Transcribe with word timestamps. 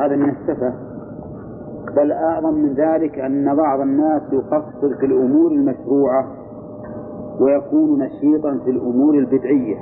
وهذا 0.00 0.16
من 0.16 0.30
السفة. 0.30 0.74
بل 1.96 2.12
أعظم 2.12 2.54
من 2.54 2.72
ذلك 2.74 3.18
أن 3.18 3.56
بعض 3.56 3.80
الناس 3.80 4.22
يقصر 4.32 4.96
في 5.00 5.06
الأمور 5.06 5.50
المشروعة 5.52 6.26
ويكون 7.40 8.02
نشيطا 8.02 8.58
في 8.64 8.70
الأمور 8.70 9.14
البدعية. 9.14 9.76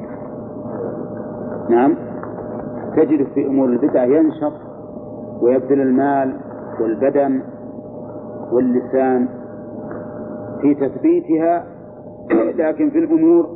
نعم. 1.70 1.96
تجد 2.96 3.26
في 3.34 3.46
أمور 3.46 3.68
البدع 3.68 4.04
ينشط 4.04 4.52
ويبذل 5.42 5.80
المال 5.80 6.40
والبدن 6.80 7.42
واللسان 8.52 9.28
في 10.60 10.74
تثبيتها 10.74 11.64
لكن 12.54 12.90
في 12.90 12.98
الأمور 12.98 13.48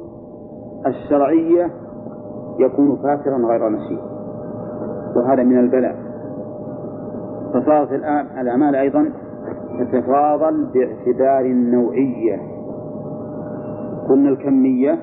الشرعية 0.86 1.70
يكون 2.58 2.96
فاكرا 2.96 3.36
غير 3.36 3.68
نشيط. 3.68 4.00
وهذا 5.16 5.42
من 5.42 5.58
البلاء. 5.58 6.11
فصارت 7.54 7.92
الأعمال 8.40 8.74
أيضا 8.76 9.12
تتفاضل 9.78 10.66
باعتبار 10.74 11.40
النوعية. 11.40 12.38
قلنا 14.08 14.28
الكمية 14.28 14.98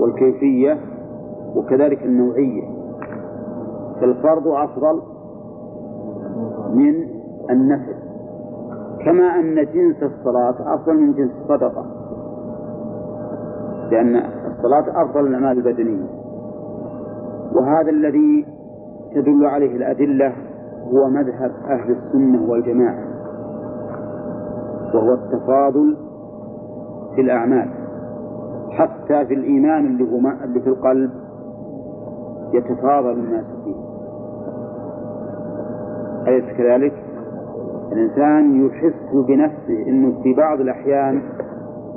والكيفية 0.00 0.78
وكذلك 1.56 2.02
النوعية. 2.02 2.62
فالفرض 4.00 4.48
أفضل 4.48 5.02
من 6.74 6.94
النفل 7.50 7.94
كما 9.04 9.24
أن 9.40 9.54
جنس 9.54 10.02
الصلاة 10.02 10.74
أفضل 10.74 10.94
من 10.94 11.12
جنس 11.12 11.30
الصدقة. 11.42 11.86
لأن 13.90 14.16
الصلاة 14.46 15.02
أفضل 15.02 15.26
الأعمال 15.26 15.58
البدنية. 15.58 16.06
وهذا 17.54 17.90
الذي 17.90 18.46
تدل 19.14 19.46
عليه 19.46 19.76
الأدلة 19.76 20.32
هو 20.92 21.08
مذهب 21.08 21.52
أهل 21.68 21.90
السنة 21.90 22.50
والجماعة 22.50 23.04
وهو 24.94 25.14
التفاضل 25.14 25.96
في 27.14 27.20
الأعمال 27.20 27.68
حتى 28.70 29.26
في 29.26 29.34
الإيمان 29.34 29.86
اللي, 29.86 30.04
هو 30.04 30.44
اللي 30.44 30.60
في 30.60 30.66
القلب 30.68 31.10
يتفاضل 32.52 33.10
الناس 33.12 33.44
فيه 33.64 33.88
أليس 36.28 36.44
كذلك؟ 36.58 36.92
الإنسان 37.92 38.66
يحس 38.66 39.12
بنفسه 39.28 39.88
أنه 39.88 40.22
في 40.22 40.34
بعض 40.34 40.60
الأحيان 40.60 41.22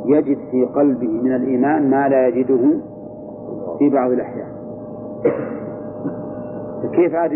يجد 0.06 0.38
في 0.52 0.66
قلبه 0.66 1.08
من 1.24 1.36
الإيمان 1.36 1.90
ما 1.90 2.10
لا 2.10 2.28
يجده 2.28 2.80
في 3.80 3.90
بعض 3.90 4.12
الأحيان 4.12 4.48
فكيف 6.92 7.16
عاد 7.16 7.32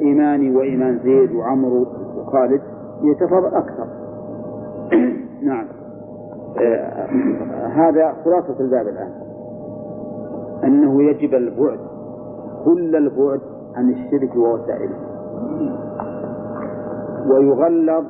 إيماني 0.00 0.56
وإيمان 0.56 0.98
زيد 0.98 1.32
وعمرو 1.34 1.86
وخالد 2.16 2.60
يتفاضل 3.02 3.54
أكثر؟ 3.54 3.86
نعم. 5.48 5.66
آه 6.60 7.06
هذا 7.66 8.14
خلاصة 8.24 8.60
الباب 8.60 8.88
الآن. 8.88 9.12
أنه 10.64 11.02
يجب 11.02 11.34
البعد 11.34 11.78
كل 12.64 12.96
البعد 12.96 13.40
عن 13.76 13.90
الشرك 13.90 14.36
ووسائله. 14.36 14.96
ويغلظ 17.30 18.04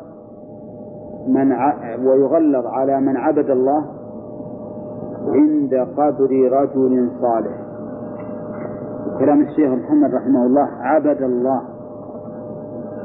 من 1.29 1.53
ع... 1.53 1.97
ويغلظ 1.97 2.67
على 2.67 3.01
من 3.01 3.17
عبد 3.17 3.51
الله 3.51 3.85
عند 5.29 5.75
قبر 5.75 6.31
رجل 6.53 7.11
صالح. 7.20 7.61
كلام 9.18 9.41
الشيخ 9.41 9.72
محمد 9.72 10.14
رحمه 10.14 10.46
الله 10.46 10.68
عبد 10.80 11.22
الله. 11.22 11.62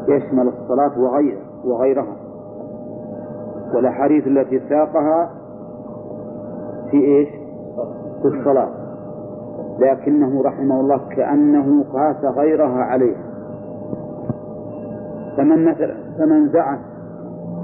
يشمل 0.07 0.47
الصلاة 0.47 0.99
وغير 0.99 1.39
وغيرها. 1.65 2.15
والأحاديث 3.73 4.27
التي 4.27 4.59
ساقها 4.69 5.29
في 6.91 6.97
إيش؟ 6.97 7.29
في 8.21 8.27
الصلاة. 8.27 8.69
لكنه 9.79 10.41
رحمه 10.41 10.79
الله 10.79 10.99
كأنه 11.15 11.83
قاس 11.93 12.25
غيرها 12.25 12.83
عليها 12.83 13.27
فمن 15.37 15.65
مثلا 15.65 15.95
فمن 16.17 16.49
زعم 16.49 16.79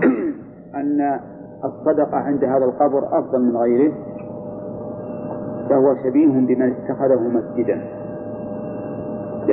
أن 0.82 1.20
الصدقة 1.64 2.18
عند 2.18 2.44
هذا 2.44 2.66
القبر 2.66 3.20
أفضل 3.20 3.42
من 3.42 3.58
غيره 3.58 3.94
فهو 5.70 5.96
شبيه 6.04 6.28
بمن 6.28 6.74
اتخذه 6.74 7.20
مسجدا. 7.20 8.03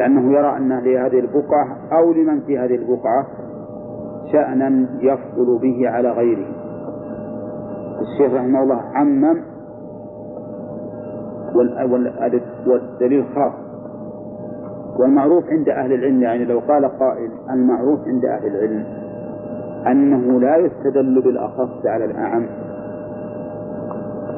لأنه 0.01 0.33
يرى 0.33 0.57
أن 0.57 0.69
لهذه 0.69 1.19
البقعة 1.19 1.77
أو 1.93 2.13
لمن 2.13 2.41
في 2.41 2.59
هذه 2.59 2.75
البقعة 2.75 3.27
شأنا 4.33 4.89
يفضل 5.01 5.59
به 5.59 5.89
على 5.89 6.11
غيره. 6.11 6.47
الشيخ 8.01 8.35
رحمه 8.35 8.63
الله 8.63 8.81
عمم 8.95 9.43
والدليل 12.67 13.25
خاص. 13.35 13.53
والمعروف 15.01 15.45
عند 15.51 15.69
أهل 15.69 15.93
العلم 15.93 16.23
يعني 16.23 16.45
لو 16.45 16.59
قال 16.59 16.85
قائل 16.85 17.31
المعروف 17.51 18.01
عند 18.07 18.25
أهل 18.25 18.47
العلم 18.47 18.85
أنه 19.87 20.41
لا 20.41 20.57
يستدل 20.57 21.23
بالأخص 21.23 21.87
على 21.87 22.05
الأعم. 22.05 22.47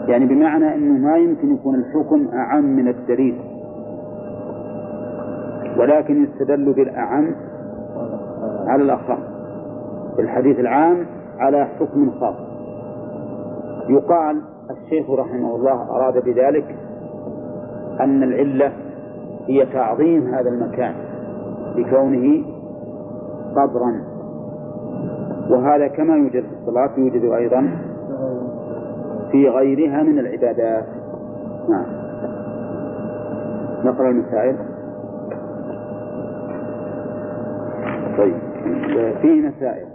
يعني 0.09 0.27
بمعنى 0.27 0.75
أنه 0.75 0.99
ما 0.99 1.17
يمكن 1.17 1.55
يكون 1.55 1.75
الحكم 1.75 2.29
أعم 2.35 2.65
من 2.65 2.89
الدليل. 2.89 3.52
ولكن 5.79 6.25
يستدل 6.25 6.73
بالأعم 6.73 7.35
على 8.67 8.83
الأخص. 8.83 9.19
الحديث 10.19 10.59
العام 10.61 11.07
على 11.39 11.65
حكم 11.65 12.11
خاص. 12.11 12.37
يقال 13.89 14.43
الشيخ 14.71 15.11
رحمه 15.11 15.57
الله 15.57 15.91
أراد 15.91 16.25
بذلك 16.25 16.77
أن 18.01 18.23
العلة 18.23 18.73
هي 19.49 19.67
تعظيم 19.67 20.35
هذا 20.35 20.49
المكان 20.49 20.95
لكونه 21.77 22.45
قبرا. 23.57 24.03
وهذا 25.51 25.89
كما 25.89 26.17
يوجد 26.17 26.43
في 26.43 26.53
الصلاة 26.61 26.91
يوجد 26.99 27.25
أيضا 27.25 27.71
في 29.31 29.49
غيرها 29.49 30.03
من 30.03 30.19
العبادات. 30.19 30.87
نعم. 31.69 31.87
نقرأ 33.85 34.11
المسائل. 34.11 34.72
طيب. 38.19 38.35
فيه 39.23 39.49
مسائل. 39.49 39.87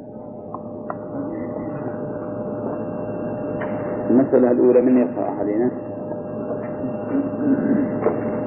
المسألة 4.09 4.51
الأولى 4.51 4.81
من 4.81 4.97
يقرأ 4.97 5.31
علينا؟ 5.31 5.71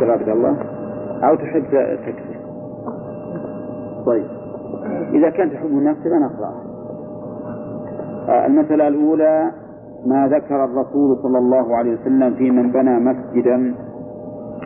عبد 0.00 0.28
الله. 0.28 0.56
أو 1.22 1.34
تحب 1.34 1.96
تكتب 2.06 2.40
طيب. 4.06 4.26
إذا 5.12 5.30
كنت 5.30 5.52
تحب 5.52 5.72
نكتب 5.72 6.06
أنا 6.06 6.26
أقرأها. 6.26 6.62
آه، 8.28 8.46
المسألة 8.46 8.88
الأولى 8.88 9.50
ما 10.06 10.28
ذكر 10.28 10.64
الرسول 10.64 11.18
صلى 11.22 11.38
الله 11.38 11.76
عليه 11.76 12.00
وسلم 12.00 12.34
في 12.34 12.50
من 12.50 12.72
بنى 12.72 13.00
مسجدا 13.00 13.74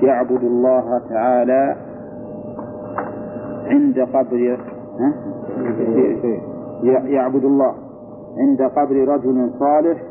يعبد 0.02 0.44
الله 0.44 0.98
تعالى 1.08 1.76
عند 3.66 4.00
قبر؟ 4.00 4.73
يعبد 7.04 7.44
الله 7.44 7.74
عند 8.38 8.62
قبر 8.62 9.08
رجل 9.08 9.50
صالح 9.58 10.02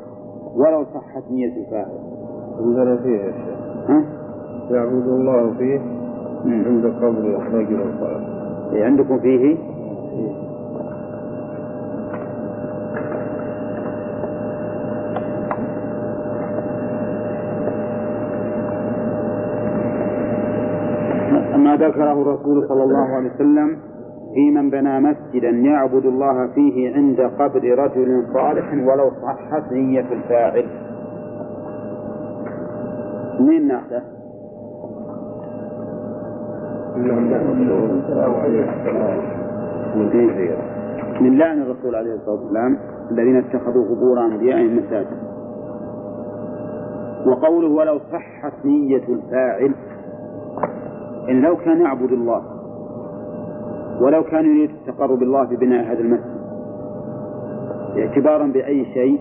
ولو 0.56 0.84
صحت 0.84 1.24
نية 1.32 1.66
الفاعل 1.66 1.92
عندنا 2.60 2.98
فيه 2.98 3.20
يا 3.20 3.32
شيخ. 3.32 4.04
يعبد 4.72 5.08
الله 5.08 5.54
فيه 5.58 5.80
عند 6.46 6.86
قبر 6.86 7.48
رجل 7.54 7.80
صالح. 8.00 8.28
عندكم 8.86 9.20
فيه؟ 9.20 9.58
ما 21.58 21.76
ذكره 21.76 22.22
الرسول 22.22 22.68
صلى 22.68 22.84
الله 22.84 23.08
عليه 23.16 23.30
وسلم 23.36 23.78
في 24.34 24.52
من 24.52 24.70
بنى 24.70 25.00
مسجدا 25.00 25.50
يعبد 25.50 26.06
الله 26.06 26.48
فيه 26.48 26.96
عند 26.96 27.22
قبر 27.22 27.64
رجل 27.80 28.24
صالح 28.34 28.74
ولو 28.74 29.12
صحت 29.22 29.72
نية 29.72 30.06
الفاعل 30.14 30.66
منين 33.40 33.68
ناخذه؟ 33.68 34.04
من 41.22 41.38
لعن 41.38 41.62
الرسول 41.62 41.96
عليه 41.96 42.14
الصلاة 42.14 42.36
والسلام 42.36 42.78
الذين 43.12 43.36
اتخذوا 43.36 43.86
قبور 43.86 44.26
أنبيائهم 44.26 44.78
مساجد 44.78 45.18
وقوله 47.28 47.68
ولو 47.68 48.00
صحت 48.00 48.54
نية 48.66 49.04
الفاعل 49.10 49.76
إن 51.30 51.42
لو 51.42 51.58
كان 51.58 51.82
يعبد 51.82 52.12
الله 52.12 52.53
ولو 54.02 54.24
كان 54.24 54.46
يريد 54.46 54.70
التقرب 54.70 55.20
بالله 55.20 55.46
في 55.46 55.56
بناء 55.56 55.92
هذا 55.92 56.00
المسجد. 56.00 56.44
اعتبارا 57.98 58.48
بأي 58.48 58.86
شيء؟ 58.86 59.20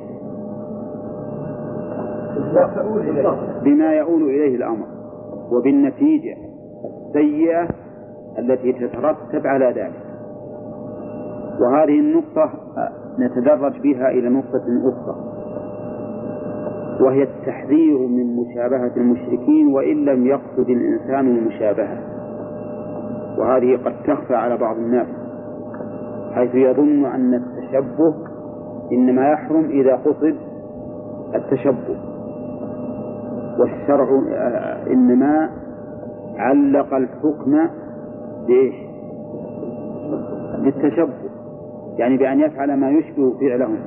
بما 3.64 3.92
يؤول 3.92 4.22
إليه 4.22 4.56
الأمر 4.56 4.86
وبالنتيجة 5.52 6.36
السيئة 7.08 7.68
التي 8.38 8.72
تترتب 8.72 9.46
على 9.46 9.66
ذلك. 9.66 10.02
وهذه 11.60 12.00
النقطة 12.00 12.52
نتدرج 13.18 13.80
بها 13.80 14.08
إلى 14.10 14.28
نقطة 14.28 14.64
أخرى. 14.84 15.32
وهي 17.00 17.22
التحذير 17.22 17.98
من 17.98 18.36
مشابهة 18.36 18.96
المشركين 18.96 19.66
وإن 19.74 20.04
لم 20.04 20.26
يقصد 20.26 20.70
الإنسان 20.70 21.36
المشابهة. 21.36 22.11
وهذه 23.38 23.76
قد 23.84 23.94
تخفى 24.06 24.34
على 24.34 24.56
بعض 24.56 24.76
الناس 24.76 25.06
حيث 26.34 26.54
يظن 26.54 27.04
أن 27.04 27.34
التشبه 27.34 28.14
إنما 28.92 29.32
يحرم 29.32 29.64
إذا 29.64 29.96
قصد 29.96 30.36
التشبه 31.34 31.96
والشرع 33.58 34.08
إنما 34.86 35.50
علق 36.36 36.94
الحكم 36.94 37.68
بإيش؟ 38.46 38.74
بالتشبه 40.64 41.32
يعني 41.96 42.16
بأن 42.16 42.40
يفعل 42.40 42.74
ما 42.74 42.90
يشبه 42.90 43.38
فعلهم 43.40 43.78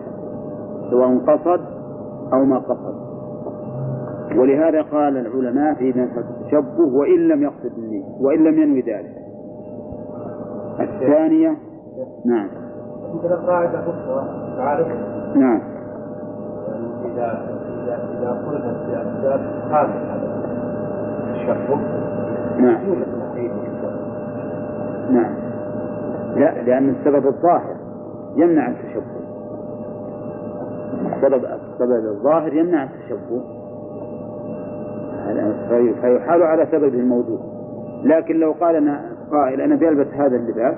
سواء 0.90 1.18
قصد 1.18 1.62
أو 2.34 2.46
ما 2.46 2.60
قصد 2.60 3.06
ولهذا 4.38 4.82
قال 4.82 5.18
العلماء 5.18 5.74
في 5.74 5.90
مسألة 5.90 6.30
التشبه 6.30 6.98
وإن 7.00 7.28
لم 7.28 7.44
يقصد 7.44 7.72
النية 7.78 8.04
وإن 8.22 8.44
لم 8.44 8.60
ينوي 8.60 8.82
ذلك 8.82 9.15
الثانية؟ 10.80 11.58
نعم. 12.26 12.50
قاعدة 13.48 13.80
أخرى 13.80 14.46
نعم. 15.36 15.62
إذا 17.06 17.46
إذا 17.84 18.10
إذا 18.20 18.30
قلنا 18.48 18.72
أسباب 19.02 19.40
هذا 19.72 19.94
التشبه 21.28 21.76
نعم. 22.58 22.82
نعم. 25.10 25.36
لا 26.36 26.62
لأن 26.62 26.90
السبب 26.90 27.28
الظاهر 27.28 27.76
يمنع 28.36 28.68
التشبه. 28.68 29.16
السبب 31.16 31.46
السبب 31.46 32.06
الظاهر 32.06 32.54
يمنع 32.54 32.84
التشبه. 32.84 33.42
فيحال 36.02 36.44
على 36.44 36.68
سبب 36.72 36.94
الموجود. 36.94 37.40
لكن 38.04 38.36
لو 38.36 38.52
قال 38.52 38.76
أنا 38.76 39.15
قائل 39.32 39.62
أنا 39.62 39.76
بيلبس 39.76 40.08
هذا 40.14 40.36
اللباس 40.36 40.76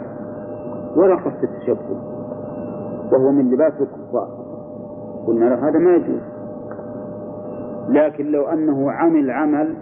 ولا 0.95 1.15
قصد 1.15 1.43
التشبه 1.43 1.97
وهو 3.11 3.31
من 3.31 3.51
لباس 3.51 3.73
الكفار. 3.73 4.27
قلنا 5.27 5.45
له 5.45 5.69
هذا 5.69 5.79
ما 5.79 5.95
يجوز. 5.95 6.21
لكن 7.89 8.25
لو 8.25 8.43
أنه 8.43 8.91
عمل 8.91 9.31
عمل 9.31 9.75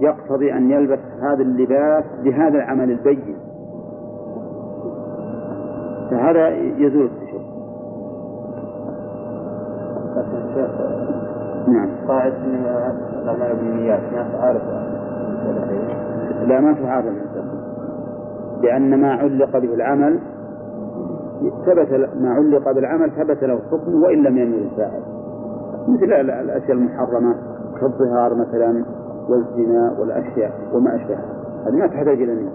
يقتضي 0.00 0.52
أن 0.52 0.70
يلبس 0.70 1.00
هذا 1.20 1.42
اللباس 1.42 2.04
لهذا 2.22 2.58
العمل 2.58 2.90
البين. 2.90 3.36
فهذا 6.10 6.48
يزول 6.58 7.04
التشبه. 7.04 7.54
شيخ 10.54 10.70
نعم. 11.68 11.88
قاعد 12.08 12.32
الأعمال 13.22 13.56
بالنيات 13.56 14.00
ما 14.12 14.28
تعارف 14.32 14.62
لا 16.48 16.60
ما 16.60 16.72
تعارف 16.72 17.13
لأن 18.64 19.00
ما 19.00 19.12
علق 19.12 19.58
به 19.58 19.74
العمل 19.74 20.20
ثبت 21.66 22.10
ما 22.20 22.30
علق 22.30 22.72
بالعمل 22.72 23.10
ثبت 23.10 23.44
له 23.44 23.54
الحكم 23.54 24.02
وإن 24.02 24.22
لم 24.22 24.38
ينوي 24.38 24.62
الفاعل. 24.62 25.02
مثل 25.88 26.12
الأشياء 26.12 26.72
المحرمة 26.72 27.34
كالظهار 27.80 28.34
مثلا 28.34 28.84
والزنا 29.28 29.96
والأشياء 30.00 30.52
وما 30.74 30.94
أشبهها. 30.94 31.24
هذه 31.66 31.74
ما 31.74 31.86
تحتاج 31.86 32.22
إلى 32.22 32.34
نية. 32.34 32.50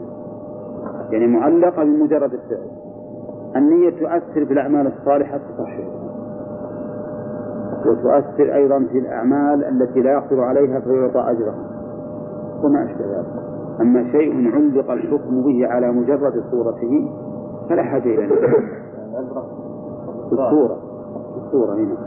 يعني 1.12 1.28
معلقة 1.28 1.84
بمجرد 1.84 2.34
الفعل. 2.34 2.68
النية 3.56 3.90
تؤثر 3.90 4.46
في 4.46 4.54
الأعمال 4.54 4.88
الصالحة 4.88 5.38
تصححها 5.38 6.00
وتؤثر 7.86 8.56
أيضا 8.56 8.80
في 8.92 9.00
الأعمال 9.00 9.64
التي 9.64 10.02
لا 10.02 10.12
يقدر 10.12 10.42
عليها 10.42 10.80
فيعطى 10.80 11.32
أجرها. 11.32 11.70
وما 12.64 12.86
أشبه 12.86 13.06
ذلك 13.06 13.59
أما 13.81 14.12
شيء 14.12 14.56
علق 14.56 14.92
الحكم 14.92 15.42
به 15.42 15.68
على 15.68 15.92
مجرد 15.92 16.44
صورته 16.52 17.12
فلا 17.70 17.84
حاجة 17.84 18.04
إلى 18.04 18.28
نية 18.28 18.36
الصورة. 20.31 20.78
الصورة 21.38 21.74
هنا 21.74 21.98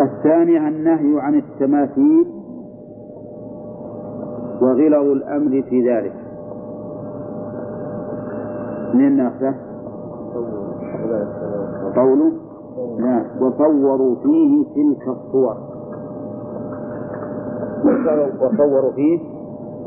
الثانية 0.00 0.68
النهي 0.68 1.20
عن 1.20 1.34
التماثيل 1.34 2.26
وغلظ 4.62 5.10
الأمر 5.10 5.62
في 5.62 5.90
ذلك. 5.90 6.12
من 8.94 9.16
ناخذه؟ 9.16 9.54
قوله؟ 11.96 12.32
لا 12.98 13.24
وصوروا 13.40 14.14
فيه 14.22 14.64
تلك 14.64 15.08
الصور. 15.08 15.56
وصوروا 18.40 18.92
فيه 18.92 19.35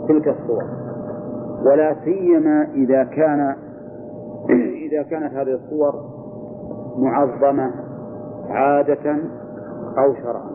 تلك 0.07 0.27
الصور. 0.27 0.63
ولا 1.65 1.95
سيما 2.03 2.67
إذا 2.73 3.03
كان 3.03 3.55
إذا 4.89 5.03
كانت 5.03 5.33
هذه 5.33 5.53
الصور 5.53 5.93
معظمة 6.97 7.71
عادة 8.49 9.11
أو 9.97 10.13
شرعا. 10.13 10.49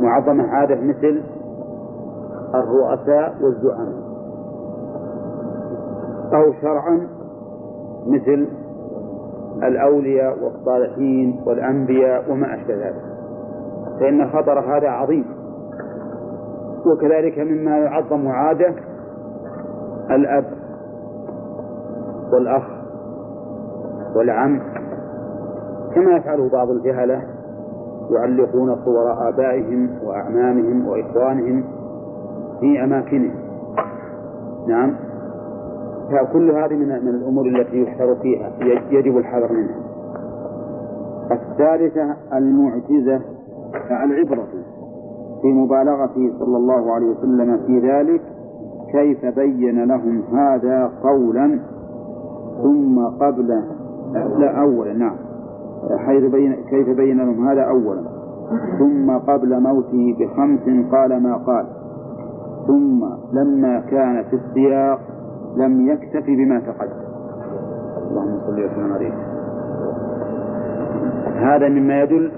معظمة 0.00 0.44
عادة 0.48 0.80
مثل 0.80 1.22
الرؤساء 2.54 3.34
والزعماء. 3.42 4.04
أو 6.34 6.52
شرعا 6.62 7.08
مثل 8.06 8.48
الأولياء 9.62 10.44
والصالحين 10.44 11.40
والأنبياء 11.46 12.32
وما 12.32 12.54
أشبه 12.54 12.74
ذلك. 12.74 13.02
فإن 14.00 14.30
خطر 14.30 14.60
هذا 14.60 14.88
عظيم. 14.88 15.33
وكذلك 16.86 17.38
مما 17.38 17.78
يعظم 17.78 18.28
عادة 18.28 18.74
الأب 20.10 20.44
والأخ 22.32 22.62
والعم 24.16 24.60
كما 25.94 26.16
يفعله 26.16 26.48
بعض 26.48 26.70
الجهلة 26.70 27.22
يعلقون 28.10 28.76
صور 28.84 29.28
آبائهم 29.28 29.90
وأعمامهم 30.04 30.88
وإخوانهم 30.88 31.64
في 32.60 32.84
أماكنهم. 32.84 33.34
نعم. 34.68 34.96
فكل 36.12 36.50
هذه 36.50 36.74
من 36.74 36.88
من 36.88 37.08
الأمور 37.08 37.46
التي 37.46 37.82
يحذر 37.82 38.14
فيها 38.14 38.50
يجب 38.90 39.16
الحذر 39.18 39.52
منها. 39.52 39.76
الثالثة 41.32 42.16
المعجزة 42.32 43.20
العبرة. 43.90 44.46
في 45.44 45.52
مبالغته 45.52 46.32
صلى 46.38 46.56
الله 46.56 46.92
عليه 46.92 47.06
وسلم 47.06 47.56
في 47.66 47.78
ذلك 47.78 48.20
كيف 48.92 49.26
بين 49.26 49.84
لهم 49.84 50.22
هذا 50.32 50.90
قولا 51.02 51.60
ثم 52.62 53.06
قبل 53.06 53.62
لا 54.38 54.60
أولا 54.60 54.92
نعم. 54.92 55.16
حيث 55.96 56.24
بين 56.24 56.54
كيف 56.70 56.88
بين 56.88 57.16
لهم 57.16 57.48
هذا 57.48 57.62
أولا. 57.62 58.02
ثم 58.78 59.10
قبل 59.10 59.60
موته 59.60 60.16
بخمس 60.18 60.92
قال 60.92 61.22
ما 61.22 61.36
قال. 61.36 61.66
ثم 62.66 63.04
لما 63.32 63.80
كان 63.80 64.22
في 64.22 64.36
السياق 64.36 65.00
لم 65.56 65.88
يكتف 65.88 66.26
بما 66.26 66.60
تقدم. 66.60 67.04
اللهم 68.10 68.40
صل 68.46 68.64
وسلم 68.64 68.92
عليه. 68.92 69.14
هذا 71.36 71.68
مما 71.68 72.02
يدل 72.02 72.32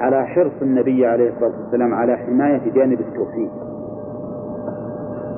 على 0.00 0.26
حرص 0.26 0.62
النبي 0.62 1.06
عليه 1.06 1.30
الصلاة 1.30 1.52
والسلام 1.60 1.94
على 1.94 2.16
حماية 2.16 2.72
جانب 2.72 3.00
التوحيد. 3.00 3.50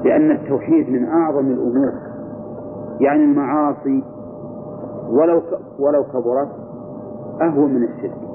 لأن 0.05 0.31
التوحيد 0.31 0.91
من 0.91 1.05
أعظم 1.05 1.47
الأمور. 1.47 1.93
يعني 3.01 3.25
المعاصي 3.25 4.03
ولو 5.11 5.43
ولو 5.79 6.05
كبرت 6.05 6.49
أهون 7.43 7.75
من 7.75 7.83
الشرك. 7.83 8.27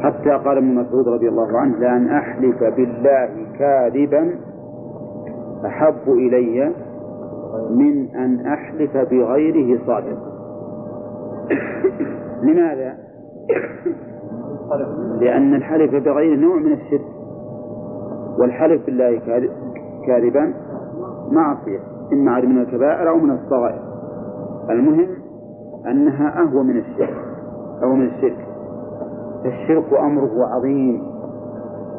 حتى 0.00 0.30
قال 0.30 0.56
ابن 0.56 0.74
مسعود 0.74 1.08
رضي 1.08 1.28
الله 1.28 1.58
عنه 1.58 1.76
لأن 1.78 2.08
أحلف 2.08 2.64
بالله 2.76 3.46
كاذبا 3.58 4.38
أحب 5.66 6.08
إلي 6.08 6.74
من 7.70 8.16
أن 8.16 8.46
أحلف 8.46 8.96
بغيره 8.96 9.86
صادقا. 9.86 10.30
لماذا؟ 12.42 12.96
لأن 15.20 15.54
الحلف 15.54 15.90
بغيره 16.04 16.40
نوع 16.40 16.56
من 16.56 16.72
الشرك 16.72 17.06
والحلف 18.38 18.86
بالله 18.86 19.20
كاذبا 20.06 20.54
معصية 21.30 21.78
إما 22.12 22.40
من 22.40 22.58
الكبائر 22.58 23.08
أو 23.10 23.16
من 23.16 23.30
الصغائر. 23.30 23.80
المهم 24.70 25.08
أنها 25.86 26.42
أهوى 26.42 26.64
من 26.64 26.76
الشرك 26.76 27.16
أو 27.82 27.94
من 27.94 28.06
الشرك. 28.06 28.46
فالشرك 29.44 29.92
أمره 29.92 30.46
عظيم 30.46 31.02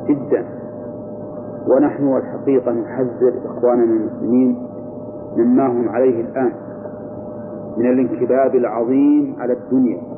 جدا. 0.10 0.46
ونحن 1.68 2.04
والحقيقة 2.04 2.72
نحذر 2.72 3.34
إخواننا 3.46 3.84
المسلمين 3.84 4.68
مما 5.38 5.68
هم 5.68 5.90
عليه 5.90 6.22
الآن 6.22 6.52
من 7.78 7.86
الانكباب 7.86 8.56
العظيم 8.56 9.36
على 9.40 9.54
الدنيا. 9.54 10.11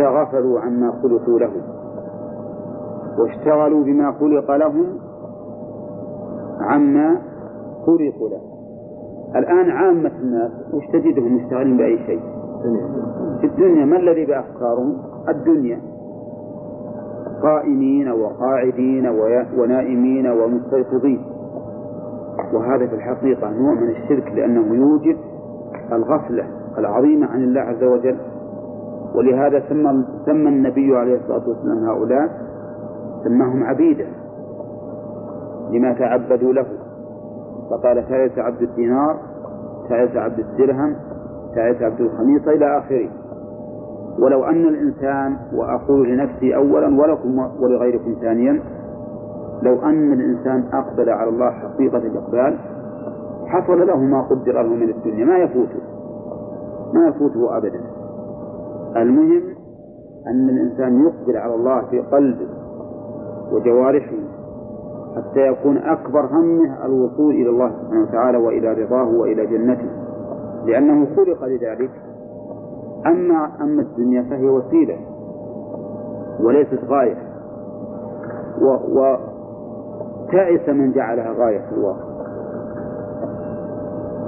حتى 0.00 0.08
غفلوا 0.08 0.60
عما 0.60 0.92
خلقوا 1.02 1.38
له 1.38 1.52
واشتغلوا 3.18 3.84
بما 3.84 4.12
خلق 4.12 4.50
لهم 4.50 4.86
عما 6.60 7.20
خلقوا 7.86 8.28
له 8.28 8.40
الآن 9.36 9.70
عامة 9.70 10.12
الناس 10.22 10.50
وش 10.74 10.86
تجدهم 10.92 11.36
مشتغلين 11.36 11.76
بأي 11.76 11.98
شيء؟ 12.06 12.20
في 13.40 13.46
الدنيا 13.46 13.84
ما 13.84 13.96
الذي 13.96 14.26
بأفكارهم؟ 14.26 14.96
الدنيا. 15.28 15.80
قائمين 17.42 18.08
وقاعدين 18.08 19.06
ونائمين 19.58 20.26
ومستيقظين. 20.26 21.22
وهذا 22.52 22.86
في 22.86 22.94
الحقيقة 22.94 23.50
نوع 23.50 23.74
من 23.74 23.90
الشرك 23.90 24.32
لأنه 24.34 24.74
يوجب 24.74 25.16
الغفلة 25.92 26.46
العظيمة 26.78 27.26
عن 27.26 27.42
الله 27.42 27.60
عز 27.60 27.84
وجل. 27.84 28.16
ولهذا 29.14 29.62
سمى 29.68 30.04
سمى 30.26 30.48
النبي 30.48 30.96
عليه 30.96 31.16
الصلاة 31.16 31.48
والسلام 31.48 31.84
هؤلاء 31.88 32.28
سماهم 33.24 33.64
عبيدا 33.64 34.06
لما 35.70 35.92
تعبدوا 35.92 36.52
له. 36.52 36.66
فقال 37.70 38.08
تعس 38.08 38.38
عبد 38.38 38.62
الدينار 38.62 39.16
تعس 39.88 40.16
عبد 40.16 40.38
الدرهم 40.38 40.96
تعس 41.54 41.82
عبد 41.82 42.00
الخميصة 42.00 42.50
إلى 42.50 42.78
آخره. 42.78 43.08
ولو 44.18 44.44
أن 44.44 44.64
الإنسان 44.64 45.36
وأقول 45.54 46.08
لنفسي 46.08 46.56
أولا 46.56 47.00
ولكم 47.00 47.38
ولغيركم 47.60 48.14
ثانيا 48.20 48.62
لو 49.62 49.82
أن 49.82 50.12
الإنسان 50.12 50.64
أقبل 50.72 51.10
على 51.10 51.30
الله 51.30 51.50
حقيقة 51.50 51.98
الإقبال 51.98 52.58
حصل 53.46 53.86
له 53.86 53.96
ما 53.96 54.22
قدر 54.22 54.62
له 54.62 54.74
من 54.74 54.88
الدنيا 54.88 55.24
ما 55.24 55.38
يفوته 55.38 55.80
ما 56.94 57.08
يفوته 57.08 57.56
أبدا. 57.56 57.80
المهم 58.96 59.42
أن 60.26 60.48
الإنسان 60.48 61.02
يقبل 61.02 61.36
على 61.36 61.54
الله 61.54 61.82
في 61.90 62.00
قلبه 62.00 62.48
وجوارحه 63.52 64.16
حتى 65.16 65.40
يكون 65.40 65.78
أكبر 65.78 66.26
همه 66.26 66.86
الوصول 66.86 67.34
إلى 67.34 67.50
الله 67.50 67.70
سبحانه 67.70 68.02
وتعالى 68.02 68.38
وإلى 68.38 68.72
رضاه 68.72 69.08
وإلى 69.08 69.46
جنته 69.46 69.90
لأنه 70.66 71.06
خلق 71.16 71.44
لذلك. 71.44 71.90
أما 73.06 73.50
أما 73.60 73.82
الدنيا 73.82 74.22
فهي 74.22 74.48
وسيلة 74.48 74.96
وليست 76.40 76.84
غاية 76.84 77.16
وتعس 78.62 80.68
من 80.68 80.92
جعلها 80.92 81.32
غاية 81.32 81.58
في 81.58 81.72
الواقع. 81.72 82.10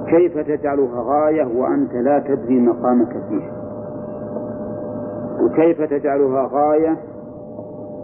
كيف 0.07 0.39
تجعلها 0.39 1.03
غاية 1.03 1.61
وأنت 1.61 1.95
لا 1.95 2.19
تدري 2.19 2.61
مقامك 2.61 3.17
فيها؟ 3.29 3.62
وكيف 5.43 5.83
تجعلها 5.83 6.49
غاية 6.53 6.97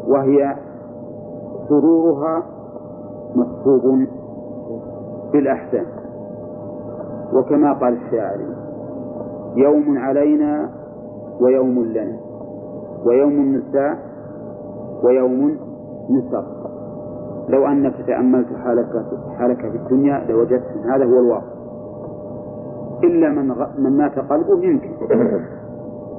وهي 0.08 0.56
سرورها 1.68 2.42
مصحوب 3.36 4.06
بالأحسان 5.32 5.86
وكما 7.34 7.72
قال 7.72 7.98
الشاعر 8.06 8.38
يوم 9.56 9.98
علينا 9.98 10.70
ويوم 11.40 11.84
لنا 11.84 12.16
ويوم 13.06 13.56
نساء 13.56 13.98
ويوم 15.04 15.56
نسر 16.10 16.44
لو 17.48 17.66
أنك 17.66 17.94
تأملت 18.06 18.48
حالك 18.64 19.04
حالك 19.38 19.60
في 19.60 19.76
الدنيا 19.76 20.24
لوجدت 20.28 20.64
هذا 20.94 21.04
هو 21.04 21.18
الواقع. 21.20 21.58
إلا 23.04 23.28
من 23.28 23.52
غ... 23.52 23.66
من 23.78 23.96
مات 23.96 24.18
قلبه 24.18 24.64
يمكن. 24.64 24.90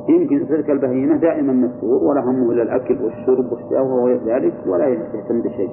يمكن 0.09 0.47
تلك 0.47 0.69
البهيمة 0.69 1.17
دائما 1.17 1.53
مسرور 1.53 2.03
ولا 2.03 2.21
همه 2.21 2.51
إلا 2.51 2.63
الأكل 2.63 3.03
والشرب 3.03 3.51
والشهوة 3.51 3.93
وغير 3.93 4.23
ذلك 4.25 4.53
ولا 4.67 4.87
يهتم 4.87 5.41
بشيء. 5.41 5.71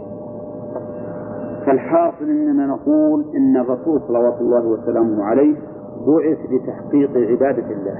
فالحاصل 1.66 2.24
أننا 2.24 2.66
نقول 2.66 3.24
إن 3.36 3.56
الرسول 3.56 4.00
صلوات 4.08 4.40
الله 4.40 4.66
وسلامه 4.66 5.24
عليه 5.24 5.56
بعث 6.06 6.38
لتحقيق 6.50 7.10
عبادة 7.30 7.70
الله. 7.70 7.98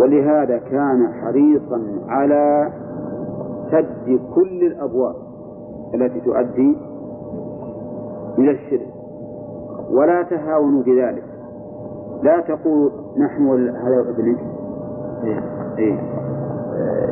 ولهذا 0.00 0.58
كان 0.58 1.12
حريصا 1.12 1.82
على 2.08 2.72
سد 3.70 4.20
كل 4.34 4.66
الأبواب 4.66 5.14
التي 5.94 6.20
تؤدي 6.20 6.76
إلى 8.38 8.50
الشرك. 8.50 8.88
ولا 9.90 10.22
تهاونوا 10.22 10.82
بذلك. 10.82 11.24
لا 12.22 12.40
تقول 12.40 12.90
نحن 13.18 13.68
هذا 13.68 14.00
ابنك. 14.10 14.51
إيه 15.24 15.40
إيه. 15.78 15.98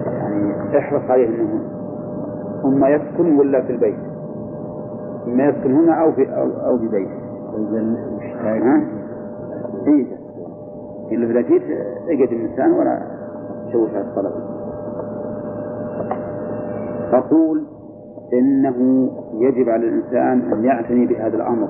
يعني 0.07 0.79
احرص 0.79 1.11
عليه 1.11 1.29
إنه 1.29 1.61
ثم 2.63 2.85
يسكن 2.85 3.39
ولا 3.39 3.63
في 3.63 3.73
البيت؟ 3.73 3.99
ثم 5.25 5.41
يسكن 5.41 5.75
هنا 5.75 5.93
أو 6.03 6.13
في 6.13 6.37
أو, 6.37 6.49
أو 6.67 6.79
في 6.79 6.89
بيت 6.89 7.09
ها؟ 8.45 8.83
اي 9.87 10.07
إلا 11.13 11.31
إذا 11.31 11.41
جيت 11.41 11.63
اقعد 12.09 12.33
الإنسان 12.33 12.73
ولا 12.73 13.03
تشوش 13.69 13.91
على 13.91 14.05
الطلب. 14.05 14.33
أقول 17.13 17.65
إنه 18.33 19.11
يجب 19.35 19.69
على 19.69 19.89
الإنسان 19.89 20.53
أن 20.53 20.65
يعتني 20.65 21.07
بهذا 21.07 21.37
الأمر. 21.37 21.69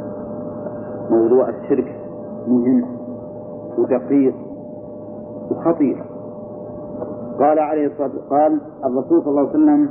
موضوع 1.11 1.49
الشرك 1.49 1.97
مهم 2.49 2.85
ودقيق 3.79 4.35
وخطير. 5.51 6.10
قال 7.39 7.59
عليه 7.59 7.87
الصلاة 7.87 8.11
قال 8.31 8.61
الرسول 8.85 9.23
صلى 9.23 9.31
الله 9.31 9.41
عليه 9.41 9.51
وسلم 9.51 9.89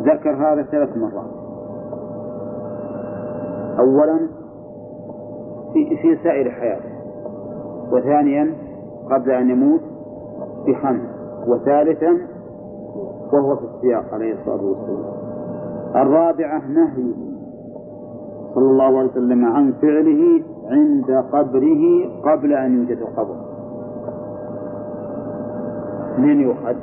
ذكر 0.00 0.30
هذا 0.30 0.62
ثلاث 0.62 0.96
مرات. 0.96 1.30
أولا 3.78 4.18
في, 5.72 5.96
في 6.02 6.22
سائر 6.22 6.50
حياته. 6.50 6.96
وثانيا 7.92 8.54
قبل 9.10 9.30
أن 9.30 9.50
يموت 9.50 9.80
بخمس 10.66 11.10
وثالثا 11.48 12.18
وهو 13.32 13.56
في 13.56 13.64
السياق 13.64 14.14
عليه 14.14 14.34
الصلاة 14.34 14.64
والسلام. 14.64 15.16
الرابعة 15.96 16.62
نهي 16.68 17.14
صلى 18.54 18.70
الله 18.70 18.84
عليه 18.84 19.10
وسلم 19.10 19.44
عن 19.44 19.72
فعله 19.72 20.42
عند 20.70 21.24
قبره 21.32 21.82
قبل 22.24 22.52
أن 22.52 22.78
يوجد 22.78 22.98
القبر. 22.98 23.45
من 26.18 26.40
يؤخذ. 26.40 26.76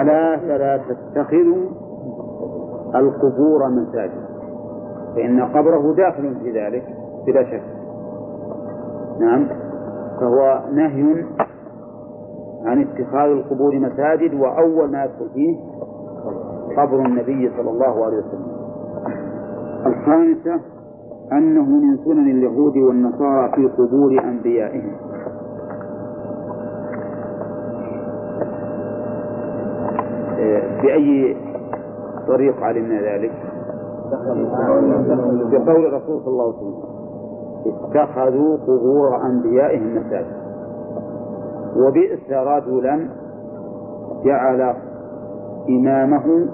ألا 0.00 0.36
فلا 0.36 0.80
تتخذوا 0.88 1.66
القبور 2.94 3.68
مساجد 3.68 4.30
فإن 5.16 5.40
قبره 5.40 5.94
داخل 5.94 6.34
في 6.42 6.50
ذلك 6.50 6.84
بلا 7.26 7.42
شك. 7.44 7.62
نعم. 9.20 9.48
فهو 10.20 10.60
نهي 10.72 11.24
عن 12.64 12.80
اتخاذ 12.80 13.30
القبور 13.30 13.78
مساجد 13.78 14.34
وأول 14.34 14.90
ما 14.90 15.04
يدخل 15.04 15.28
فيه 15.34 15.56
قبر 16.76 17.06
النبي 17.06 17.50
صلى 17.56 17.70
الله 17.70 18.04
عليه 18.04 18.16
وسلم. 18.16 18.50
الخامسة 19.86 20.60
أنه 21.32 21.62
من 21.62 21.96
سنن 22.04 22.30
اليهود 22.30 22.76
والنصارى 22.76 23.52
في 23.54 23.66
قبور 23.66 24.24
أنبيائهم. 24.24 24.92
بأي 30.82 31.36
طريق 32.28 32.62
علمنا 32.62 33.00
ذلك؟ 33.00 33.32
بقول 35.52 35.86
الرسول 35.86 36.20
صلى 36.20 36.28
الله 36.28 36.44
عليه 36.44 36.56
وسلم 36.56 36.90
اتخذوا 37.66 38.56
قبور 38.56 39.26
أنبيائهم 39.26 39.96
مساجد. 39.96 40.40
وبئس 41.76 42.30
رجلا 42.30 43.08
جعل 44.24 44.74
إمامه 45.68 46.48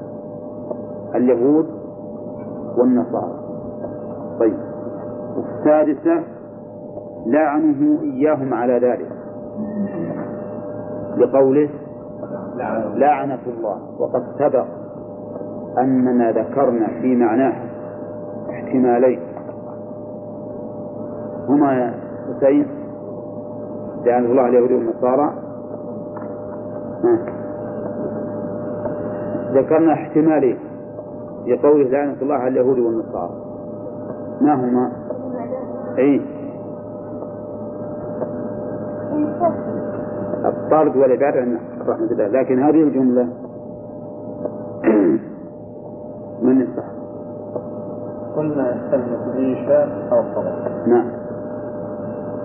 اليهود 1.15 1.67
والنصارى. 2.79 3.39
طيب 4.41 4.59
السادسة 5.39 6.25
لعنه 7.27 8.01
إياهم 8.03 8.55
على 8.55 8.73
ذلك. 8.73 9.13
لقوله 11.17 11.69
لعنة. 12.95 13.39
الله. 13.47 13.79
وقد 13.99 14.23
سبق 14.39 14.67
أننا 15.79 16.31
ذكرنا 16.31 16.87
في 16.87 17.17
معناه 17.17 17.53
احتمالين. 18.51 19.21
هما 21.49 21.73
يا 21.73 21.95
حسين 22.29 22.67
لعنة 24.05 24.27
الله 24.27 24.49
اليهود 24.49 24.73
والنصارى. 24.73 25.33
ذكرنا 29.53 29.93
احتمالين 29.93 30.59
في 31.45 31.59
قوله 31.63 31.89
لعنة 31.89 32.17
الله 32.23 32.35
على 32.35 32.49
اليهود 32.49 32.79
والنصارى. 32.79 33.35
ما 34.41 34.55
هما؟ 34.55 34.93
اي 35.99 36.21
الطالب 40.45 40.97
والعباد 40.97 41.37
عن 41.37 41.59
رحمة 41.89 42.11
الله. 42.11 42.27
لكن 42.27 42.59
هذه 42.63 42.83
الجملة 42.83 43.29
من 46.43 46.61
يصح؟ 46.61 46.85
قلنا 48.37 48.71
يحتمل 48.71 49.19
إنشاء 49.39 50.09
أو 50.13 50.23
خبر. 50.23 50.53
نعم. 50.87 51.11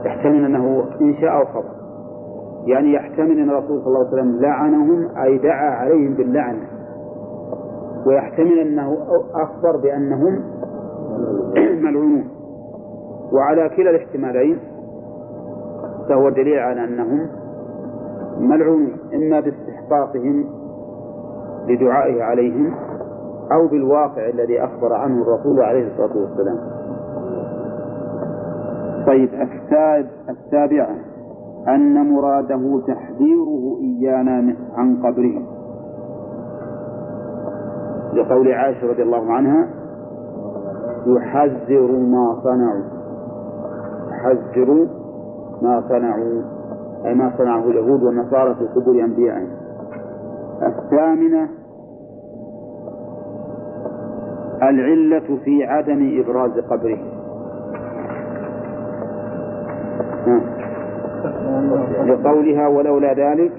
يحتمل 0.05 0.45
أنه 0.45 0.83
إنشاء 1.01 1.31
أو 1.35 1.45
خبر. 1.45 1.71
يعني 2.65 2.93
يحتمل 2.93 3.39
أن 3.39 3.50
الرسول 3.50 3.81
صلى 3.81 3.88
الله 3.88 4.00
عليه 4.00 4.09
وسلم 4.09 4.41
لعنهم 4.41 5.17
أي 5.17 5.38
دعا 5.38 5.69
عليهم 5.69 6.13
باللعنة 6.13 6.67
ويحتمل 8.05 8.59
أنه 8.59 8.97
أخبر 9.35 9.77
بأنهم 9.77 10.41
ملعونون. 11.85 12.27
وعلى 13.33 13.69
كلا 13.69 13.89
الاحتمالين 13.89 14.59
فهو 16.09 16.29
دليل 16.29 16.59
على 16.59 16.83
أنهم 16.83 17.40
ملعونون 18.41 18.98
إما 19.13 19.39
باستحقاقهم 19.39 20.45
لدعائه 21.67 22.24
عليهم 22.24 22.74
أو 23.51 23.67
بالواقع 23.67 24.29
الذي 24.29 24.63
أخبر 24.63 24.93
عنه 24.93 25.21
الرسول 25.21 25.62
عليه 25.62 25.88
الصلاة 25.88 26.17
والسلام. 26.17 26.57
طيب 29.07 29.29
السابعة 30.29 30.95
أن 31.67 32.13
مراده 32.13 32.81
تحذيره 32.88 33.77
إيانا 33.81 34.55
عن 34.75 34.98
قبره. 35.03 35.41
لقول 38.13 38.51
عائشة 38.51 38.88
رضي 38.88 39.03
الله 39.03 39.33
عنها 39.33 39.69
يحذر 41.05 41.91
ما 41.91 42.41
صنعوا 42.43 42.83
يحذر 44.12 44.88
ما 45.62 45.83
صنعوا. 45.89 46.41
أي 47.05 47.13
ما 47.13 47.34
صنعه 47.38 47.70
اليهود 47.70 48.03
والنصارى 48.03 48.55
في 48.55 48.67
قبور 48.79 49.03
أنبيائهم. 49.03 49.50
الثامنة 50.63 51.50
العلة 54.63 55.38
في 55.43 55.63
عدم 55.63 56.22
إبراز 56.24 56.60
قبره. 56.60 57.00
لقولها 62.05 62.67
ولولا 62.67 63.13
ذلك 63.13 63.51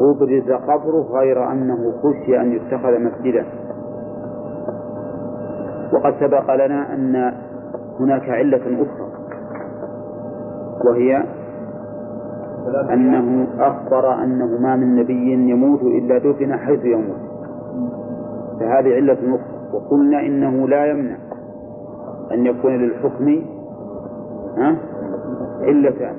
أبرز 0.00 0.50
قبره 0.50 1.18
غير 1.18 1.52
أنه 1.52 1.92
خشي 2.02 2.40
أن 2.40 2.52
يتخذ 2.52 2.98
مسجدا. 2.98 3.46
وقد 5.92 6.14
سبق 6.20 6.54
لنا 6.54 6.94
أن 6.94 7.32
هناك 8.00 8.28
علة 8.28 8.56
أخرى 8.56 9.08
وهي 10.88 11.24
أنه 12.92 13.46
أخبر 13.58 14.14
أنه 14.24 14.58
ما 14.60 14.76
من 14.76 14.96
نبي 14.96 15.32
يموت 15.32 15.82
إلا 15.82 16.18
دفن 16.18 16.56
حيث 16.56 16.84
يموت. 16.84 17.20
فهذه 18.60 18.94
علة 18.94 19.12
أخرى 19.12 19.58
وقلنا 19.72 20.20
إنه 20.20 20.68
لا 20.68 20.86
يمنع 20.86 21.16
أن 22.32 22.46
يكون 22.46 22.76
للحكم 22.76 23.42
علتان. 25.62 26.14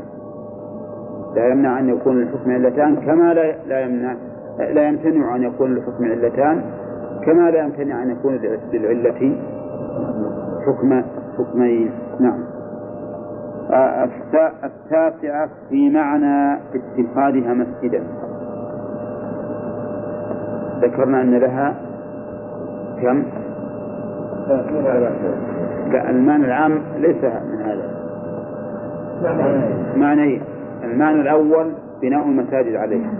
لا 1.35 1.51
يمنع 1.51 1.79
أن 1.79 1.89
يكون 1.89 2.15
للحكم 2.17 2.51
علتان 2.51 2.95
كما 2.95 3.33
لا 3.33 3.55
لا 3.67 3.79
يمنع 3.79 4.15
لا 4.59 4.87
يمتنع 4.87 5.35
أن 5.35 5.43
يكون 5.43 5.75
للحكم 5.75 6.05
علتان 6.05 6.61
كما 7.25 7.51
لا 7.51 7.63
يمتنع 7.63 8.03
أن 8.03 8.09
يكون 8.11 8.39
للعلة 8.73 9.37
حكم 10.65 11.01
حكمين. 11.37 11.91
نعم. 12.19 12.58
التاسعة 14.63 15.49
في 15.69 15.89
معنى 15.89 16.53
اتخاذها 16.53 17.53
مسجدا. 17.53 18.03
ذكرنا 20.81 21.21
أن 21.21 21.35
لها 21.35 21.75
كم؟ 23.01 23.23
لا 25.91 26.09
المعنى 26.09 26.45
العام 26.45 26.81
ليس 26.97 27.23
من 27.23 27.61
هذا. 27.61 27.89
معنيين. 29.95 30.41
المعنى 30.83 31.21
الأول 31.21 31.71
بناء 32.01 32.25
المساجد 32.25 32.75
عليها 32.75 33.11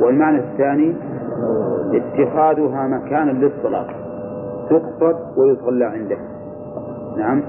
والمعنى 0.00 0.38
الثاني 0.38 0.94
اتخاذها 1.94 2.86
مكانا 2.86 3.30
للصلاة. 3.30 3.86
تقصد 4.70 5.16
ويصلى 5.36 5.84
عنده. 5.84 6.16
نعم. 7.18 7.42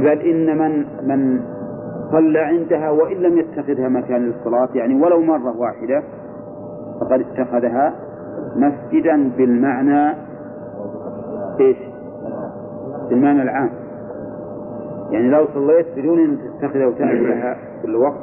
بل 0.00 0.20
إن 0.20 0.58
من 0.58 0.84
من 1.08 1.40
صلى 2.10 2.38
عندها 2.38 2.90
وإن 2.90 3.16
لم 3.16 3.38
يتخذها 3.38 3.88
مكان 3.88 4.22
للصلاة 4.22 4.68
يعني 4.74 5.02
ولو 5.02 5.20
مرة 5.20 5.56
واحدة 5.58 6.02
فقد 7.00 7.20
اتخذها 7.20 7.94
مسجدا 8.56 9.30
بالمعنى 9.36 10.14
إيش؟ 11.60 11.76
بالمعنى 13.08 13.42
العام. 13.42 13.70
يعني 15.10 15.30
لو 15.30 15.46
صليت 15.54 15.86
بدون 15.96 16.18
أن 16.18 16.38
تتخذها 16.60 16.86
وتأتي 16.86 17.18
لها 17.18 17.56
كل 17.82 17.96
وقت 17.96 18.18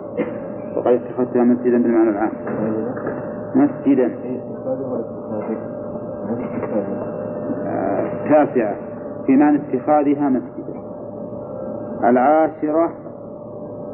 فقد 0.76 0.88
اتخذتها 0.88 1.44
مسجدا 1.44 1.84
بالمعنى 1.84 2.10
العام. 2.10 2.32
مسجدا. 3.56 4.12
آه 7.66 8.10
تاسعة. 8.30 8.76
في 9.26 9.36
معنى 9.36 9.58
اتخاذها 9.58 10.30
مسجدا. 10.30 10.61
العاشرة 12.04 12.92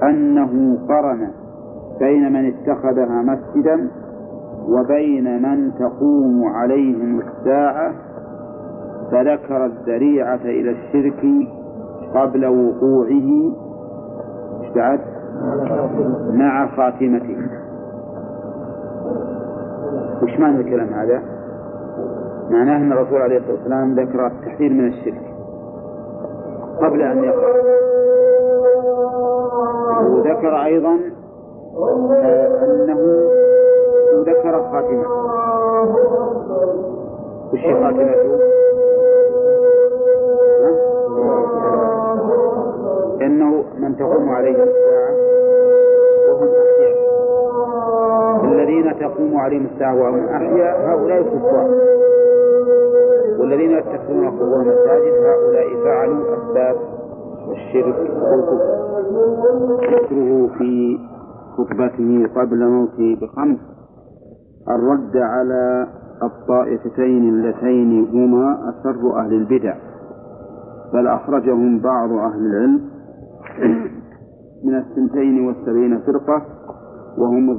أنه 0.04 0.78
قرن 0.90 1.32
بين 2.00 2.34
من 2.34 2.54
اتخذها 2.54 3.22
مسجدا 3.22 3.90
وبين 4.68 5.42
من 5.42 5.72
تقوم 5.80 6.46
عليهم 6.46 7.20
الساعة 7.20 7.94
فذكر 9.12 9.66
الذريعة 9.66 10.42
إلى 10.46 10.72
الشرك 10.72 11.26
قبل 12.16 12.46
وقوعه. 12.46 13.54
بعد 14.76 15.00
مع 16.34 16.68
خاتمته. 16.68 17.38
وش 20.24 20.40
معنى 20.40 20.60
الكلام 20.60 20.88
هذا؟ 20.88 21.22
معناه 22.50 22.78
أن 22.78 22.92
الرسول 22.92 23.22
عليه 23.22 23.38
الصلاة 23.38 23.54
والسلام 23.54 23.94
ذكر 23.94 24.28
التحذير 24.28 24.74
من 24.74 24.88
الشرك. 24.88 25.37
قبل 26.82 27.02
أن 27.02 27.24
يقع 27.24 27.48
وذكر 30.10 30.66
أيضا 30.66 31.00
آه، 32.24 32.64
أنه 32.66 33.00
ذكر 34.28 34.62
خاتمته 34.72 35.10
وش 37.54 37.62
خاتمته؟ 37.62 38.38
إنه 43.22 43.64
من 43.78 43.98
تقوم 43.98 44.30
عليهم 44.30 44.62
الساعة 44.62 45.12
وهم 46.30 46.50
أحياء. 46.50 46.98
الذين 48.44 49.00
تقوم 49.00 49.38
عليهم 49.38 49.68
الساعة 49.74 49.96
وهم 50.02 50.28
أحياء 50.28 50.82
هؤلاء 50.90 51.22
كفار 51.22 51.97
والذين 53.40 53.72
يتخذون 53.72 54.30
قبور 54.30 54.62
مساجد 54.62 55.14
هؤلاء 55.14 55.84
فعلوا 55.84 56.24
أسباب 56.38 56.76
الشرك 57.52 57.96
والكفر. 57.98 58.78
ذكره 59.82 60.48
في 60.58 61.00
خطبته 61.58 62.28
قبل 62.36 62.68
موته 62.70 63.18
بخمس. 63.22 63.58
الرد 64.70 65.18
على 65.18 65.88
الطائفتين 66.24 67.30
اللتين 67.30 68.08
هما 68.14 68.70
أسر 68.70 69.20
أهل 69.20 69.34
البدع 69.34 69.76
بل 70.94 71.08
أخرجهم 71.08 71.80
بعض 71.80 72.12
أهل 72.12 72.40
العلم 72.46 72.82
من 74.66 74.76
الثنتين 74.76 75.48
والسبعين 75.48 76.00
فرقة 76.00 76.42
وهم 77.18 77.52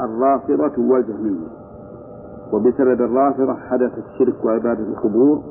الرافضة 0.00 0.82
والجهمية. 0.90 1.59
وبسبب 2.52 3.00
الرافضة 3.00 3.54
حدث 3.54 3.92
الشرك 3.98 4.44
وعبادة 4.44 4.84
القبور 4.84 5.42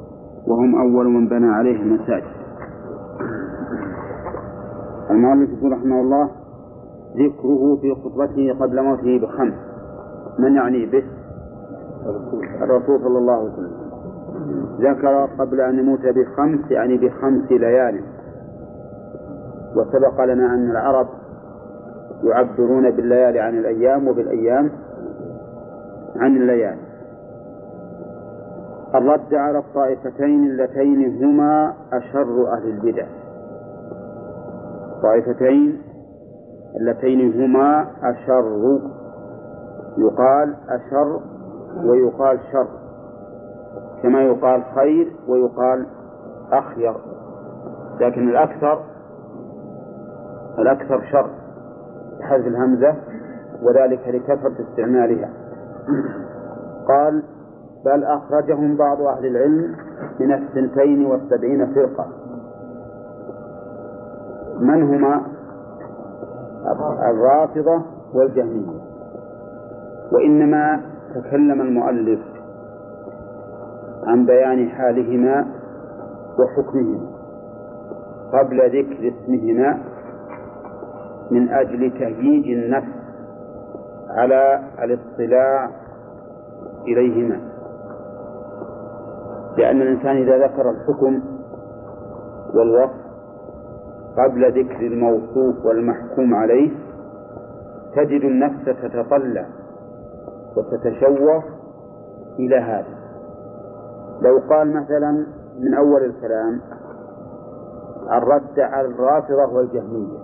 وهم 0.48 0.76
أول 0.76 1.08
من 1.08 1.28
بنى 1.28 1.48
عليه 1.52 1.82
المساجد. 1.82 2.40
المؤلف 5.10 5.50
رحمه 5.64 6.02
الله 6.02 6.30
ذكره 7.16 7.76
في 7.82 7.96
خطبته 7.96 8.54
قبل 8.60 8.84
موته 8.84 9.20
بخمس. 9.20 9.54
من 10.40 10.56
يعني 10.56 10.86
به؟ 10.86 11.04
الرسول 12.62 13.00
صلى 13.00 13.18
الله 13.18 13.34
عليه 13.34 13.54
وسلم. 13.54 13.72
ذكر 14.80 15.26
قبل 15.40 15.62
أن 15.62 15.80
يموت 15.80 16.06
بخمس 16.06 16.72
يعني 16.72 16.98
بخمس 16.98 17.52
ليال. 17.52 18.02
وسبق 19.76 20.24
لنا 20.24 20.54
أن 20.54 20.72
العرب 20.72 21.08
يعبرون 22.24 22.92
بالليالي 22.92 23.40
عن 23.40 23.58
الأيام 23.58 24.08
وبالأيام 24.08 24.72
عن 26.16 26.38
الليالي. 26.38 26.89
الرد 28.96 29.34
على 29.34 29.58
الطائفتين 29.58 30.44
اللتين 30.44 31.24
هما 31.24 31.74
أشر 31.94 32.54
أهل 32.54 32.70
البدع. 32.70 33.06
الطائفتين 34.96 35.82
اللتين 36.80 37.42
هما 37.44 37.88
أشر 38.04 38.80
يقال 39.98 40.56
أشر 40.70 41.20
ويقال 41.86 42.40
شر 42.52 42.68
كما 44.04 44.22
يقال 44.22 44.64
خير 44.76 45.12
ويقال 45.28 45.86
أخير 46.52 46.94
لكن 48.00 48.30
الأكثر 48.30 48.84
الأكثر 50.60 51.02
شر 51.12 51.30
بحذف 52.20 52.48
الهمزة 52.48 52.96
وذلك 53.62 54.08
لكثرة 54.08 54.54
استعمالها. 54.70 55.30
قال 56.88 57.24
بل 57.86 58.04
أخرجهم 58.04 58.78
بعض 58.78 59.02
أهل 59.02 59.26
العلم 59.26 59.76
من 60.20 60.34
الثنتين 60.34 61.06
والسبعين 61.06 61.74
فرقة. 61.74 62.08
من 64.60 64.84
هما؟ 64.84 65.22
الرافضة 67.10 67.82
والجهمية. 68.14 68.80
وإنما 70.12 70.82
تكلم 71.16 71.62
المؤلف 71.62 72.20
عن 74.08 74.26
بيان 74.26 74.70
حالهما 74.70 75.46
وحكمهما 76.40 77.08
قبل 78.34 78.58
ذكر 78.58 79.14
اسمهما 79.14 79.78
من 81.32 81.50
أجل 81.50 81.92
تهييج 81.92 82.58
النفس 82.58 83.00
على 84.10 84.60
الاطلاع 84.84 85.70
إليهما. 86.88 87.59
لأن 89.58 89.82
الإنسان 89.82 90.18
إذا 90.18 90.38
ذكر 90.48 90.70
الحكم 90.70 91.22
والوصف 92.56 93.10
قبل 94.18 94.52
ذكر 94.64 94.80
الموصوف 94.88 95.66
والمحكوم 95.66 96.36
عليه 96.36 96.72
تجد 97.96 98.22
النفس 98.22 98.66
تتطلع 98.66 99.46
وتتشوف 100.58 101.44
إلى 102.40 102.56
هذا. 102.56 103.00
لو 104.22 104.40
قال 104.50 104.74
مثلا 104.76 105.12
من 105.60 105.74
أول 105.74 106.04
الكلام 106.04 106.62
الرد 108.12 108.60
على 108.60 108.88
الرافضة 108.88 109.54
والجهمية. 109.54 110.20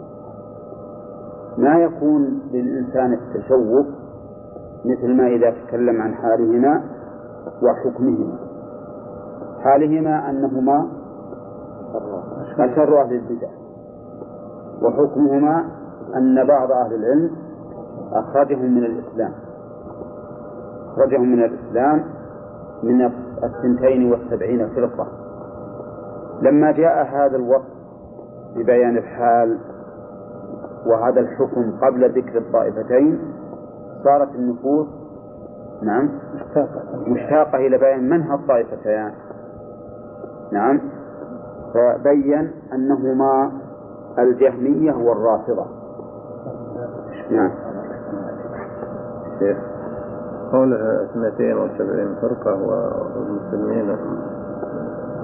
ما 1.58 1.80
يكون 1.84 2.42
للإنسان 2.52 3.14
التشوف 3.14 3.86
مثل 4.86 5.14
ما 5.18 5.28
إذا 5.28 5.54
تكلم 5.68 6.02
عن 6.02 6.14
حالهما 6.14 6.84
وحكمهما؟ 7.64 8.45
حالهما 9.66 10.30
أنهما 10.30 10.88
أشر 12.60 13.02
أهل 13.02 13.14
البدع. 13.14 13.48
وحكمهما 14.82 15.66
أن 16.16 16.48
بعض 16.48 16.72
أهل 16.72 16.94
العلم 16.94 17.32
أخرجهم 18.14 18.76
من 18.76 18.86
الإسلام. 18.86 19.32
أخرجهم 20.92 21.32
من 21.32 21.44
الإسلام 21.44 22.04
من 22.84 23.12
الثنتين 23.44 24.12
والسبعين 24.12 24.70
فرقة. 24.70 25.08
لما 26.42 26.72
جاء 26.72 27.06
هذا 27.06 27.36
الوقت 27.36 27.76
ببيان 28.56 28.98
الحال 28.98 29.58
وهذا 30.86 31.20
الحكم 31.20 31.72
قبل 31.82 32.10
ذكر 32.10 32.38
الطائفتين 32.38 33.20
صارت 34.04 34.36
النفوس 34.36 34.88
نعم 35.82 36.10
مشتاقة. 37.08 37.58
إلى 37.58 37.78
بيان 37.78 38.10
من 38.10 38.22
هالطائفتان 38.22 39.12
نعم. 40.56 40.82
فبين 41.74 42.52
أنهما 42.74 43.52
الجهمية 44.20 44.94
والرافضة. 44.94 45.66
نعم. 47.30 47.52
شيخ. 49.40 49.58
قول 50.52 50.74
اثنتين 50.74 51.58
وسبعين 51.58 52.16
فرقة 52.22 52.56
والمسلمين 53.16 53.90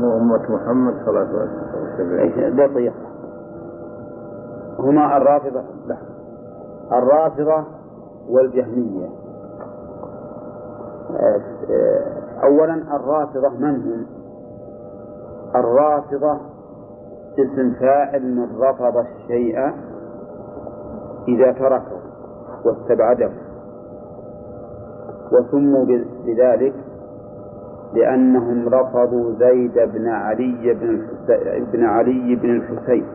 وأمة 0.01 0.41
محمد 0.49 0.93
ثلاثة 1.05 1.47
وسبعين 1.83 2.55
دقيقة 2.55 2.95
هما 4.79 5.17
الرافضة. 5.17 5.63
لا. 5.87 5.97
الرافضة 6.91 7.63
والجهمية. 8.29 9.09
أولا 12.43 12.73
الرافضة 12.95 13.49
من 13.49 13.75
هم؟ 13.75 14.20
الرافضة 15.55 16.39
اسم 17.39 17.73
فاعل 17.79 18.35
من 18.35 18.61
رفض 18.61 18.97
الشيء 18.97 19.59
إذا 21.27 21.51
تركه 21.51 22.01
واستبعده 22.65 23.31
وسموا 25.31 25.85
بذلك 26.25 26.73
لأنهم 27.93 28.69
رفضوا 28.69 29.31
زيد 29.39 29.73
بن 29.73 30.07
علي 30.07 30.73
بن 30.73 31.07
بن 31.73 31.85
علي 31.85 32.35
بن 32.35 32.49
الحسين 32.49 33.05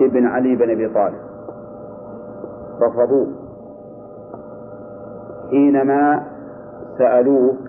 ابن 0.00 0.26
علي 0.26 0.56
بن 0.56 0.70
أبي 0.70 0.88
طالب. 0.88 1.20
رفضوه. 2.82 3.26
حينما 5.50 6.26
سألوه 6.98 7.67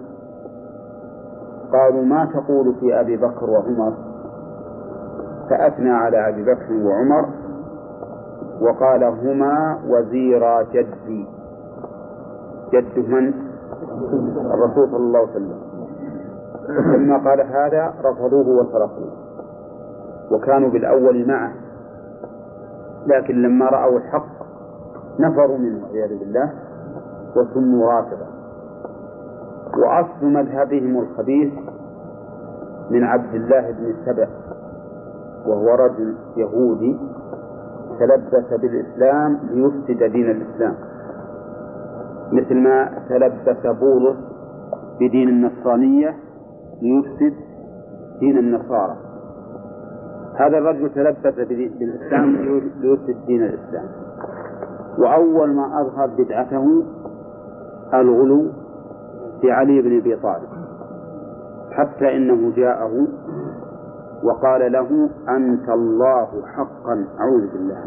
قالوا 1.73 2.03
ما 2.05 2.25
تقول 2.25 2.75
في 2.79 2.99
أبي 2.99 3.17
بكر 3.17 3.49
وعمر؟ 3.49 3.93
فأثنى 5.49 5.89
على 5.91 6.29
أبي 6.29 6.43
بكر 6.43 6.73
وعمر 6.73 7.29
وقال 8.61 9.03
هما 9.03 9.79
وزيرا 9.87 10.61
جدي. 10.61 11.27
جد 12.73 13.09
من؟ 13.09 13.33
الرسول 14.53 14.89
صلى 14.91 14.97
الله 14.97 15.19
عليه 15.19 15.29
وسلم. 15.29 15.59
لما 16.69 17.17
قال 17.29 17.41
هذا 17.41 17.93
رفضوه 18.03 18.47
وتركوه 18.47 19.11
وكانوا 20.31 20.69
بالأول 20.69 21.27
معه. 21.27 21.51
لكن 23.07 23.41
لما 23.41 23.65
رأوا 23.65 23.97
الحق 23.97 24.27
نفروا 25.19 25.57
منه 25.57 25.83
والعياذ 25.83 26.19
بالله 26.19 26.53
وسموا 27.35 27.91
رافضة. 27.91 28.38
وأصل 29.79 30.25
مذهبهم 30.25 30.99
الخبيث 30.99 31.53
من 32.91 33.03
عبد 33.03 33.35
الله 33.35 33.71
بن 33.71 33.95
سبأ 34.05 34.27
وهو 35.45 35.67
رجل 35.75 36.15
يهودي 36.37 36.97
تلبس 37.99 38.59
بالإسلام 38.61 39.39
ليفسد 39.51 40.03
دين 40.03 40.31
الإسلام 40.31 40.75
مثل 42.31 42.55
ما 42.55 42.89
تلبس 43.09 43.67
بولس 43.79 44.17
بدين 45.01 45.29
النصرانية 45.29 46.15
ليفسد 46.81 47.33
دين 48.19 48.37
النصارى. 48.37 48.95
هذا 50.35 50.57
الرجل 50.57 50.89
تلبس 50.89 51.35
بالإسلام 51.79 52.35
ليفسد 52.81 53.25
دين 53.27 53.43
الإسلام. 53.43 53.85
وأول 54.99 55.55
ما 55.55 55.81
أظهر 55.81 56.07
بدعته 56.17 56.83
الغلو 57.93 58.45
في 59.41 59.51
علي 59.51 59.81
بن 59.81 59.97
أبي 59.99 60.15
طالب 60.15 60.49
حتى 61.71 62.17
إنه 62.17 62.55
جاءه 62.55 63.07
وقال 64.23 64.71
له 64.71 65.09
أنت 65.29 65.69
الله 65.69 66.27
حقا 66.55 67.05
أعوذ 67.19 67.51
بالله. 67.51 67.83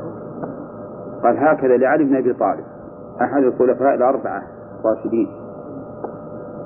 قال 1.23 1.38
هكذا 1.38 1.77
لعلي 1.77 2.05
بن 2.05 2.17
أبي 2.17 2.33
طالب 2.33 2.65
أحد 3.21 3.43
الخلفاء 3.43 3.95
الأربعة 3.95 4.43
الراشدين. 4.81 5.29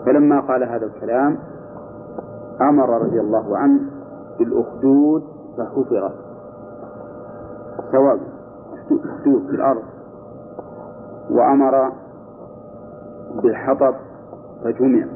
فلما 0.06 0.40
قال 0.40 0.64
هذا 0.64 0.86
الكلام 0.86 1.38
أمر 2.60 2.88
رضي 2.88 3.20
الله 3.20 3.58
عنه 3.58 3.80
بالأخدود 4.38 5.22
فحفرت 5.58 6.14
سواء 7.92 8.18
أخدود 8.90 9.46
في 9.46 9.56
الأرض 9.56 9.82
وأمر 11.30 11.92
بالحطب 13.42 13.94
فجمع. 14.66 15.06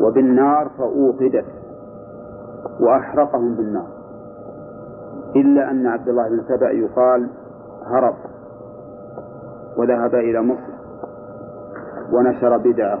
وبالنار 0.00 0.70
فأوقدت. 0.78 1.44
وأحرقهم 2.80 3.54
بالنار. 3.54 3.88
إلا 5.36 5.70
أن 5.70 5.86
عبد 5.86 6.08
الله 6.08 6.28
بن 6.28 6.42
سبأ 6.48 6.70
يقال 6.70 7.28
هرب. 7.86 8.14
وذهب 9.78 10.14
إلى 10.14 10.42
مصر. 10.42 10.74
ونشر 12.12 12.56
بدعه. 12.56 13.00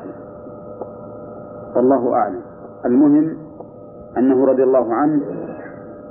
والله 1.76 2.14
أعلم. 2.14 2.40
المهم 2.84 3.36
أنه 4.18 4.46
رضي 4.46 4.62
الله 4.62 4.94
عنه 4.94 5.22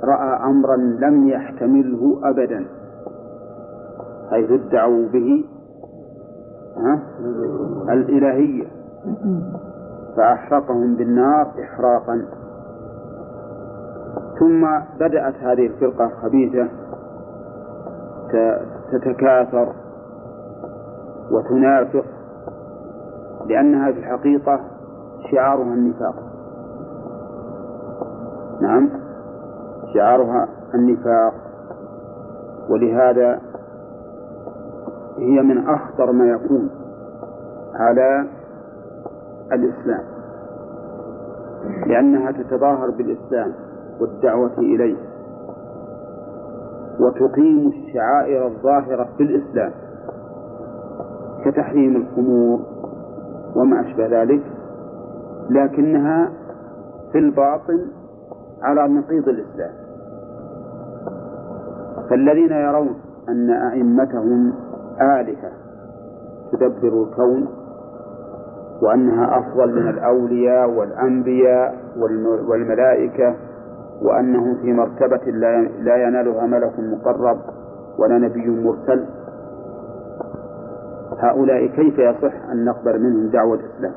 رأى 0.04 0.50
أمرا 0.50 0.76
لم 0.76 1.28
يحتمله 1.28 2.20
أبدا. 2.24 2.66
حيث 4.30 4.50
ادعوا 4.50 5.06
به؟ 5.08 5.44
الإلهية. 7.88 8.73
فأحرقهم 10.16 10.96
بالنار 10.96 11.50
إحراقا. 11.62 12.24
ثم 14.40 14.66
بدأت 15.00 15.34
هذه 15.34 15.66
الفرقة 15.66 16.04
الخبيثة 16.06 16.68
تتكاثر 18.92 19.72
وتنافق 21.30 22.04
لأنها 23.46 23.92
في 23.92 23.98
الحقيقة 23.98 24.60
شعارها 25.32 25.74
النفاق. 25.74 26.14
نعم 28.60 28.90
شعارها 29.94 30.48
النفاق. 30.74 31.34
ولهذا 32.70 33.40
هي 35.18 35.42
من 35.42 35.68
أخطر 35.68 36.12
ما 36.12 36.26
يكون 36.26 36.70
على 37.74 38.26
الإسلام 39.52 40.04
لأنها 41.86 42.32
تتظاهر 42.32 42.90
بالإسلام 42.90 43.52
والدعوة 44.00 44.58
إليه 44.58 44.96
وتقيم 47.00 47.68
الشعائر 47.68 48.46
الظاهرة 48.46 49.08
في 49.16 49.22
الإسلام 49.22 49.72
كتحريم 51.44 51.96
الخمور 51.96 52.60
وما 53.56 53.80
أشبه 53.80 54.22
ذلك 54.22 54.42
لكنها 55.50 56.32
في 57.12 57.18
الباطن 57.18 57.86
على 58.62 58.88
نقيض 58.88 59.28
الإسلام. 59.28 59.72
فالذين 62.10 62.52
يرون 62.52 62.94
أن 63.28 63.50
أئمتهم 63.50 64.52
آلهة 65.00 65.52
تدبر 66.52 67.02
الكون 67.02 67.48
وأنها 68.82 69.38
أفضل 69.38 69.72
من 69.82 69.88
الأولياء 69.88 70.70
والأنبياء 70.70 71.74
والملائكة 72.48 73.34
وأنهم 74.02 74.54
في 74.62 74.72
مرتبة 74.72 75.30
لا 75.80 75.96
ينالها 76.08 76.46
ملك 76.46 76.72
مقرب 76.78 77.38
ولا 77.98 78.18
نبي 78.18 78.48
مرسل. 78.50 79.04
هؤلاء 81.18 81.66
كيف 81.66 81.98
يصح 81.98 82.34
أن 82.52 82.64
نقبل 82.64 83.02
منهم 83.02 83.28
دعوة 83.28 83.54
الإسلام؟ 83.54 83.92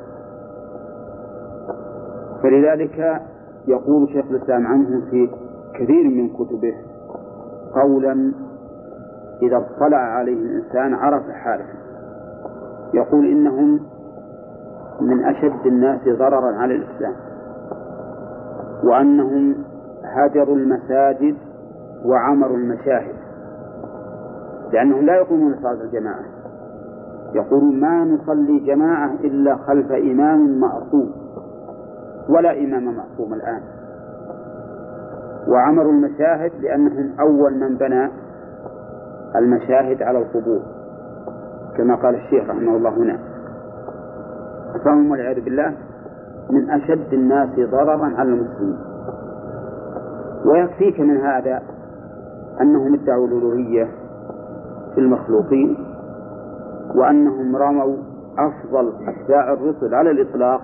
فلذلك 2.44 3.22
يقول 3.68 4.10
شيخ 4.10 4.26
الإسلام 4.32 4.68
عنهم 4.68 5.02
في 5.12 5.30
كثير 5.74 6.04
من 6.04 6.30
كتبه 6.30 6.74
قولا 7.82 8.32
إذا 9.42 9.58
اطلع 9.58 9.98
عليه 9.98 10.34
الإنسان 10.34 10.94
عرف 10.94 11.24
حاله 11.30 11.66
يقول 12.94 13.26
إنهم 13.26 13.80
من 15.02 15.26
أشد 15.26 15.66
الناس 15.66 16.02
ضررا 16.08 16.56
على 16.56 16.76
الإسلام 16.76 17.14
وأنهم 18.84 19.56
هجروا 20.04 20.56
المساجد 20.56 21.36
وعمروا 22.06 22.58
المشاهد 22.58 23.16
لأنهم 24.74 25.06
لا 25.06 25.16
يقومون 25.16 25.56
صلاة 25.62 25.82
الجماعة 25.84 26.24
يقولون 27.34 27.80
ما 27.80 28.04
نصلي 28.04 28.60
جماعة 28.60 29.14
إلا 29.24 29.56
خلف 29.56 29.92
إمام 29.92 30.60
معصوم 30.60 31.12
ولا 32.30 32.52
إمام 32.60 32.96
معصوم 32.96 33.34
الآن. 33.34 33.62
وعمروا 35.48 35.92
المشاهد 35.92 36.52
لأنهم 36.62 37.12
أول 37.20 37.54
من 37.60 37.78
بنى 37.78 38.10
المشاهد 39.36 40.04
على 40.04 40.18
القبور 40.20 40.60
كما 41.78 41.96
قال 41.96 42.16
الشيخ 42.16 42.50
رحمه 42.50 42.78
الله 42.78 42.90
هنا. 42.90 43.20
فهم 44.78 45.12
والعياذ 45.12 45.44
بالله 45.44 45.74
من 46.50 46.70
أشد 46.70 47.14
الناس 47.14 47.50
ضررا 47.60 48.06
على 48.16 48.30
المسلمين. 48.30 48.78
ويكفيك 50.46 51.00
من 51.00 51.18
هذا 51.18 51.62
أنهم 52.62 52.94
ادعوا 52.94 53.28
الألوهية 53.28 53.88
في 54.96 55.02
المخلوقين 55.02 55.78
وأنهم 56.96 57.56
رموا 57.56 57.96
أفضل 58.38 58.94
أتباع 59.08 59.54
الرسل 59.54 59.96
على 59.96 60.12
الإطلاق 60.12 60.62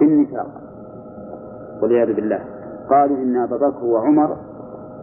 بالنفاق. 0.00 0.46
والعياذ 1.82 2.12
بالله. 2.14 2.40
قالوا 2.90 3.16
إن 3.16 3.36
أبا 3.36 3.56
بكر 3.56 3.84
وعمر 3.84 4.36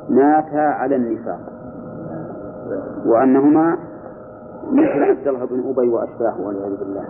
ماتا 0.10 0.58
على 0.58 0.96
النفاق. 0.96 1.40
وأنهما 3.06 3.78
مثل 4.72 5.04
عبد 5.04 5.28
الله 5.28 5.46
بن 5.46 5.70
أبي 5.70 5.90
وأشباهه 5.90 6.42
والعياذ 6.48 6.80
بالله. 6.80 7.04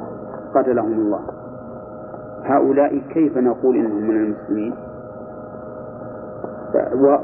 قتلهم 0.56 0.94
الله. 0.94 1.22
هؤلاء 2.44 2.98
كيف 2.98 3.38
نقول 3.38 3.76
إنهم 3.76 4.10
من 4.10 4.18
المسلمين؟ 4.18 4.74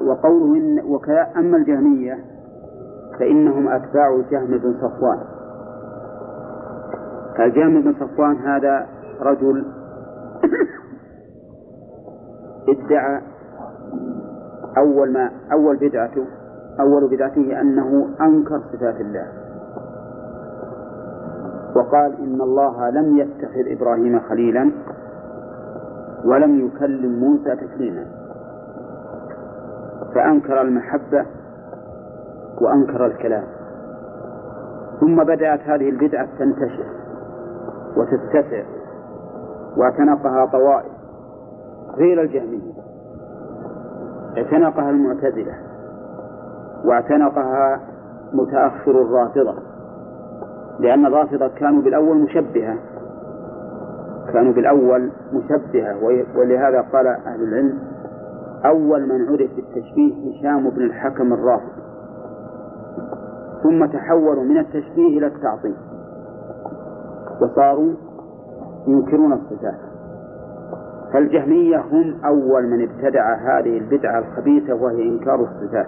وقوله 0.07 0.55
إن 0.57 0.79
أما 1.37 1.57
الجهمية 1.57 2.17
فإنهم 3.19 3.67
أتباع 3.67 4.21
جهم 4.31 4.57
بن 4.57 4.73
صفوان. 4.81 5.19
الجهم 7.39 7.81
بن 7.81 7.93
صفوان 7.93 8.35
هذا 8.35 8.87
رجل 9.21 9.59
ادعى 12.69 13.21
أول 14.77 15.13
ما 15.13 15.31
أول 15.51 15.77
بدعته 15.77 16.25
أول 16.79 17.07
بدعته 17.07 17.61
أنه 17.61 18.07
أنكر 18.21 18.61
صفات 18.73 19.01
الله. 19.01 19.46
وقال 21.77 22.13
إن 22.19 22.41
الله 22.41 22.89
لم 22.89 23.17
يتخذ 23.17 23.71
إبراهيم 23.71 24.19
خليلا 24.19 24.71
ولم 26.25 26.65
يكلم 26.65 27.19
موسى 27.19 27.55
تكليما. 27.55 28.05
فأنكر 30.15 30.61
المحبة 30.61 31.25
وأنكر 32.61 33.05
الكلام. 33.05 33.43
ثم 34.99 35.23
بدأت 35.23 35.59
هذه 35.59 35.89
البدعة 35.89 36.27
تنتشر 36.39 36.85
وتتسع 37.97 38.63
واعتنقها 39.77 40.45
طوائف 40.45 40.91
غير 41.95 42.21
الجهمية. 42.21 42.73
اعتنقها 44.37 44.89
المعتزلة 44.89 45.53
واعتنقها 46.85 47.79
متأخر 48.33 49.01
الرافضة. 49.01 49.66
لأن 50.79 51.05
الرافضة 51.05 51.47
كانوا 51.47 51.81
بالأول 51.81 52.17
مشبهة. 52.17 52.77
كانوا 54.33 54.53
بالأول 54.53 55.11
مشبهة 55.33 55.95
ولهذا 56.35 56.81
قال 56.81 57.07
أهل 57.07 57.43
العلم 57.43 57.79
أول 58.65 59.01
من 59.07 59.27
عرف 59.27 59.49
بالتشبيه 59.55 60.13
هشام 60.31 60.69
بن 60.69 60.81
الحكم 60.81 61.33
الرافض. 61.33 61.77
ثم 63.63 63.85
تحولوا 63.85 64.43
من 64.43 64.57
التشبيه 64.57 65.17
إلى 65.17 65.27
التعطيل 65.27 65.75
وصاروا 67.41 67.93
ينكرون 68.87 69.33
الصفات. 69.33 69.79
فالجهمية 71.13 71.77
هم 71.77 72.15
أول 72.25 72.67
من 72.67 72.83
ابتدع 72.89 73.35
هذه 73.35 73.77
البدعة 73.77 74.19
الخبيثة 74.19 74.73
وهي 74.73 75.03
إنكار 75.03 75.39
الصفات. 75.39 75.87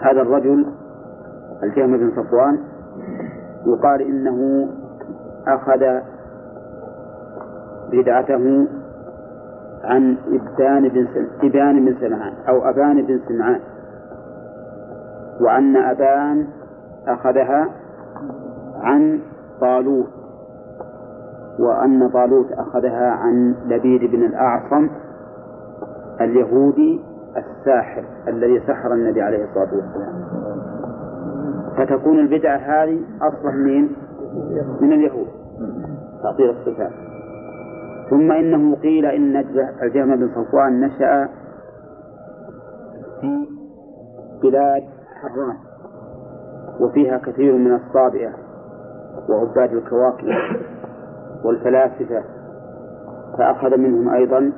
هذا 0.00 0.20
الرجل 0.22 0.66
الجهم 1.62 1.96
بن 1.96 2.10
صفوان 2.10 2.58
يقال 3.66 4.02
إنه 4.02 4.68
أخذ 5.46 6.00
بدعته 7.92 8.66
عن 9.84 10.16
إبان 10.28 10.88
بن 10.88 11.08
إبان 11.42 11.84
بن 11.84 11.96
سمعان 12.00 12.32
أو 12.48 12.68
أبان 12.70 13.02
بن 13.02 13.20
سمعان 13.28 13.60
وأن 15.40 15.76
أبان 15.76 16.46
أخذها 17.08 17.68
عن 18.80 19.20
طالوت 19.60 20.08
وأن 21.58 22.08
طالوت 22.08 22.52
أخذها 22.52 23.10
عن 23.10 23.54
لبيد 23.66 24.10
بن 24.10 24.24
الأعصم 24.24 24.88
اليهودي 26.20 27.00
الساحر 27.36 28.04
الذي 28.28 28.60
سحر 28.66 28.92
النبي 28.92 29.22
عليه 29.22 29.44
الصلاة 29.44 29.74
والسلام. 29.74 30.24
فتكون 31.76 32.18
البدعة 32.18 32.56
هذه 32.56 33.00
أصلا 33.22 33.50
من 33.52 33.88
من 34.80 34.92
اليهود. 34.92 35.26
تعطيل 36.22 36.50
الصفات. 36.50 36.92
ثم 38.10 38.32
إنه 38.32 38.76
قيل 38.76 39.06
إن 39.06 39.36
الجهم 39.82 40.16
بن 40.16 40.28
صفوان 40.34 40.80
نشأ 40.80 41.28
في 43.20 43.48
بلاد 44.42 44.82
حران 45.22 45.56
وفيها 46.80 47.18
كثير 47.18 47.56
من 47.56 47.74
الصابئة 47.74 48.32
وعباد 49.28 49.72
الكواكب 49.72 50.28
والفلاسفة 51.44 52.22
فأخذ 53.38 53.76
منهم 53.76 54.08
أيضا 54.08 54.52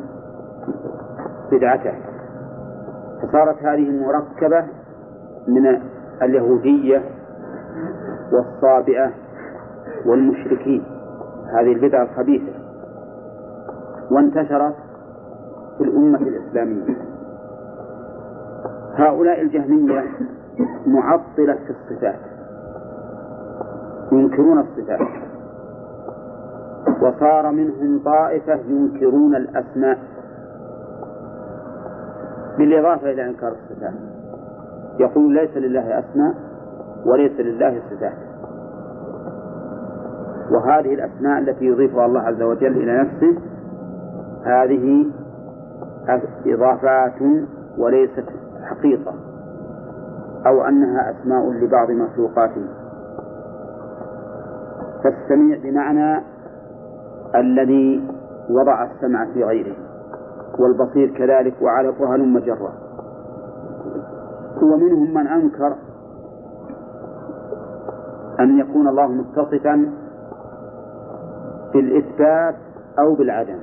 بدعته. 1.52 1.94
فصارت 3.22 3.62
هذه 3.62 3.90
مركبة 3.90 4.64
من 5.48 5.80
اليهودية 6.22 7.02
والصابئة 8.32 9.10
والمشركين. 10.06 10.84
هذه 11.52 11.72
البدعة 11.72 12.02
الخبيثة. 12.02 12.52
وانتشرت 14.10 14.74
في 15.78 15.84
الأمة 15.84 16.18
الإسلامية. 16.18 16.96
هؤلاء 18.94 19.40
الجهمية 19.42 20.04
معطلة 20.86 21.54
في 21.54 21.70
الصفات. 21.70 22.20
ينكرون 24.12 24.58
الصفات. 24.58 25.08
وصار 27.02 27.50
منهم 27.50 28.00
طائفة 28.04 28.60
ينكرون 28.68 29.36
الأسماء. 29.36 29.98
بالإضافة 32.58 33.10
إلى 33.10 33.26
إنكار 33.26 33.52
الصفات. 33.52 34.15
يقول 35.00 35.34
ليس 35.34 35.56
لله 35.56 35.98
أسماء 35.98 36.34
وليس 37.06 37.40
لله 37.40 37.82
صفات. 37.90 38.12
وهذه 40.50 40.94
الأسماء 40.94 41.38
التي 41.38 41.64
يضيفها 41.64 42.06
الله 42.06 42.20
عز 42.20 42.42
وجل 42.42 42.76
إلى 42.76 42.98
نفسه 43.02 43.38
هذه 44.44 45.06
إضافات 46.46 47.22
وليست 47.78 48.24
حقيقة 48.62 49.14
أو 50.46 50.64
أنها 50.64 51.10
أسماء 51.10 51.50
لبعض 51.50 51.90
مخلوقاته. 51.90 52.66
فالسميع 55.04 55.58
بمعنى 55.62 56.22
الذي 57.34 58.08
وضع 58.50 58.84
السمع 58.84 59.24
في 59.34 59.44
غيره 59.44 59.76
والبصير 60.58 61.14
كذلك 61.18 61.54
وعلى 61.62 61.88
هلم 61.88 62.38
جرة 62.38 62.85
ومنهم 64.62 65.14
من 65.14 65.26
أنكر 65.26 65.74
أن 68.40 68.58
يكون 68.58 68.88
الله 68.88 69.06
متصفا 69.06 69.92
بالإثبات 71.74 72.54
أو 72.98 73.14
بالعدم. 73.14 73.58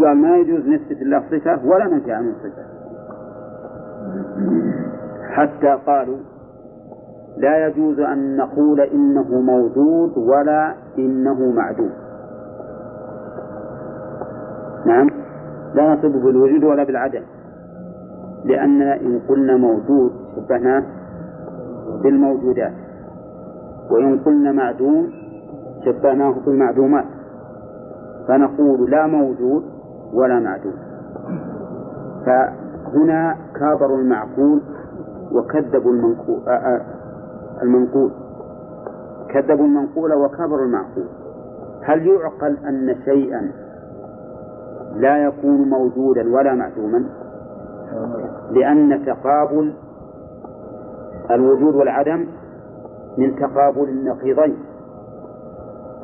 قال 0.00 0.16
ما 0.16 0.36
يجوز 0.36 0.68
نثبت 0.68 1.02
الله 1.02 1.22
صفة 1.30 1.66
ولا 1.66 1.86
ننفي 1.86 2.12
عنه 2.12 2.32
صفة. 2.42 2.62
حتى 5.30 5.78
قالوا 5.86 6.18
لا 7.36 7.66
يجوز 7.66 8.00
أن 8.00 8.36
نقول 8.36 8.80
إنه 8.80 9.40
موجود 9.40 10.18
ولا 10.18 10.74
إنه 10.98 11.50
معدوم. 11.50 11.90
نعم. 14.86 15.10
لا 15.74 15.94
نصبه 15.94 16.20
بالوجود 16.20 16.64
ولا 16.64 16.84
بالعدم. 16.84 17.22
لأننا 18.46 19.00
إن 19.00 19.20
قلنا 19.28 19.56
موجود 19.56 20.12
شبهناه 20.36 20.82
بالموجودات. 22.02 22.72
وإن 23.90 24.18
قلنا 24.18 24.52
معدوم 24.52 25.10
شبهناه 25.84 26.34
بالمعدومات. 26.46 27.04
فنقول 28.28 28.90
لا 28.90 29.06
موجود 29.06 29.62
ولا 30.12 30.40
معدوم. 30.40 30.74
فهنا 32.26 33.36
كابروا 33.54 33.98
المعقول 33.98 34.60
وكذبوا 35.32 35.92
المنقول 35.92 36.40
المنقول. 37.62 38.10
كذبوا 39.28 39.64
المنقول 39.64 40.12
وكابروا 40.12 40.66
المعقول. 40.66 41.06
هل 41.82 42.06
يعقل 42.06 42.56
أن 42.68 42.96
شيئا 43.04 43.50
لا 44.96 45.24
يكون 45.24 45.70
موجودا 45.70 46.34
ولا 46.34 46.54
معدوما؟ 46.54 47.04
لأن 48.50 49.04
تقابل 49.06 49.74
الوجود 51.30 51.74
والعدم 51.74 52.26
من 53.18 53.36
تقابل 53.36 53.88
النقيضين 53.88 54.56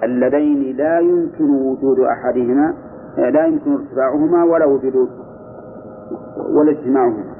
اللذين 0.02 0.76
لا 0.76 0.98
يمكن 0.98 1.50
وجود 1.50 2.00
أحدهما 2.00 2.74
لا 3.16 3.46
يمكن 3.46 3.72
ارتفاعهما 3.72 4.44
ولا 4.44 4.66
وجود 4.66 5.08
ولا 6.50 6.70
اجتماعهما. 6.70 7.34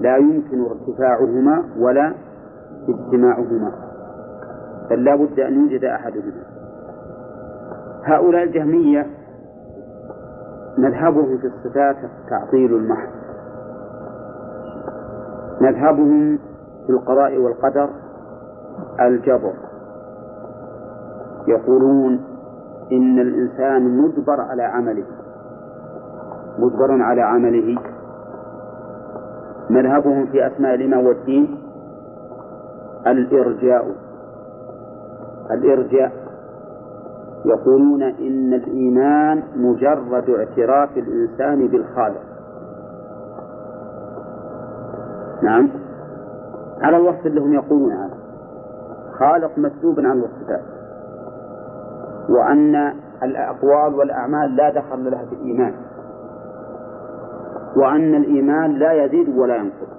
لا 0.00 0.16
يمكن 0.16 0.64
ارتفاعهما 0.64 1.64
ولا 1.78 2.14
اجتماعهما. 2.88 3.72
بل 4.90 5.04
لا 5.04 5.16
بد 5.16 5.40
أن 5.40 5.60
يوجد 5.60 5.84
أحدهما. 5.84 6.42
هؤلاء 8.04 8.42
الجهمية 8.42 9.06
مذهبهم 10.78 11.38
في 11.38 11.46
الصفات 11.46 11.96
تعطيل 12.30 12.74
المحض. 12.74 13.25
مذهبهم 15.60 16.38
في 16.86 16.92
القضاء 16.92 17.38
والقدر 17.38 17.90
الجبر. 19.00 19.52
يقولون 21.48 22.20
إن 22.92 23.18
الإنسان 23.18 23.98
مجبر 23.98 24.40
على 24.40 24.62
عمله. 24.62 25.06
مجبر 26.58 27.02
على 27.02 27.22
عمله. 27.22 27.78
مذهبهم 29.70 30.26
في 30.26 30.46
أسماء 30.46 30.74
الإيمان 30.74 31.06
والدين 31.06 31.58
الإرجاء. 33.06 33.94
الإرجاء. 35.50 36.12
يقولون 37.44 38.02
إن 38.02 38.54
الإيمان 38.54 39.42
مجرد 39.56 40.30
اعتراف 40.30 40.96
الإنسان 40.96 41.68
بالخالق. 41.68 42.35
نعم. 45.46 45.68
على 46.82 46.96
الوصف 46.96 47.26
اللي 47.26 47.40
هم 47.40 47.52
يقولون 47.52 47.92
عنه 47.92 48.14
خالق 49.18 49.58
مسلوب 49.58 50.00
عن 50.00 50.22
الصفات 50.22 50.62
وأن 52.28 52.92
الأقوال 53.22 53.94
والأعمال 53.94 54.56
لا 54.56 54.70
دخل 54.70 55.10
لها 55.10 55.24
في 55.24 55.32
الإيمان. 55.32 55.74
وأن 57.76 58.14
الإيمان 58.14 58.70
لا 58.78 59.04
يزيد 59.04 59.38
ولا 59.38 59.56
ينقص. 59.56 59.96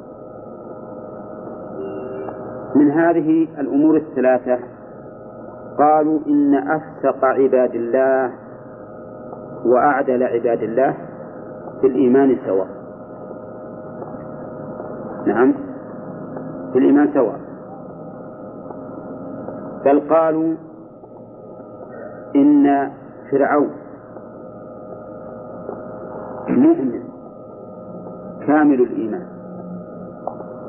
من 2.75 2.91
هذه 2.91 3.47
الأمور 3.60 3.97
الثلاثة 3.97 4.60
قالوا 5.77 6.19
إن 6.27 6.55
أفسق 6.55 7.25
عباد 7.25 7.75
الله 7.75 8.31
وأعدل 9.65 10.23
عباد 10.23 10.63
الله 10.63 10.93
في 11.81 11.88
الإيمان 11.88 12.38
سواء. 12.45 12.76
نعم. 15.27 15.53
في 16.73 16.79
الإيمان 16.79 17.13
سواء. 17.13 17.39
بل 19.85 19.99
قالوا 20.09 20.55
إن 22.35 22.91
فرعون 23.31 23.69
مؤمن 26.49 27.03
كامل 28.47 28.81
الإيمان. 28.81 29.27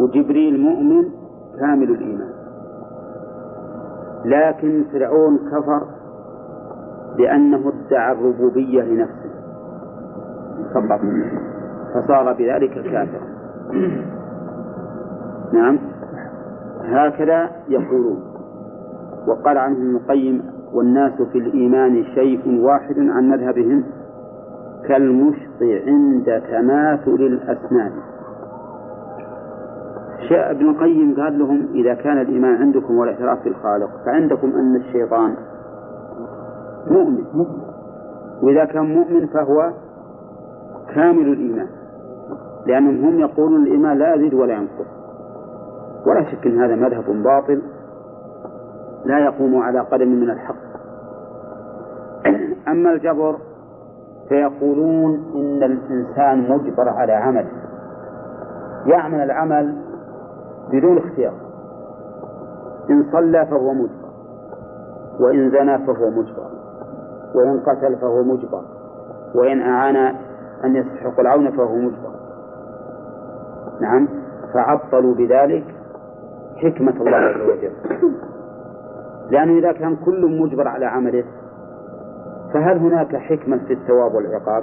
وجبريل 0.00 0.60
مؤمن 0.60 1.04
كامل 1.60 1.90
الإيمان. 1.90 2.32
لكن 4.24 4.84
فرعون 4.92 5.38
كفر 5.38 5.82
لأنه 7.18 7.72
ادعى 7.86 8.12
الربوبية 8.12 8.82
لنفسه. 8.82 9.30
فصار 11.94 12.32
بذلك 12.32 12.74
كافرا. 12.74 13.28
نعم. 15.52 15.78
هكذا 16.84 17.50
يقولون. 17.68 18.22
وقال 19.28 19.58
عنه 19.58 19.76
ابن 19.76 19.96
القيم 19.96 20.42
والناس 20.72 21.22
في 21.32 21.38
الإيمان 21.38 22.04
شيء 22.04 22.60
واحد 22.60 22.98
عن 22.98 23.28
مذهبهم 23.28 23.84
كالمشط 24.88 25.62
عند 25.62 26.42
تماثل 26.50 27.20
الأسنان. 27.20 27.92
شاء 30.28 30.50
ابن 30.50 30.68
القيم 30.68 31.14
قال 31.14 31.38
لهم 31.38 31.68
إذا 31.74 31.94
كان 31.94 32.20
الإيمان 32.20 32.54
عندكم 32.54 32.98
والاعتراف 32.98 33.44
بالخالق 33.44 33.90
فعندكم 34.06 34.50
أن 34.50 34.76
الشيطان 34.76 35.34
مؤمن. 36.90 37.24
وإذا 38.42 38.64
كان 38.64 38.84
مؤمن 38.84 39.26
فهو 39.26 39.72
كامل 40.94 41.32
الإيمان 41.32 41.66
لأنهم 42.66 43.04
هم 43.04 43.18
يقولون 43.18 43.62
الإيمان 43.62 43.98
لا 43.98 44.14
يزيد 44.14 44.34
ولا 44.34 44.54
ينقص. 44.54 44.97
ولا 46.06 46.24
شك 46.30 46.46
أن 46.46 46.62
هذا 46.62 46.74
مذهب 46.74 47.22
باطل 47.22 47.62
لا 49.04 49.18
يقوم 49.18 49.62
على 49.62 49.80
قدم 49.80 50.08
من 50.08 50.30
الحق. 50.30 50.54
أما 52.72 52.92
الجبر 52.92 53.36
فيقولون 54.28 55.14
إن 55.34 55.62
الإنسان 55.62 56.50
مجبر 56.50 56.88
على 56.88 57.12
عمله 57.12 57.50
يعمل 58.86 59.20
العمل 59.20 59.76
بدون 60.72 60.98
اختيار. 60.98 61.34
إن 62.90 63.04
صلى 63.12 63.46
فهو 63.46 63.72
مجبر 63.74 64.08
وإن 65.20 65.50
زنى 65.50 65.78
فهو 65.86 66.10
مجبر 66.10 66.48
وإن 67.34 67.60
قتل 67.60 67.96
فهو 67.96 68.22
مجبر 68.22 68.62
وإن 69.34 69.60
أعان 69.60 69.96
أن 70.64 70.76
يستحق 70.76 71.20
العون 71.20 71.50
فهو 71.50 71.74
مجبر. 71.76 72.10
نعم 73.80 74.08
فعطلوا 74.54 75.14
بذلك 75.14 75.77
حكمة 76.62 76.92
الله 77.00 77.16
عز 77.16 77.40
وجل 77.40 77.72
لأنه 79.30 79.58
إذا 79.58 79.72
كان 79.72 79.96
كل 79.96 80.40
مجبر 80.40 80.68
على 80.68 80.86
عمله 80.86 81.24
فهل 82.54 82.78
هناك 82.78 83.16
حكمة 83.16 83.58
في 83.66 83.72
الثواب 83.72 84.14
والعقاب؟ 84.14 84.62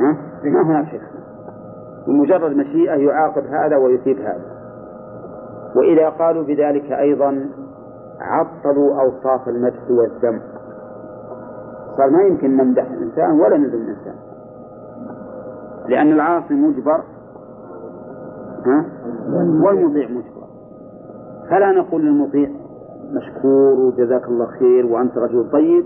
ها؟ 0.00 0.16
ما 0.44 0.62
هناك 0.62 0.84
حكمة 0.86 1.22
بمجرد 2.06 2.56
مشيئة 2.56 2.94
يعاقب 2.94 3.46
هذا 3.46 3.76
ويثيب 3.76 4.18
هذا 4.18 4.44
وإذا 5.76 6.08
قالوا 6.08 6.42
بذلك 6.44 6.92
أيضا 6.92 7.48
عطلوا 8.20 9.00
أوصاف 9.00 9.48
المدح 9.48 9.90
والذم 9.90 10.40
صار 11.96 12.10
ما 12.10 12.22
يمكن 12.22 12.56
نمدح 12.56 12.90
الإنسان 12.90 13.40
ولا 13.40 13.56
نذم 13.56 13.74
الإنسان 13.82 14.14
لأن 15.88 16.12
العاصي 16.12 16.54
مجبر 16.54 17.02
ها؟ 18.66 18.84
والمطيع 19.64 20.08
مجبر 20.08 20.21
فلا 21.52 21.72
نقول 21.72 22.02
للمطيع 22.02 22.50
مشكور 23.12 23.72
وجزاك 23.80 24.28
الله 24.28 24.46
خير 24.46 24.86
وأنت 24.86 25.18
رجل 25.18 25.50
طيب 25.52 25.84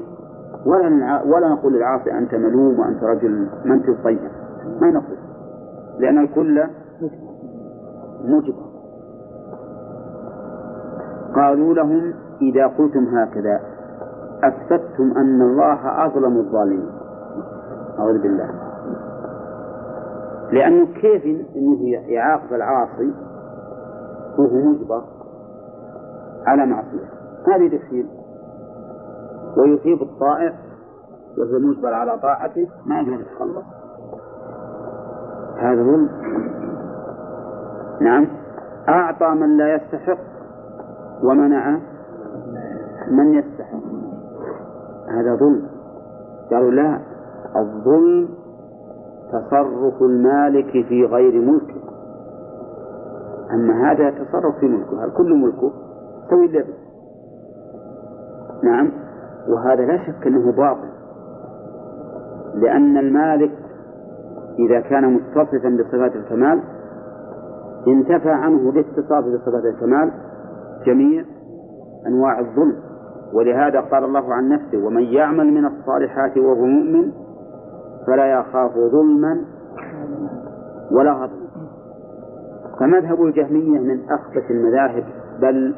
ولا 0.66 1.22
ولا 1.22 1.48
نقول 1.48 1.72
للعاصي 1.72 2.12
أنت 2.12 2.34
ملوم 2.34 2.80
وأنت 2.80 3.04
رجل 3.04 3.46
ما 3.64 3.74
أنت 3.74 3.86
طيب 4.04 4.18
ما 4.80 4.90
نقول 4.90 5.16
لأن 5.98 6.18
الكل 6.18 6.64
مجبر. 8.24 8.66
قالوا 11.34 11.74
لهم 11.74 12.14
إذا 12.42 12.66
قلتم 12.66 13.04
هكذا 13.04 13.60
أثبتم 14.44 15.12
أن 15.16 15.42
الله 15.42 16.06
أظلم 16.06 16.36
الظالمين. 16.36 16.90
أعوذ 17.98 18.22
بالله. 18.22 18.50
لأنه 20.52 20.86
كيف 20.86 21.24
أنه 21.56 21.88
يعاقب 22.08 22.52
العاصي 22.54 23.12
وهو 24.38 24.56
مجبر؟ 24.56 25.15
على 26.46 26.66
معصية. 26.66 27.10
هذه 27.46 27.76
تفسير 27.76 28.06
ويثيب 29.56 30.02
الطائع 30.02 30.52
وهو 31.38 31.58
مجبر 31.58 31.94
على 31.94 32.18
طاعته 32.22 32.68
ما 32.86 33.00
يقدر 33.00 33.20
يتخلص. 33.20 33.64
هذا 35.58 35.82
ظلم. 35.82 36.08
نعم. 38.00 38.26
أعطى 38.88 39.28
من 39.28 39.56
لا 39.56 39.74
يستحق 39.74 40.18
ومنع 41.22 41.78
من 43.10 43.34
يستحق. 43.34 43.82
هذا 45.08 45.36
ظلم. 45.36 45.68
قالوا 46.50 46.70
لا 46.70 47.00
الظلم 47.56 48.28
تصرف 49.32 50.02
المالك 50.02 50.86
في 50.88 51.04
غير 51.04 51.40
ملكه. 51.40 51.80
أما 53.54 53.92
هذا 53.92 54.10
تصرف 54.10 54.58
في 54.60 54.68
ملكه 54.68 55.04
هل 55.04 55.10
كل 55.10 55.34
ملكه؟ 55.34 55.85
سوي 56.30 56.46
الذي 56.46 56.74
نعم. 58.64 58.92
وهذا 59.48 59.84
لا 59.84 60.06
شك 60.06 60.26
أنه 60.26 60.52
باطل. 60.52 60.88
لأن 62.54 62.96
المالك 62.98 63.52
إذا 64.58 64.80
كان 64.80 65.14
متصفا 65.14 65.68
بصفات 65.68 66.16
الكمال 66.16 66.62
انتفى 67.88 68.30
عنه 68.30 68.72
باتصاف 68.72 69.24
بصفات 69.24 69.64
الكمال 69.64 70.12
جميع 70.86 71.24
أنواع 72.06 72.40
الظلم. 72.40 72.76
ولهذا 73.34 73.80
قال 73.80 74.04
الله 74.04 74.34
عن 74.34 74.48
نفسه 74.48 74.86
ومن 74.86 75.02
يعمل 75.02 75.46
من 75.46 75.66
الصالحات 75.66 76.38
وهو 76.38 76.64
مؤمن 76.64 77.12
فلا 78.06 78.26
يخاف 78.26 78.72
ظلما 78.72 79.44
ولا 80.92 81.12
هضما. 81.12 81.46
فمذهب 82.80 83.22
الجهمية 83.22 83.80
من 83.80 84.10
أخبث 84.10 84.50
المذاهب 84.50 85.04
بل 85.40 85.74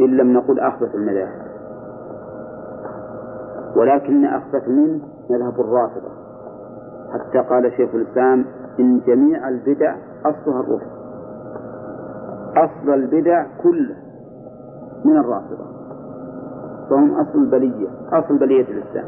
إن 0.00 0.16
لم 0.16 0.32
نقل 0.32 0.60
أخبث 0.60 0.94
المذاهب. 0.94 1.50
ولكن 3.76 4.24
أخبث 4.24 4.68
منه 4.68 5.00
مذهب 5.30 5.60
الرافضة. 5.60 6.10
حتى 7.12 7.38
قال 7.38 7.72
شيخ 7.72 7.94
الإسلام 7.94 8.44
إن 8.80 9.00
جميع 9.06 9.48
البدع 9.48 9.96
أصلها 10.24 10.60
الرفض. 10.60 10.90
أصل 12.56 12.94
البدع 12.94 13.46
كله 13.62 13.96
من 15.04 15.16
الرافضة. 15.16 15.64
فهم 16.90 17.14
أصل 17.14 17.38
البلية 17.38 17.88
أصل 18.12 18.38
بلية 18.38 18.66
الإسلام. 18.68 19.06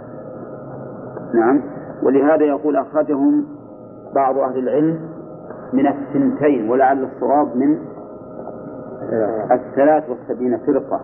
نعم. 1.35 1.63
ولهذا 2.03 2.45
يقول 2.45 2.77
أخرجهم 2.77 3.47
بعض 4.15 4.39
أهل 4.39 4.59
العلم 4.59 5.01
من 5.73 5.87
الثنتين 5.87 6.71
ولعل 6.71 7.05
الصواب 7.05 7.57
من 7.57 7.79
الثلاث 9.53 10.11
والسبعين 10.11 10.59
فرقة. 10.59 11.01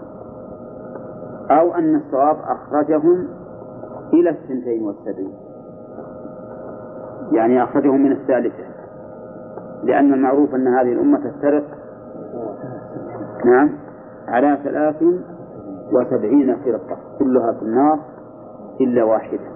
أو 1.50 1.74
أن 1.74 1.96
الصواب 1.96 2.36
أخرجهم 2.44 3.28
إلى 4.12 4.30
الثنتين 4.30 4.82
والسبعين. 4.82 5.34
يعني 7.32 7.64
أخرجهم 7.64 8.02
من 8.02 8.12
الثالثة. 8.12 8.64
لأن 9.82 10.14
المعروف 10.14 10.54
أن 10.54 10.68
هذه 10.68 10.92
الأمة 10.92 11.30
تفترق. 11.30 11.64
نعم. 13.44 13.70
على 14.28 14.58
ثلاث 14.64 15.02
وسبعين 15.92 16.56
فرقة. 16.64 16.96
كلها 17.18 17.52
في 17.52 17.62
النار 17.62 17.98
إلا 18.80 19.04
واحدة. 19.04 19.48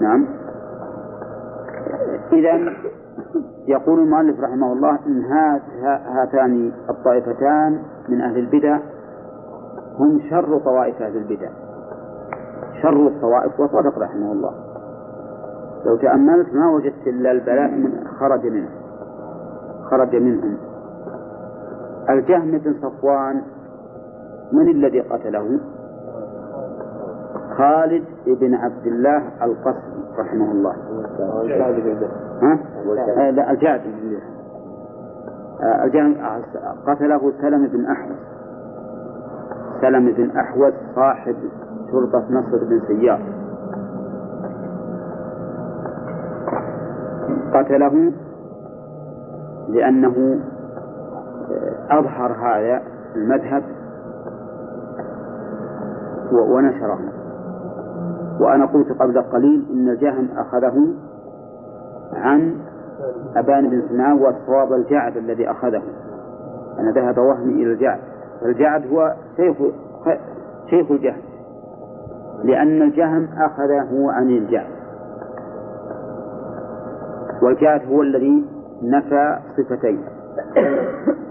نعم. 0.00 0.26
إذا 2.32 2.74
يقول 3.66 3.98
المؤلف 3.98 4.40
رحمه 4.40 4.72
الله 4.72 4.98
إن 5.06 5.24
هاتان 5.84 6.72
الطائفتان 6.90 7.82
من 8.08 8.20
أهل 8.20 8.38
البدع 8.38 8.78
هم 9.98 10.20
شر 10.30 10.58
طوائف 10.58 11.02
أهل 11.02 11.16
البدع. 11.16 11.48
شر 12.82 13.06
الطوائف 13.06 13.60
وصدق 13.60 13.98
رحمه 13.98 14.32
الله. 14.32 14.54
لو 15.86 15.96
تأملت 15.96 16.54
ما 16.54 16.70
وجدت 16.70 17.06
إلا 17.06 17.30
البلاء 17.30 17.70
من 17.70 18.06
خرج 18.20 18.46
منه. 18.46 18.68
خرج 19.90 20.16
منهم. 20.16 20.56
الجهم 22.10 22.58
بن 22.58 22.74
صفوان 22.82 23.42
من 24.52 24.68
الذي 24.68 25.00
قتله؟ 25.00 25.60
خالد 27.58 28.04
بن 28.26 28.54
عبد 28.54 28.86
الله 28.86 29.44
القصري 29.44 30.04
رحمه 30.18 30.52
الله. 30.52 30.74
لا 33.30 33.50
الجعد 33.50 33.80
آه، 35.62 35.84
الجعد 35.84 36.16
قتله 36.86 37.32
سلم 37.40 37.66
بن 37.66 37.86
أحوس 37.86 38.16
سلم 39.80 40.12
بن 40.12 40.30
أحوس 40.30 40.72
صاحب 40.94 41.36
شرطة 41.92 42.24
نصر 42.30 42.64
بن 42.64 42.80
سيار. 42.86 43.20
قتله 47.54 48.12
لأنه 49.68 50.40
آه، 51.50 51.98
أظهر 51.98 52.32
هذا 52.32 52.82
المذهب 53.16 53.62
ونشره. 56.32 56.98
وأنا 58.40 58.66
قلت 58.66 58.92
قبل 58.92 59.22
قليل 59.22 59.66
إن 59.72 59.88
الجهم 59.88 60.28
أخذه 60.36 60.94
عن 62.12 62.56
أبان 63.36 63.70
بن 63.70 63.82
سمعان 63.88 64.12
والصواب 64.12 64.72
الجعد 64.72 65.16
الذي 65.16 65.50
أخذه. 65.50 65.82
أنا 66.78 66.90
ذهب 66.90 67.18
وهمي 67.18 67.52
إلى 67.52 67.72
الجعد. 67.72 68.00
الجعد 68.42 68.86
هو 68.86 69.14
شيخ 69.36 69.56
شيخ 70.70 70.90
الجهم 70.90 71.22
لأن 72.44 72.82
الجهم 72.82 73.28
أخذه 73.38 74.12
عن 74.12 74.30
الجعد. 74.30 74.70
والجعد 77.42 77.80
هو 77.86 78.02
الذي 78.02 78.44
نفى 78.82 79.38
صفتين 79.56 80.04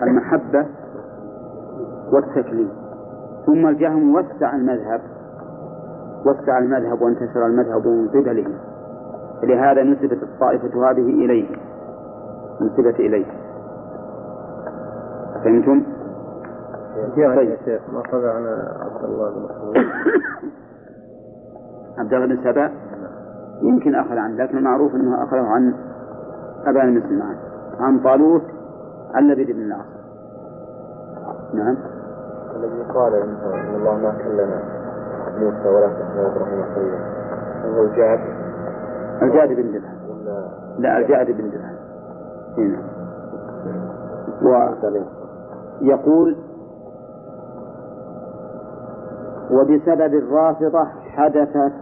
المحبة 0.01 0.65
والتكليف 2.13 2.69
ثم 3.45 3.67
الجهم 3.67 4.15
وسع 4.15 4.55
المذهب 4.55 5.01
وسع 6.25 6.57
المذهب 6.57 7.01
وانتشر 7.01 7.45
المذهب 7.45 7.87
من 7.87 8.07
قبله. 8.07 8.45
لهذا 9.45 9.83
نسبت 9.83 10.23
الطائفة 10.23 10.91
هذه 10.91 11.25
إليه 11.25 11.47
نسبت 12.61 12.99
إليه 12.99 13.25
فهمتم؟ 15.43 15.83
طيب. 17.15 17.49
يا 17.49 17.57
شيخ 17.65 17.81
ما 17.89 18.03
عن 18.13 18.45
عبد 18.81 19.03
الله 19.03 19.29
بن 19.29 19.41
مسعود. 19.41 19.77
عبد 21.99 22.13
الله 22.13 22.25
بن 22.25 22.43
سبأ؟ 22.43 22.71
يمكن 23.61 23.95
أخذ 23.95 24.17
عنه 24.17 24.43
لكن 24.43 24.57
المعروف 24.57 24.95
أنه 24.95 25.23
أخذه 25.23 25.41
عن 25.41 25.73
أبان 26.65 26.99
بن 26.99 27.09
سمعان 27.09 27.37
عن 27.79 27.99
طالوت 27.99 28.43
عن 29.13 29.27
لبيد 29.27 29.51
بن 29.51 29.61
العاص 29.61 29.85
نعم. 31.53 31.77
الذي 32.55 32.83
قال 32.93 33.13
إن 33.15 33.37
الله 33.75 33.97
ما 33.97 34.11
كلم 34.11 34.59
موسى 35.37 35.67
ولا 35.67 35.87
تحيا 35.87 36.27
إبراهيم 36.27 36.63
خليلا 36.75 36.97
هو 37.77 37.83
الجعد 37.83 38.19
الجعد 39.21 39.47
بن 39.47 39.71
درهم. 39.71 39.97
لا 40.79 40.97
الجعد 40.97 41.27
بن 41.27 41.49
درهم. 41.49 41.75
هنا 42.57 42.79
ويقول 45.81 46.35
وبسبب 49.51 50.13
الرافضة 50.13 50.85
حدثت 50.85 51.73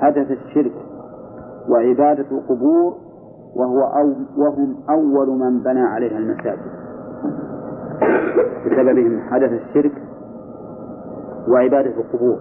حدث 0.00 0.30
الشرك 0.30 0.72
وعبادة 1.68 2.26
القبور 2.30 2.94
وهو 3.56 3.80
أو 3.80 4.12
وهم 4.36 4.76
أول 4.90 5.28
من 5.28 5.62
بنى 5.62 5.80
عليها 5.80 6.18
المساجد. 6.18 6.76
بسببهم 8.66 9.20
حدث 9.20 9.50
الشرك 9.52 9.92
وعبادة 11.48 11.90
القبور. 11.90 12.38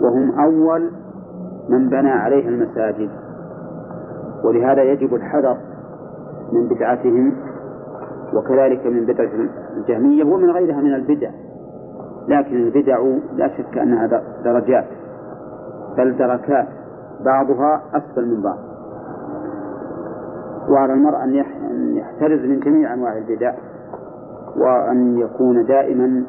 وهم 0.00 0.40
أول 0.40 0.90
من 1.68 1.88
بنى 1.88 2.10
عليها 2.10 2.48
المساجد. 2.48 3.10
ولهذا 4.44 4.82
يجب 4.82 5.14
الحذر 5.14 5.56
من 6.52 6.68
بدعتهم 6.68 7.32
وكذلك 8.34 8.86
من 8.86 9.06
بدعة 9.06 9.28
الجهمية 9.76 10.24
ومن 10.24 10.50
غيرها 10.50 10.80
من 10.80 10.94
البدع. 10.94 11.30
لكن 12.28 12.56
البدع 12.56 12.98
لا 13.36 13.48
شك 13.48 13.78
أنها 13.78 14.22
درجات 14.44 14.86
بل 15.96 16.16
دركات 16.16 16.68
بعضها 17.24 17.82
أسفل 17.94 18.34
من 18.34 18.42
بعض. 18.42 18.58
وعلى 20.70 20.92
المرء 20.92 21.24
أن 21.24 21.34
يحترز 21.96 22.40
من 22.40 22.60
جميع 22.60 22.94
أنواع 22.94 23.18
البدع 23.18 23.54
وأن 24.56 25.18
يكون 25.18 25.66
دائما 25.66 26.24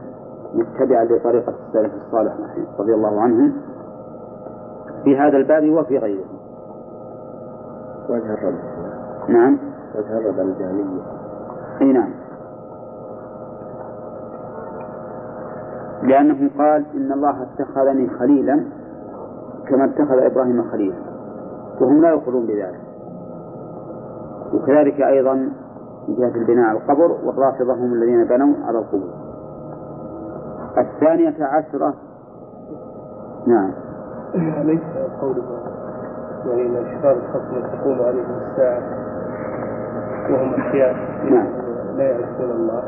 متبعا 0.54 1.06
لطريقة 1.06 1.54
السلف 1.68 1.92
الصالح 1.94 2.34
رضي 2.80 2.94
الله 2.94 3.22
عنهم. 3.22 3.54
في 5.08 5.18
هذا 5.18 5.38
الباب 5.38 5.70
وفي 5.70 5.98
غيره. 5.98 6.26
وجه 8.10 8.34
الرد 8.34 8.60
نعم. 9.28 9.58
وجه 9.96 10.18
الرد 10.18 10.40
الجهمية 10.40 11.02
أي 11.82 11.94
نعم. 11.94 12.10
لأنه 16.04 16.50
قال 16.58 16.86
إن 16.96 17.12
الله 17.12 17.44
اتخذني 17.44 18.10
خليلا 18.10 18.66
كما 19.68 19.86
اتخذ 19.86 20.18
إبراهيم 20.18 20.72
خليلا 20.72 20.96
وهم 21.82 22.02
لا 22.02 22.10
يقولون 22.10 22.46
بذلك. 22.46 22.82
وكذلك 24.54 25.02
أيضا 25.02 25.34
من 26.08 26.16
جهة 26.16 26.36
البناء 26.36 26.66
على 26.66 26.78
القبر 26.78 27.12
والرافضة 27.26 27.74
هم 27.74 27.94
الذين 27.94 28.26
بنوا 28.26 28.66
على 28.66 28.80
القبور. 28.80 29.14
الثانية 30.78 31.46
عشرة. 31.46 31.94
نعم. 33.48 33.87
ليس 34.42 34.82
قوله 35.22 35.44
يعني 36.46 36.62
إن 36.68 36.76
اشرار 36.76 37.18
الخصم 37.18 37.78
تقوم 37.78 38.02
عليهم 38.02 38.38
الساعة 38.52 38.82
وهم 40.30 40.54
أحياء. 40.54 40.96
نعم. 41.32 41.48
لا 41.98 42.04
يعرفون 42.04 42.52
الله. 42.52 42.84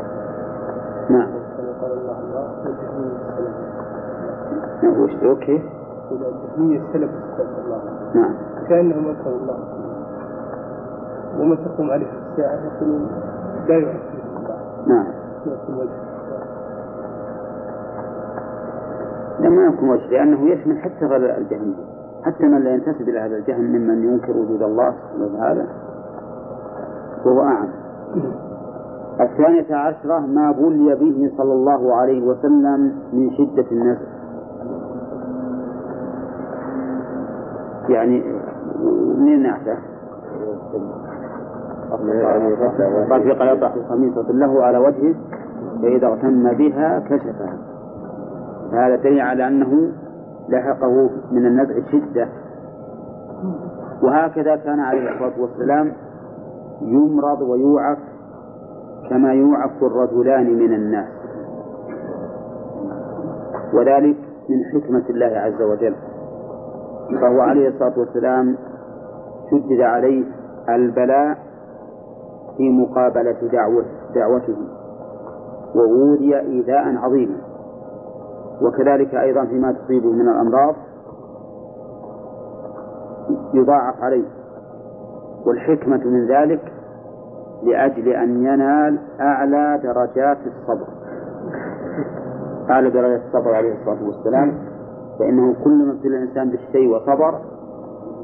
نعم. 1.09 1.27
كما 1.57 1.71
قال 1.81 1.91
الله 1.91 2.19
الله 2.19 2.51
والجهمية 2.65 3.17
السلف. 3.29 3.55
نعم 4.83 5.01
وش 5.01 5.11
أوكي. 5.23 5.63
الجهمية 6.11 6.81
السلف 6.87 7.11
استغفر 7.11 7.61
الله. 7.65 7.81
نعم. 8.15 8.35
كأنهم 8.69 9.07
أنكروا 9.07 9.37
الله. 9.39 9.59
ومن 11.39 11.57
تقوم 11.65 11.91
عليه 11.91 12.07
الساعة 12.31 12.59
يقولون 12.65 13.07
لا 13.67 13.75
يعرفون 13.77 14.19
الله. 14.37 14.57
نعم. 14.87 15.05
يكون 15.45 15.87
لما 19.39 19.65
يكون 19.65 19.89
وجه 19.89 20.07
لأنه 20.07 20.49
يشمل 20.49 20.77
حتى 20.77 21.05
غير 21.05 21.37
الجهمية 21.37 21.99
حتى 22.23 22.47
من 22.47 22.63
لا 22.63 22.73
ينتسب 22.73 23.09
إلى 23.09 23.19
هذا 23.19 23.35
الجهم 23.35 23.61
ممن 23.61 24.03
ينكر 24.03 24.37
وجود 24.37 24.61
الله 24.61 24.93
هذا 25.39 25.67
وهو 27.25 27.41
أعم. 27.41 27.69
الثانية 29.21 29.75
عشرة 29.75 30.19
ما 30.19 30.51
بلي 30.51 30.95
به 30.95 31.31
صلى 31.37 31.53
الله 31.53 31.95
عليه 31.95 32.27
وسلم 32.27 32.93
من 33.13 33.31
شدة 33.31 33.65
النزع. 33.71 34.07
يعني 37.89 38.23
منين 39.17 39.43
نعته؟ 39.43 39.77
رفق 43.09 43.53
يطرح 43.53 43.73
خميصة 43.89 44.31
له 44.31 44.63
على 44.63 44.77
وجهه 44.77 45.15
فإذا 45.81 46.07
اغتم 46.07 46.53
بها 46.53 46.99
كشفها. 46.99 47.68
هذا 48.73 48.95
دليل 48.95 49.21
على 49.21 49.47
أنه 49.47 49.91
لحقه 50.49 51.09
من 51.31 51.45
النزع 51.45 51.73
شدة. 51.91 52.27
وهكذا 54.03 54.55
كان 54.55 54.79
عليه 54.79 55.11
الصلاة 55.11 55.41
والسلام 55.41 55.93
يمرض 56.81 57.41
ويوعك 57.41 57.97
كما 59.09 59.33
يوعك 59.33 59.81
الرجلان 59.81 60.57
من 60.59 60.73
الناس. 60.73 61.07
وذلك 63.73 64.17
من 64.49 64.63
حكمة 64.73 65.09
الله 65.09 65.39
عز 65.39 65.61
وجل. 65.61 65.95
فهو 67.21 67.41
عليه 67.41 67.69
الصلاة 67.69 67.99
والسلام 67.99 68.57
شدد 69.51 69.81
عليه 69.81 70.23
البلاء 70.69 71.37
في 72.57 72.69
مقابلة 72.69 73.37
دعوته. 74.15 74.57
وأوذي 75.75 76.39
إيذاء 76.39 76.95
عظيما 76.95 77.48
وكذلك 78.61 79.15
أيضا 79.15 79.45
فيما 79.45 79.71
تصيبه 79.71 80.11
من 80.11 80.29
الأمراض 80.29 80.75
يضاعف 83.53 84.03
عليه. 84.03 84.25
والحكمة 85.45 86.03
من 86.05 86.27
ذلك 86.27 86.73
لأجل 87.63 88.07
أن 88.07 88.45
ينال 88.45 88.99
أعلى 89.19 89.79
درجات 89.83 90.37
الصبر. 90.45 90.87
أعلى 92.69 92.89
درجات 92.89 93.21
الصبر 93.25 93.55
عليه 93.55 93.73
الصلاة 93.79 94.07
والسلام. 94.07 94.53
فإنه 95.19 95.55
كل 95.63 95.85
ما 95.85 95.91
ابتلى 95.91 96.17
الإنسان 96.17 96.49
بالشيء 96.49 96.95
وصبر 96.95 97.39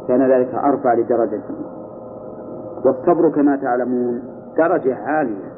كان 0.07 0.31
ذلك 0.31 0.53
أرفع 0.55 0.93
لدرجته 0.93 1.55
والصبر 2.85 3.29
كما 3.29 3.55
تعلمون 3.55 4.21
درجة 4.57 4.95
عالية. 4.95 5.51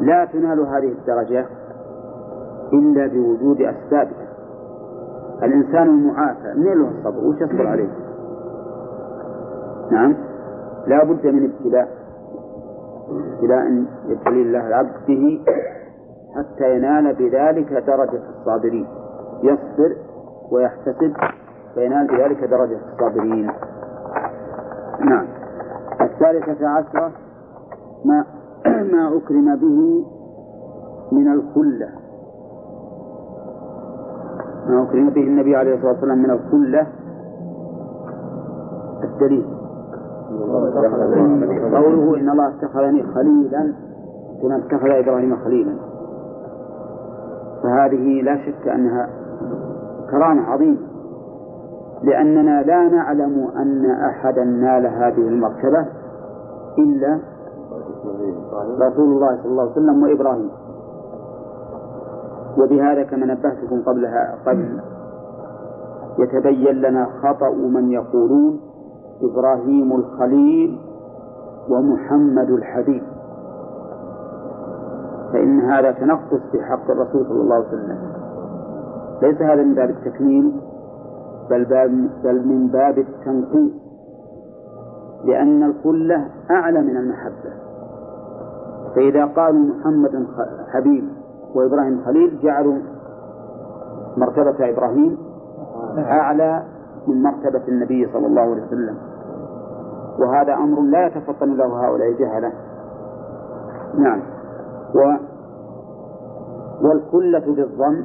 لا 0.00 0.24
تنال 0.24 0.60
هذه 0.60 0.92
الدرجة. 0.92 1.46
إلا 2.72 3.06
بوجود 3.06 3.60
أسبابها. 3.60 4.28
الإنسان 5.42 5.82
المعافى 5.82 6.54
من 6.56 6.64
له 6.64 6.88
الصبر؟ 6.88 7.26
وش 7.26 7.40
يصبر 7.40 7.66
عليه؟ 7.66 7.88
نعم. 9.90 10.14
لا 10.86 11.04
بد 11.04 11.26
من 11.26 11.50
ابتلاء. 11.50 11.88
ابتلاء 13.10 13.84
يبتلي 14.06 14.42
الله 14.42 14.66
العبد 14.66 15.06
به 15.08 15.44
حتى 16.36 16.76
ينال 16.76 17.14
بذلك 17.14 17.72
درجة 17.72 18.22
الصابرين. 18.38 18.86
يصبر 19.42 19.96
ويحتسب 20.52 21.12
فينال 21.74 22.06
بذلك 22.06 22.44
درجة 22.44 22.78
الصابرين. 22.92 23.50
نعم. 25.00 25.26
الثالثة 26.00 26.68
عشرة 26.68 27.12
ما 28.04 28.24
ما 28.92 29.16
أكرم 29.16 29.56
به 29.56 30.04
من 31.12 31.32
الخلة. 31.32 32.01
ما 34.68 34.82
أكرم 34.82 35.10
به 35.10 35.20
النبي 35.20 35.56
عليه 35.56 35.74
الصلاة 35.74 35.92
والسلام 35.92 36.18
من 36.18 36.30
الخلة 36.30 36.86
الدليل. 39.04 39.46
قوله 41.74 42.20
إن 42.20 42.30
الله 42.30 42.48
اتخذني 42.48 43.02
خليلا 43.14 43.72
كما 44.42 44.56
اتخذ 44.56 44.88
إبراهيم 44.88 45.36
خليلا. 45.36 45.74
فهذه 47.62 48.22
لا 48.22 48.36
شك 48.36 48.68
أنها 48.68 49.08
كرامة 50.10 50.42
عظيمة 50.42 50.76
لأننا 52.02 52.62
لا 52.62 52.88
نعلم 52.88 53.48
أن 53.56 53.90
أحدا 53.90 54.44
نال 54.44 54.86
هذه 54.86 55.28
المرتبة 55.28 55.86
إلا 56.78 57.18
رسول 58.80 59.08
الله 59.08 59.36
صلى 59.42 59.50
الله 59.50 59.62
عليه 59.62 59.72
وسلم 59.72 60.02
وإبراهيم. 60.02 60.50
وبهذا 62.58 63.02
كما 63.02 63.26
نبهتكم 63.26 63.82
قبلها 63.86 64.38
قبل. 64.46 64.80
يتبين 66.18 66.74
لنا 66.74 67.06
خطأ 67.22 67.50
من 67.50 67.90
يقولون 67.90 68.60
إبراهيم 69.22 69.92
الخليل 69.92 70.78
ومحمد 71.68 72.50
الحبيب. 72.50 73.02
فإن 75.32 75.60
هذا 75.60 75.90
تنقص 75.92 76.40
في 76.52 76.62
حق 76.62 76.90
الرسول 76.90 77.26
صلى 77.26 77.40
الله 77.40 77.54
عليه 77.54 77.68
وسلم. 77.68 77.98
ليس 79.22 79.42
هذا 79.42 79.62
من 79.62 79.74
باب 79.74 79.90
التكميل 79.90 80.52
بل, 81.50 81.64
باب 81.64 81.90
بل 82.24 82.48
من 82.48 82.68
باب 82.68 82.98
التنقيص. 82.98 83.72
لأن 85.24 85.62
الخلة 85.62 86.28
أعلى 86.50 86.80
من 86.80 86.96
المحبة. 86.96 87.52
فإذا 88.94 89.24
قالوا 89.24 89.60
محمد 89.60 90.26
حبيب 90.68 91.21
وإبراهيم 91.54 92.02
خليل 92.04 92.38
جعلوا 92.42 92.78
مرتبة 94.16 94.70
إبراهيم 94.70 95.18
أعلى 95.98 96.62
من 97.06 97.22
مرتبة 97.22 97.62
النبي 97.68 98.08
صلى 98.12 98.26
الله 98.26 98.42
عليه 98.42 98.62
وسلم. 98.66 98.96
وهذا 100.18 100.54
أمر 100.54 100.80
لا 100.80 101.06
يتفطن 101.06 101.56
له 101.56 101.86
هؤلاء 101.86 102.08
الجهلة 102.08 102.52
نعم. 103.98 104.20
و 104.94 105.00
والكلة 106.86 107.38
بالضم 107.38 108.04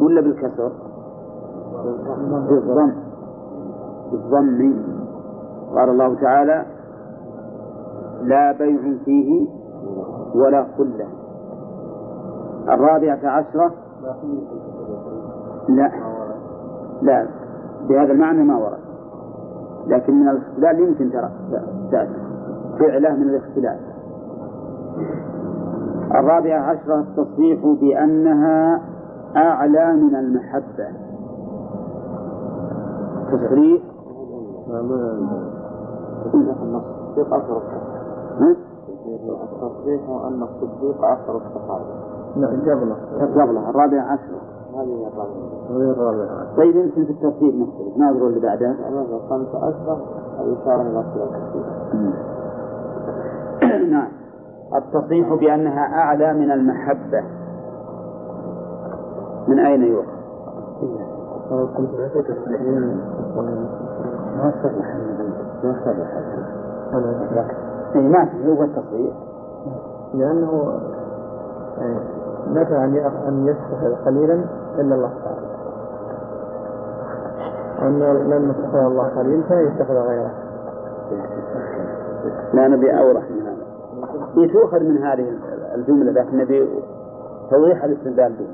ولا 0.00 0.20
بالكسر؟ 0.20 0.72
بالضم. 2.48 2.92
بالضم. 4.12 4.74
قال 5.76 5.88
الله 5.88 6.14
تعالى 6.20 6.66
لا 8.22 8.52
بيع 8.52 8.80
فيه 9.04 9.48
ولا 10.34 10.66
خلة 10.78 11.21
الرابعة 12.68 13.20
عشرة؟ 13.24 13.72
لا. 15.68 15.90
لا. 17.02 17.26
بهذا 17.88 18.12
المعنى 18.12 18.42
ما 18.44 18.56
ورد. 18.56 18.78
لكن 19.86 20.20
من 20.20 20.28
الاختلال 20.28 20.80
يمكن 20.80 21.10
ترى. 21.10 21.30
فعله 22.78 23.14
من 23.14 23.28
الاختلال. 23.28 23.78
الرابعة 26.14 26.60
عشرة 26.60 27.00
التصريح 27.00 27.60
بأنها 27.80 28.80
أعلى 29.36 29.92
من 29.96 30.16
المحبة. 30.16 30.88
تصريح. 33.32 33.82
التصريح 39.52 40.02
أن 40.26 40.42
الصديق 40.42 41.04
أكثر 41.04 41.36
الصحابة. 41.36 42.11
لا 42.36 42.48
قبله 42.48 42.96
قبلها 43.20 43.70
الرابعة 43.70 44.02
عشرة 44.02 44.40
هذه 44.74 45.90
الرابعة 45.90 46.56
طيب 46.56 46.76
يمكن 46.76 47.04
في 47.04 47.10
الترتيب 47.10 47.54
نختلف. 47.54 47.96
ناظروا 47.96 48.28
اللي 48.28 48.40
بعده. 48.40 48.70
هذا 48.70 49.20
خمسة 49.30 49.58
عشرة 49.58 50.00
الإشارة 50.40 50.82
إلى 50.82 51.04
نعم. 53.90 54.08
التصريح 54.74 55.34
بأنها 55.34 55.80
أعلى 55.80 56.34
من 56.34 56.50
المحبة. 56.50 57.24
من 59.48 59.58
أين 59.58 59.82
يؤخذ؟ 59.82 60.12
ما 64.36 64.52
صرح 64.62 64.96
ما 65.64 65.74
صرح 65.84 66.06
إيه 67.94 68.08
ما 68.08 68.24
في 68.24 68.48
هو 68.48 68.62
التصريح. 68.62 69.14
لأنه 70.14 70.80
نفى 72.48 72.76
أن 72.76 72.96
أن 73.28 73.46
يتخذ 73.46 74.04
خليلا 74.04 74.44
إلا 74.78 74.94
الله 74.94 75.12
تعالى. 75.24 75.52
وأن 77.82 77.98
لم 78.30 78.50
يتخذ 78.50 78.78
الله 78.78 79.14
خليل 79.14 79.42
فلا 79.42 79.60
يتخذ 79.60 79.94
غيره. 79.94 80.30
لا 82.54 82.68
نبي 82.68 82.98
أوضح 82.98 83.22
من 83.30 83.42
هذا. 83.46 83.62
هي 84.36 84.48
تؤخذ 84.48 84.80
من 84.80 85.02
هذه 85.02 85.32
الجملة 85.74 86.12
لكن 86.12 86.38
نبي 86.38 86.68
توضيح 87.50 87.84
الاستدلال 87.84 88.32
به. 88.32 88.48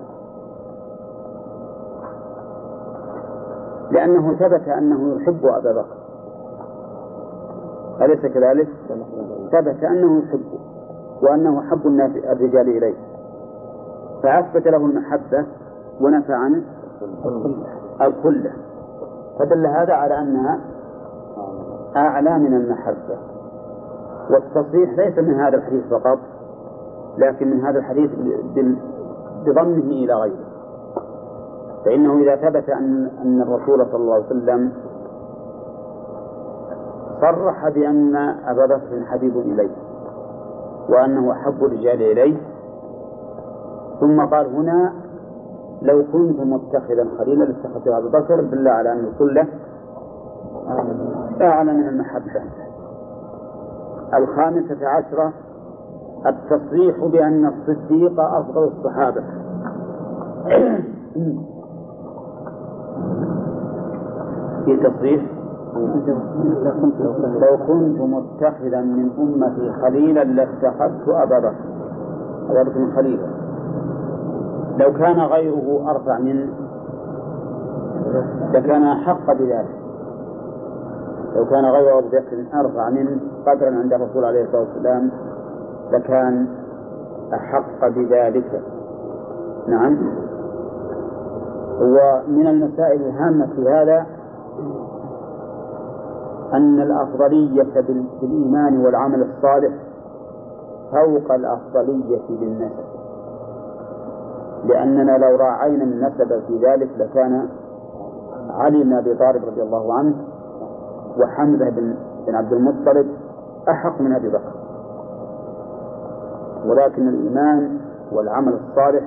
لأنه 3.91 4.35
ثبت 4.35 4.69
أنه 4.69 5.17
يحب 5.17 5.47
أبا 5.47 5.73
بكر. 5.73 5.99
أليس 8.05 8.27
كذلك؟ 8.27 8.69
ثبت 9.53 9.85
أنه 9.85 10.19
يحبه 10.19 10.59
وأنه 11.23 11.63
حب 11.63 11.87
الناس 11.87 12.11
الرجال 12.17 12.69
إليه. 12.69 13.08
فأثبت 14.23 14.69
له 14.69 14.77
المحبة 14.77 15.47
ونفى 16.01 16.33
عنه 16.33 16.63
الخلة 18.01 18.53
فدل 19.39 19.67
هذا 19.67 19.93
على 19.95 20.19
أنها 20.19 20.61
أعلى 21.97 22.39
من 22.39 22.55
المحبة. 22.55 23.19
والتصريح 24.31 24.91
ليس 24.99 25.19
من 25.19 25.35
هذا 25.35 25.57
الحديث 25.57 25.85
فقط 25.91 26.19
لكن 27.19 27.51
من 27.51 27.61
هذا 27.61 27.79
الحديث 27.79 28.11
بضمه 29.47 29.91
إلى 29.91 30.15
غيره. 30.15 30.49
فإنه 31.85 32.23
إذا 32.23 32.37
ثبت 32.37 32.69
أن 32.69 33.11
أن 33.23 33.43
الرسول 33.43 33.87
صلى 33.87 34.01
الله 34.01 34.15
عليه 34.15 34.27
وسلم 34.27 34.73
صرح 37.21 37.69
بأن 37.69 38.17
أبا 38.47 38.67
بكر 38.67 39.05
حبيب 39.07 39.37
إليه 39.37 39.71
وأنه 40.89 41.33
أحب 41.33 41.65
الرجال 41.65 42.03
إليه 42.03 42.37
ثم 44.01 44.21
قال 44.21 44.47
هنا 44.47 44.93
لو 45.83 46.05
كنت 46.13 46.41
متخذا 46.41 47.07
خليلا 47.19 47.45
لاتخذت 47.45 47.89
أبا 47.89 48.09
بكر 48.19 48.41
دل 48.41 48.69
على 48.69 48.93
أن 48.93 49.05
الكلة 49.05 49.47
أعلى 51.41 51.73
من 51.73 51.89
المحبة. 51.89 52.43
الخامسة 54.15 54.89
عشرة 54.89 55.33
التصريح 56.27 57.05
بأن 57.05 57.47
الصديق 57.47 58.21
أفضل 58.21 58.65
الصحابة. 58.65 59.23
في 64.65 64.77
تصريح 64.77 65.23
لو 67.41 67.57
كنت 67.67 68.01
متخذا 68.01 68.81
من 68.81 69.11
أمتي 69.19 69.73
خليلا 69.83 70.25
لاتخذت 70.25 71.09
أبا 71.09 71.39
بكر. 71.39 71.55
بكر 72.51 72.87
خليلا. 72.97 73.38
لو 74.79 74.93
كان 74.93 75.21
غيره 75.21 75.91
أرفع 75.91 76.19
منه 76.19 76.49
لكان 78.53 78.83
أحق 78.83 79.33
بذلك. 79.33 79.79
لو 81.37 81.45
كان 81.47 81.65
غير 81.65 81.99
أبو 81.99 82.09
بكر 82.09 82.45
أرفع 82.61 82.91
منه 82.91 83.21
قدرا 83.47 83.71
عند 83.71 83.93
الرسول 83.93 84.25
عليه 84.25 84.45
الصلاة 84.45 84.61
والسلام 84.61 85.11
لكان 85.93 86.47
أحق 87.35 87.89
بذلك. 87.89 88.63
نعم. 89.69 89.99
ومن 91.81 92.47
المسائل 92.47 93.03
الهامة 93.03 93.47
في 93.47 93.69
هذا 93.69 94.07
أن 96.53 96.81
الأفضلية 96.81 97.63
بال- 97.81 98.05
بالإيمان 98.21 98.85
والعمل 98.85 99.23
الصالح 99.23 99.75
فوق 100.93 101.33
الأفضلية 101.35 102.21
بالنسب. 102.31 102.98
لأننا 104.69 105.19
لو 105.19 105.37
راعينا 105.37 105.85
النسب 105.85 106.43
في 106.47 106.59
ذلك 106.67 106.89
لكان 106.99 107.49
علي 108.51 108.85
بن 108.85 108.93
أبي 108.93 109.15
طالب 109.15 109.45
رضي 109.45 109.63
الله 109.63 109.95
عنه 109.95 110.15
وحمزة 111.19 111.71
بن 111.71 111.95
بن 112.27 112.35
عبد 112.35 112.53
المطلب 112.53 113.07
أحق 113.69 114.01
من 114.01 114.13
أبي 114.13 114.29
بكر. 114.29 114.53
ولكن 116.67 117.09
الإيمان 117.09 117.79
والعمل 118.13 118.53
الصالح 118.53 119.05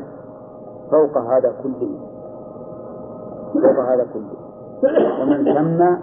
فوق 0.91 1.18
هذا 1.18 1.53
كله 1.64 1.99
فوق 3.53 3.86
هذا 3.86 4.05
كله. 4.14 4.38
ومن 5.22 5.43
ثم 5.43 5.95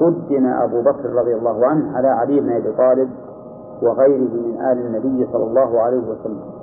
قدم 0.00 0.46
أبو 0.46 0.80
بكر 0.82 1.10
رضي 1.10 1.34
الله 1.34 1.66
عنه 1.66 1.96
على 1.96 2.08
علي 2.08 2.40
بن 2.40 2.52
أبي 2.52 2.72
طالب 2.72 3.10
وغيره 3.82 4.34
من 4.34 4.60
آل 4.60 4.86
النبي 4.86 5.28
صلى 5.32 5.44
الله 5.44 5.80
عليه 5.80 6.10
وسلم. 6.10 6.53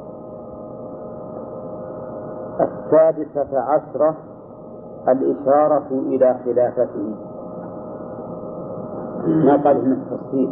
السادسة 2.61 3.59
عشرة 3.59 4.17
الإشارة 5.09 5.87
إلى 5.91 6.39
خلافته. 6.45 7.15
ما 9.27 9.55
قال 9.55 9.77
هنا 9.77 9.93
التفصيل؟ 9.93 10.49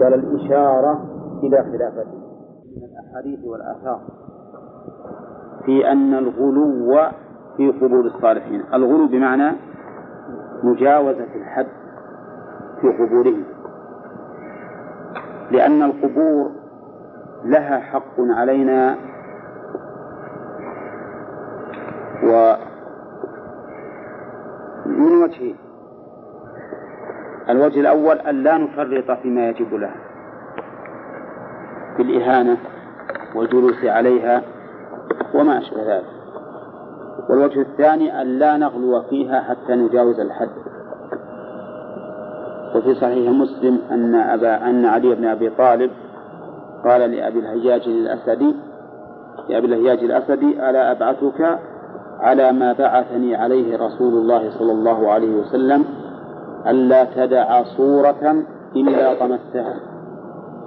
قال 0.00 0.14
الإشارة 0.14 1.00
إلى 1.42 1.56
خلافته. 1.56 2.18
من 2.76 2.82
الأحاديث 2.84 3.44
والآثار. 3.44 4.00
في 5.64 5.92
أن 5.92 6.14
الغلو 6.14 6.96
في 7.56 7.70
قبور 7.70 8.00
الصالحين. 8.00 8.62
الغلو 8.74 9.06
بمعنى 9.08 9.56
مجاوزة 10.62 11.34
الحد 11.34 11.66
في 12.80 12.88
قبورهم 12.88 13.44
لأن 15.50 15.82
القبور 15.82 16.50
لها 17.44 17.78
حق 17.78 18.20
علينا 18.20 18.96
و 22.28 22.54
من 24.86 25.22
وجهين 25.22 25.56
الوجه 27.48 27.80
الأول 27.80 28.18
أن 28.18 28.42
لا 28.42 28.58
نفرط 28.58 29.10
فيما 29.22 29.48
يجب 29.48 29.74
لها. 29.74 29.96
في 31.96 32.02
الإهانة 32.02 32.56
والجلوس 33.34 33.84
عليها 33.84 34.42
وما 35.34 35.58
أشبه 35.58 35.96
ذلك. 35.96 36.04
والوجه 37.30 37.60
الثاني 37.60 38.22
أن 38.22 38.26
لا 38.26 38.56
نغلو 38.56 39.02
فيها 39.02 39.40
حتى 39.40 39.74
نجاوز 39.74 40.20
الحد. 40.20 40.50
وفي 42.74 42.94
صحيح 42.94 43.30
مسلم 43.30 43.80
أن 43.90 44.14
أبا 44.14 44.70
أن 44.70 44.86
علي 44.86 45.14
بن 45.14 45.24
أبي 45.24 45.50
طالب 45.50 45.90
قال 46.84 47.00
لأبي 47.00 47.38
الهياج 47.38 47.82
الأسدي 47.88 48.54
لأبي 49.48 49.66
الهياج 49.66 49.98
الأسدي 49.98 50.70
ألا 50.70 50.90
أبعثك 50.92 51.58
على 52.20 52.52
ما 52.52 52.72
بعثني 52.72 53.36
عليه 53.36 53.76
رسول 53.76 54.14
الله 54.14 54.50
صلى 54.58 54.72
الله 54.72 55.10
عليه 55.10 55.36
وسلم 55.40 55.84
ألا 56.66 57.04
تدع 57.04 57.62
صورة 57.62 58.42
إلا 58.76 59.14
طمستها 59.14 59.74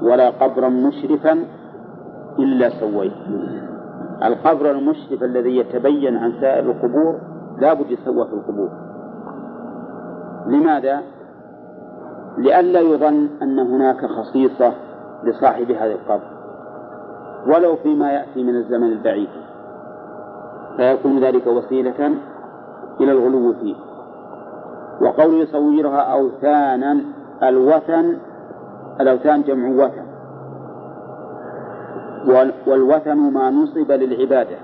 ولا 0.02 0.30
قبرا 0.30 0.70
مشرفا 0.70 1.46
إلا 2.40 2.70
سويت. 2.70 3.14
القبر 4.24 4.72
المشرف 4.72 5.24
الذي 5.24 5.58
يتبين 5.58 6.18
عن 6.18 6.34
سائر 6.42 6.72
القبور 6.72 7.20
لا 7.60 7.74
بد 7.74 7.92
يسوى 7.92 8.28
في 8.28 8.34
القبور. 8.34 8.70
لماذا؟ 10.48 11.02
لئلا 12.38 12.80
يظن 12.80 13.28
أن 13.42 13.60
هناك 13.60 14.06
خصيصة 14.06 14.74
لصاحب 15.24 15.72
هذا 15.72 15.94
القبر 15.94 16.32
ولو 17.48 17.76
فيما 17.76 18.12
يأتي 18.12 18.44
من 18.44 18.56
الزمن 18.56 18.92
البعيد. 18.92 19.30
فيكون 20.78 21.24
ذلك 21.24 21.48
وسيلة 21.48 22.16
إلى 23.02 23.12
الغلو 23.12 23.54
فيه. 23.54 23.76
وقول 25.02 25.42
يصورها 25.42 26.00
أوثانا 26.00 27.02
الوثن 27.44 28.18
الأوثان 29.02 29.42
جمع 29.42 29.86
وثن. 29.86 30.06
والوثن 32.68 33.18
ما 33.18 33.50
نصب 33.50 33.92
للعبادة. 33.92 34.58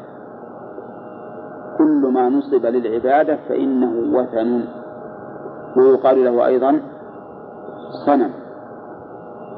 كل 1.77 2.09
ما 2.13 2.29
نصب 2.29 2.65
للعبادة 2.65 3.37
فإنه 3.49 4.17
وثن. 4.17 4.63
ويقال 5.77 6.25
له 6.25 6.45
أيضا 6.45 6.81
صنم. 8.05 8.31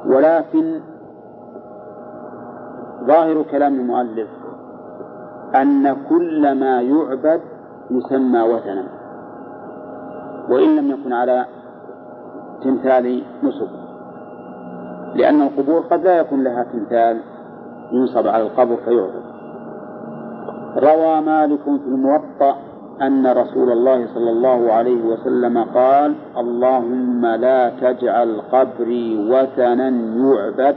ولكن 0.06 0.80
ظاهر 3.08 3.44
كلام 3.52 3.74
المؤلف 3.74 4.39
أن 5.56 5.96
كل 6.10 6.60
ما 6.60 6.82
يعبد 6.82 7.42
يسمى 7.92 8.42
وثنا 8.42 8.84
وإن 10.50 10.76
لم 10.76 10.92
يكن 10.92 11.14
على 11.14 11.46
تمثال 12.64 13.24
نصب 13.44 13.68
لأن 15.16 15.42
القبور 15.42 15.80
قد 15.80 16.04
لا 16.04 16.18
يكون 16.18 16.44
لها 16.44 16.64
تمثال 16.64 17.22
ينصب 17.92 18.28
على 18.28 18.44
القبر 18.44 18.76
فيعبد. 18.76 19.24
روى 20.78 21.22
مالك 21.22 21.64
في 21.64 21.88
الموطأ 21.88 22.56
أن 23.02 23.28
رسول 23.28 23.72
الله 23.72 24.08
صلى 24.14 24.30
الله 24.30 24.74
عليه 24.74 25.04
وسلم 25.04 25.64
قال 25.64 26.16
اللهم 26.38 27.26
لا 27.26 27.70
تجعل 27.70 28.42
قبري 28.52 29.30
وثنا 29.32 29.90
يعبد. 30.16 30.76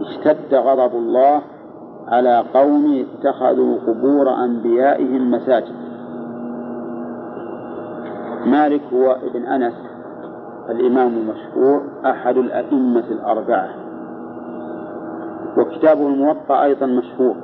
اشتد 0.00 0.54
غضب 0.54 0.94
الله 0.96 1.42
على 2.08 2.44
قوم 2.54 3.04
اتخذوا 3.04 3.78
قبور 3.86 4.34
أنبيائهم 4.44 5.30
مساجد. 5.30 5.74
مالك 8.46 8.82
هو 8.92 9.12
ابن 9.12 9.42
أنس 9.46 9.74
الإمام 10.70 11.12
المشهور 11.14 11.82
أحد 12.06 12.36
الأئمة 12.36 13.04
الأربعة. 13.10 13.68
وكتابه 15.58 16.06
الموطأ 16.06 16.62
أيضا 16.62 16.86
مشهور 16.86 17.34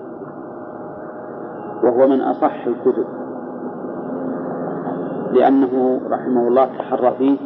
وهو 1.84 2.08
من 2.08 2.20
أصح 2.20 2.66
الكتب. 2.66 3.06
لأنه 5.32 6.00
رحمه 6.10 6.48
الله 6.48 6.64
تحرى 6.64 7.14
فيه 7.18 7.38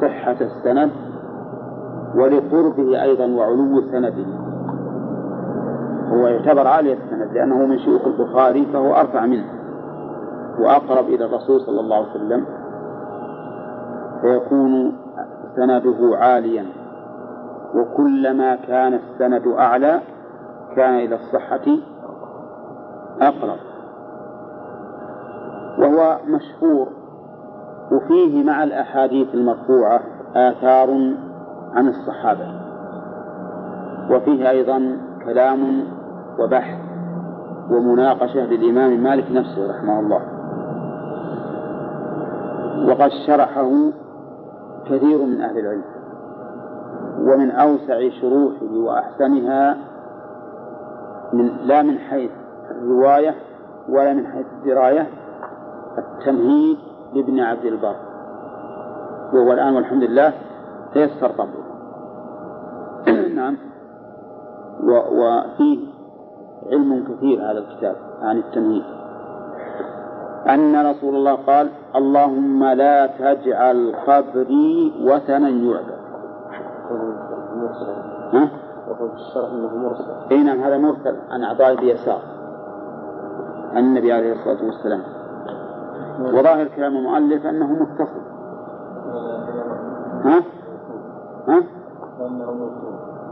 صحة 0.00 0.36
السند 0.40 0.90
ولقربه 2.14 3.02
أيضا 3.02 3.26
وعلو 3.26 3.80
سنده. 3.80 4.41
هو 6.12 6.26
يعتبر 6.26 6.66
عالي 6.66 6.92
السند 6.92 7.32
لأنه 7.32 7.66
من 7.66 7.78
شيوخ 7.78 8.06
البخاري 8.06 8.66
فهو 8.72 8.94
أرفع 8.94 9.26
منه 9.26 9.44
وأقرب 10.58 11.08
إلى 11.08 11.24
الرسول 11.24 11.60
صلى 11.60 11.80
الله 11.80 11.96
عليه 11.96 12.10
وسلم. 12.10 12.46
فيكون 14.20 14.92
سنده 15.56 16.16
عاليا 16.16 16.66
وكلما 17.74 18.56
كان 18.56 18.94
السند 18.94 19.46
أعلى 19.58 20.00
كان 20.76 20.94
إلى 20.94 21.14
الصحة 21.14 21.76
أقرب. 23.20 23.58
وهو 25.78 26.18
مشهور 26.26 26.88
وفيه 27.92 28.44
مع 28.44 28.64
الأحاديث 28.64 29.34
المرفوعة 29.34 30.00
آثار 30.36 30.90
عن 31.74 31.88
الصحابة. 31.88 32.46
وفيه 34.10 34.50
أيضا 34.50 34.98
كلام 35.24 35.84
وبحث 36.38 36.78
ومناقشة 37.70 38.40
للإمام 38.40 39.02
مالك 39.02 39.24
نفسه 39.30 39.70
رحمه 39.70 40.00
الله. 40.00 40.22
وقد 42.88 43.10
شرحه 43.26 43.70
كثير 44.84 45.24
من 45.24 45.40
أهل 45.40 45.58
العلم 45.58 45.84
ومن 47.18 47.50
أوسع 47.50 48.08
شروحه 48.20 48.74
وأحسنها 48.74 49.76
من 51.32 51.56
لا 51.62 51.82
من 51.82 51.98
حيث 51.98 52.30
الرواية 52.70 53.34
ولا 53.88 54.12
من 54.12 54.26
حيث 54.26 54.46
الدراية 54.52 55.06
التمهيد 55.98 56.78
لابن 57.14 57.40
عبد 57.40 57.64
البر. 57.64 57.96
وهو 59.32 59.52
الآن 59.52 59.74
والحمد 59.74 60.02
لله 60.02 60.32
تيسر 60.94 61.30
طبعه. 61.30 61.62
نعم. 63.36 63.56
وفيه 65.12 65.91
علم 66.70 67.04
كثير 67.04 67.50
هذا 67.50 67.58
الكتاب 67.58 67.96
عن 68.22 68.38
التمهيد 68.38 68.84
أن 70.48 70.86
رسول 70.86 71.14
الله 71.14 71.34
قال 71.34 71.70
اللهم 71.96 72.64
لا 72.64 73.06
تجعل 73.06 73.94
قبري 74.06 74.92
وثنا 75.04 75.48
يعبد 75.48 76.02
ها؟ 78.32 78.48
اي 80.30 80.42
نعم 80.42 80.60
هذا 80.60 80.78
مرسل 80.78 81.16
عن 81.30 81.44
عطاء 81.44 81.76
بن 81.76 81.84
يسار 81.84 82.22
عن 83.72 83.84
النبي 83.84 84.12
عليه 84.12 84.32
الصلاة 84.32 84.64
والسلام 84.64 85.02
وظاهر 86.20 86.68
كلام 86.68 86.96
المؤلف 86.96 87.46
أنه 87.46 87.72
متصل 87.72 88.22
ها؟ 90.24 90.42
ها؟ 91.48 91.62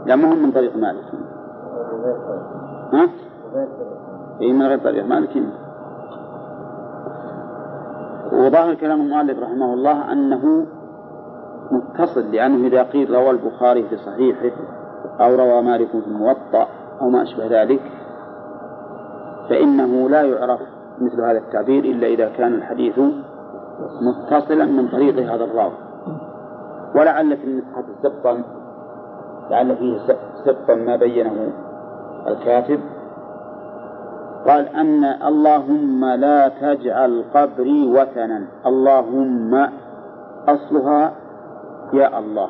لا 0.05 0.15
ما 0.15 0.35
من 0.35 0.51
طريق 0.51 0.75
مالك 0.75 1.03
ها؟ 2.93 3.09
اي 4.41 4.53
من 4.53 4.65
غير 4.65 4.79
طريق 4.79 5.05
مالك 5.05 5.43
وظاهر 8.33 8.73
كلام 8.73 9.01
المؤلف 9.01 9.39
رحمه 9.39 9.73
الله 9.73 10.11
أنه 10.11 10.65
متصل 11.71 12.31
لأنه 12.31 12.67
إذا 12.67 12.83
قيل 12.83 13.09
روى 13.09 13.29
البخاري 13.29 13.83
في 13.89 13.97
صحيحه 13.97 14.55
أو 15.19 15.35
روى 15.35 15.61
مالك 15.61 15.87
في 15.87 16.07
الموطأ 16.07 16.67
أو 17.01 17.09
ما 17.09 17.23
أشبه 17.23 17.61
ذلك 17.61 17.81
فإنه 19.49 20.09
لا 20.09 20.21
يعرف 20.21 20.59
مثل 21.01 21.21
هذا 21.21 21.37
التعبير 21.37 21.83
إلا 21.83 22.07
إذا 22.07 22.29
كان 22.29 22.53
الحديث 22.53 22.99
متصلا 24.01 24.65
من 24.65 24.87
طريق 24.87 25.33
هذا 25.33 25.43
الراوي 25.43 25.77
ولعل 26.95 27.37
في 27.37 27.43
النسخة 27.43 27.83
سبطا 28.03 28.43
لعل 29.49 29.77
فيه 29.77 29.97
سبطا 30.45 30.75
ما 30.75 30.95
بينه 30.95 31.51
الكاتب 32.27 32.79
قال 34.47 34.67
أن 34.75 35.03
اللهم 35.03 36.05
لا 36.05 36.47
تجعل 36.47 37.23
قبري 37.33 37.87
وثنا 37.87 38.41
اللهم 38.65 39.67
أصلها 40.47 41.13
يا 41.93 42.19
الله. 42.19 42.49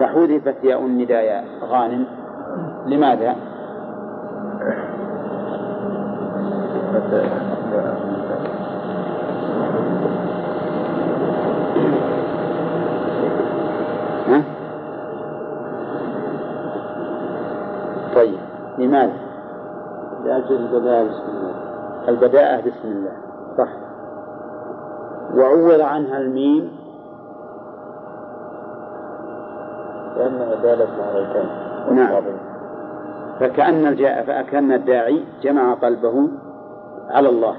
فحذفت 0.00 0.64
ياء 0.64 0.80
النداء 0.80 1.24
يا 1.24 1.44
غانم. 1.62 2.06
لماذا؟ 2.86 3.36
ها؟ 14.28 14.42
طيب 18.14 18.38
لماذا؟ 18.78 19.12
لأجل 20.24 20.56
البداءة 20.56 21.04
بسم 21.04 21.22
الله. 21.28 21.54
البداءة 22.08 22.60
بسم 22.60 22.88
الله. 22.88 23.12
صح. 23.58 23.68
وعوض 25.36 25.80
عنها 25.80 26.18
الميم. 26.18 26.70
لأنها 30.16 30.54
دالت 30.54 30.90
على 31.00 31.18
الكون 31.18 31.96
نعم 31.96 32.22
فكأن 33.40 33.86
الجاء 33.86 34.24
فكأن 34.24 34.72
الداعي 34.72 35.24
جمع 35.42 35.74
قلبه 35.74 36.28
على 37.10 37.28
الله. 37.28 37.56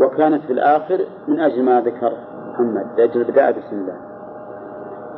وكانت 0.00 0.42
في 0.44 0.52
الآخر 0.52 0.98
من 1.28 1.40
أجل 1.40 1.62
ما 1.62 1.80
ذكر 1.80 2.12
محمد 2.50 2.86
لأجل 2.96 3.20
البداء 3.20 3.50
بسم 3.50 3.76
الله. 3.76 3.96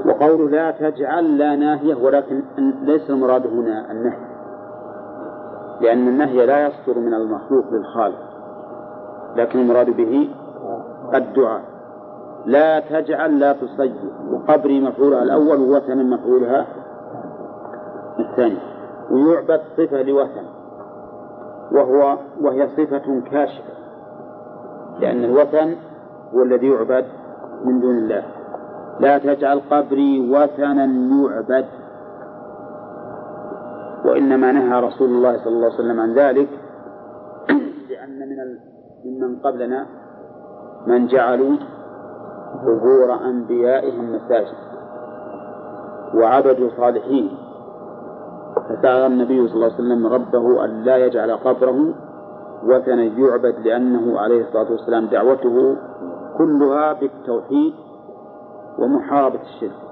وقوله 0.06 0.50
لا 0.50 0.70
تجعل 0.70 1.38
لا 1.38 1.56
ناهية 1.56 1.94
ولكن 1.94 2.42
ليس 2.82 3.10
المراد 3.10 3.46
هنا 3.46 3.90
النهي. 3.90 4.33
لأن 5.80 6.08
النهي 6.08 6.46
لا 6.46 6.66
يصدر 6.66 6.98
من 6.98 7.14
المخلوق 7.14 7.64
للخالق 7.72 8.18
لكن 9.36 9.58
المراد 9.58 9.90
به 9.90 10.28
الدعاء. 11.14 11.62
لا 12.46 12.80
تجعل 12.80 13.38
لا 13.38 13.52
تصير 13.52 14.12
وقبري 14.30 14.80
مفعولها 14.80 15.22
الأول 15.22 15.60
ووثن 15.60 16.10
مفعولها 16.10 16.66
الثاني. 18.18 18.58
ويعبد 19.10 19.60
صفة 19.76 20.02
لوثن 20.02 20.44
وهو 21.72 22.18
وهي 22.40 22.68
صفة 22.68 23.20
كاشفة 23.30 23.74
لأن 25.00 25.24
الوثن 25.24 25.76
هو 26.34 26.42
الذي 26.42 26.66
يعبد 26.66 27.04
من 27.64 27.80
دون 27.80 27.98
الله. 27.98 28.22
لا 29.00 29.18
تجعل 29.18 29.60
قبري 29.70 30.30
وثنا 30.30 30.84
يعبد. 30.84 31.66
وإنما 34.04 34.52
نهى 34.52 34.80
رسول 34.80 35.08
الله 35.08 35.36
صلى 35.36 35.52
الله 35.52 35.64
عليه 35.66 35.74
وسلم 35.74 36.00
عن 36.00 36.14
ذلك 36.14 36.48
لأن 37.90 38.18
من 38.18 38.58
ممن 39.04 39.38
قبلنا 39.38 39.86
من 40.86 41.06
جعلوا 41.06 41.56
قبور 42.66 43.14
أنبيائهم 43.24 44.12
مساجد 44.12 44.56
وعبدوا 46.14 46.70
صالحين. 46.76 47.30
فسأل 48.68 49.12
النبي 49.12 49.48
صلى 49.48 49.54
الله 49.54 49.64
عليه 49.66 49.74
وسلم 49.74 50.06
ربه 50.06 50.64
أن 50.64 50.82
لا 50.82 50.96
يجعل 50.96 51.32
قبره 51.32 51.94
وثنا 52.64 53.02
يعبد 53.02 53.54
لأنه 53.64 54.20
عليه 54.20 54.44
الصلاة 54.46 54.70
والسلام 54.70 55.06
دعوته 55.06 55.76
كلها 56.38 56.92
بالتوحيد 56.92 57.74
ومحاربة 58.78 59.40
الشرك. 59.42 59.84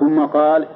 ثم 0.00 0.26
قال 0.26 0.66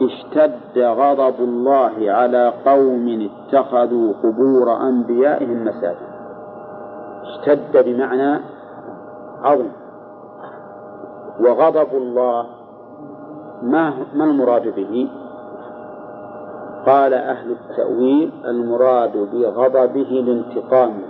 اشتد 0.00 0.78
غضب 0.78 1.34
الله 1.40 2.12
على 2.12 2.52
قوم 2.66 3.30
اتخذوا 3.30 4.12
قبور 4.22 4.76
أنبيائهم 4.76 5.64
مساجد. 5.64 6.10
اشتد 7.22 7.84
بمعنى 7.84 8.40
عظم 9.42 9.70
وغضب 11.40 11.94
الله 11.94 12.46
ما 13.62 13.94
ما 14.14 14.24
المراد 14.24 14.74
به؟ 14.74 15.08
قال 16.86 17.14
أهل 17.14 17.50
التأويل 17.50 18.32
المراد 18.44 19.16
بغضبه 19.32 20.10
الانتقام 20.10 21.02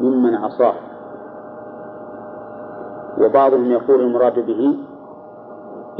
ممن 0.00 0.34
عصاه. 0.34 0.74
وبعضهم 3.20 3.70
يقول 3.70 4.00
المراد 4.00 4.46
به 4.46 4.76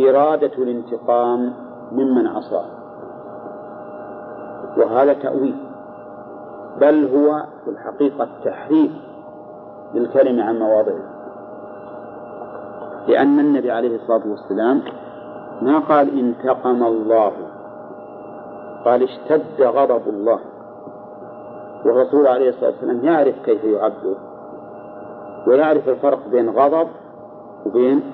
إرادة 0.00 0.52
الانتقام 0.58 1.65
ممن 1.92 2.26
عصاه. 2.26 2.66
وهذا 4.76 5.12
تأويل. 5.12 5.56
بل 6.80 7.08
هو 7.14 7.44
في 7.64 7.70
الحقيقة 7.70 8.28
تحريف 8.44 8.92
للكلمة 9.94 10.44
عن 10.44 10.58
مواضعه. 10.58 11.16
لأن 13.08 13.40
النبي 13.40 13.70
عليه 13.70 13.96
الصلاة 13.96 14.22
والسلام 14.30 14.82
ما 15.62 15.78
قال 15.78 16.18
انتقم 16.18 16.82
الله. 16.82 17.32
قال 18.84 19.02
اشتد 19.02 19.62
غضب 19.62 20.08
الله. 20.08 20.38
والرسول 21.84 22.26
عليه 22.26 22.48
الصلاة 22.48 22.70
والسلام 22.70 23.04
يعرف 23.04 23.34
كيف 23.44 23.64
يعبر 23.64 24.16
ويعرف 25.46 25.88
الفرق 25.88 26.28
بين 26.28 26.50
غضب 26.50 26.88
وبين 27.66 28.12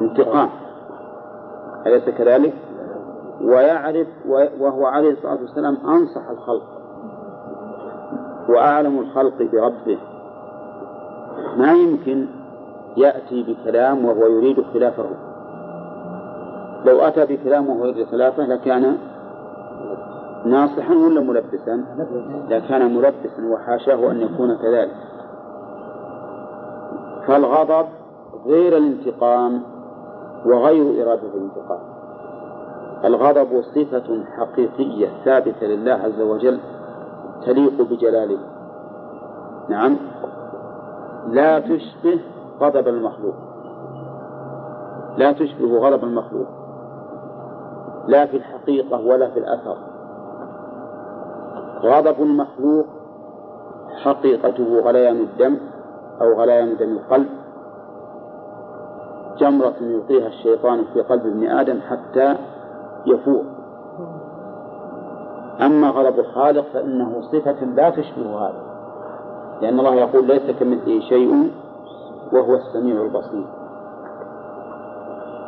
انتقام. 0.00 0.48
أليس 1.86 2.08
كذلك؟ 2.08 2.54
ويعرف 3.40 4.06
وهو 4.60 4.86
عليه 4.86 5.10
الصلاة 5.10 5.38
والسلام 5.40 5.76
أنصح 5.86 6.28
الخلق 6.30 6.76
وأعلم 8.48 8.98
الخلق 8.98 9.42
بربه. 9.42 9.98
ما 11.56 11.72
يمكن 11.72 12.26
يأتي 12.96 13.42
بكلام 13.42 14.04
وهو 14.04 14.26
يريد 14.26 14.62
خلافه 14.74 15.04
لو 16.84 17.00
أتى 17.00 17.26
بكلام 17.26 17.68
وهو 17.68 17.84
يريد 17.84 18.06
خلافه 18.06 18.46
لكان 18.46 18.96
ناصحا 20.44 20.94
ولا 20.94 21.20
ملبسا؟ 21.20 21.84
لكان 22.48 22.94
ملبسا 22.94 23.46
وحاشاه 23.50 24.10
أن 24.10 24.20
يكون 24.20 24.56
كذلك. 24.56 24.96
فالغضب 27.26 27.86
غير 28.46 28.76
الانتقام 28.76 29.62
وغير 30.46 31.02
إرادة 31.02 31.34
الانتقام. 31.34 31.95
الغضب 33.04 33.62
صفة 33.62 34.24
حقيقية 34.36 35.08
ثابتة 35.24 35.66
لله 35.66 35.92
عز 35.92 36.20
وجل 36.20 36.60
تليق 37.46 37.82
بجلاله. 37.82 38.38
نعم. 39.68 39.96
لا 41.28 41.58
تشبه 41.58 42.20
غضب 42.60 42.88
المخلوق. 42.88 43.34
لا 45.16 45.32
تشبه 45.32 45.78
غضب 45.78 46.04
المخلوق. 46.04 46.46
لا 48.06 48.26
في 48.26 48.36
الحقيقة 48.36 49.00
ولا 49.00 49.30
في 49.30 49.38
الأثر. 49.38 49.76
غضب 51.82 52.22
المخلوق 52.22 52.86
حقيقته 54.02 54.80
غليان 54.80 55.16
الدم 55.16 55.56
أو 56.20 56.32
غليان 56.32 56.76
دم 56.76 56.92
القلب. 56.92 57.26
جمرة 59.38 59.74
يلقيها 59.80 60.26
الشيطان 60.26 60.84
في 60.92 61.00
قلب 61.00 61.26
ابن 61.26 61.46
آدم 61.46 61.80
حتى 61.80 62.36
يفوق. 63.06 63.44
أما 65.60 65.90
غضب 65.90 66.18
الخالق 66.18 66.64
فإنه 66.72 67.20
صفة 67.32 67.64
لا 67.64 67.90
تشبه 67.90 68.38
هذا 68.38 68.62
لأن 69.60 69.78
الله 69.78 69.94
يقول 69.94 70.26
ليس 70.26 70.50
كمثله 70.50 71.00
شيء 71.00 71.50
وهو 72.32 72.54
السميع 72.54 73.02
البصير. 73.02 73.46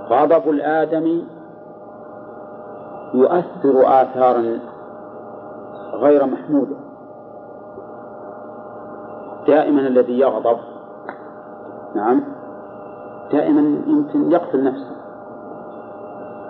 غضب 0.08 0.50
الآدم 0.50 1.22
يؤثر 3.14 4.02
آثارا 4.02 4.58
غير 5.94 6.26
محمودة. 6.26 6.76
دائما 9.48 9.80
الذي 9.80 10.18
يغضب 10.18 10.58
نعم 11.94 12.22
دائما 13.32 13.60
يمكن 13.86 14.32
يقتل 14.32 14.64
نفسه 14.64 14.96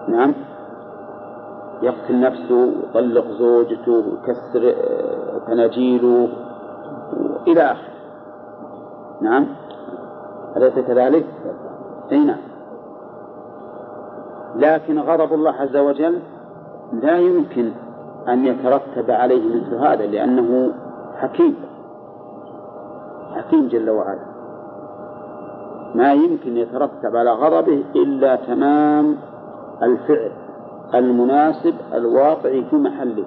نعم. 0.09 0.35
يقتل 1.83 2.21
نفسه 2.21 2.73
ويطلق 2.95 3.25
زوجته 3.39 3.93
ويكسر 3.93 4.75
فناجيله 5.47 6.29
إلى 7.47 7.63
آخره. 7.63 7.93
نعم؟ 9.21 9.47
أليس 10.57 10.75
كذلك؟ 10.75 11.27
أي 12.13 12.25
نعم. 12.25 12.39
لكن 14.57 14.99
غضب 14.99 15.33
الله 15.33 15.53
عز 15.53 15.77
وجل 15.77 16.19
لا 16.93 17.19
يمكن 17.19 17.71
أن 18.29 18.47
يترتب 18.47 19.11
عليه 19.11 19.57
مثل 19.57 19.75
هذا 19.75 20.07
لأنه 20.07 20.73
حكيم. 21.17 21.57
حكيم 23.35 23.69
جل 23.69 23.91
وعلا. 23.91 24.29
ما 25.95 26.13
يمكن 26.13 26.57
يترتب 26.57 27.17
على 27.17 27.31
غضبه 27.31 27.85
إلا 27.97 28.37
تمام 28.37 29.17
الفعل. 29.83 30.48
المناسب 30.95 31.75
الواقع 31.95 32.63
في 32.71 32.77
محله. 32.77 33.25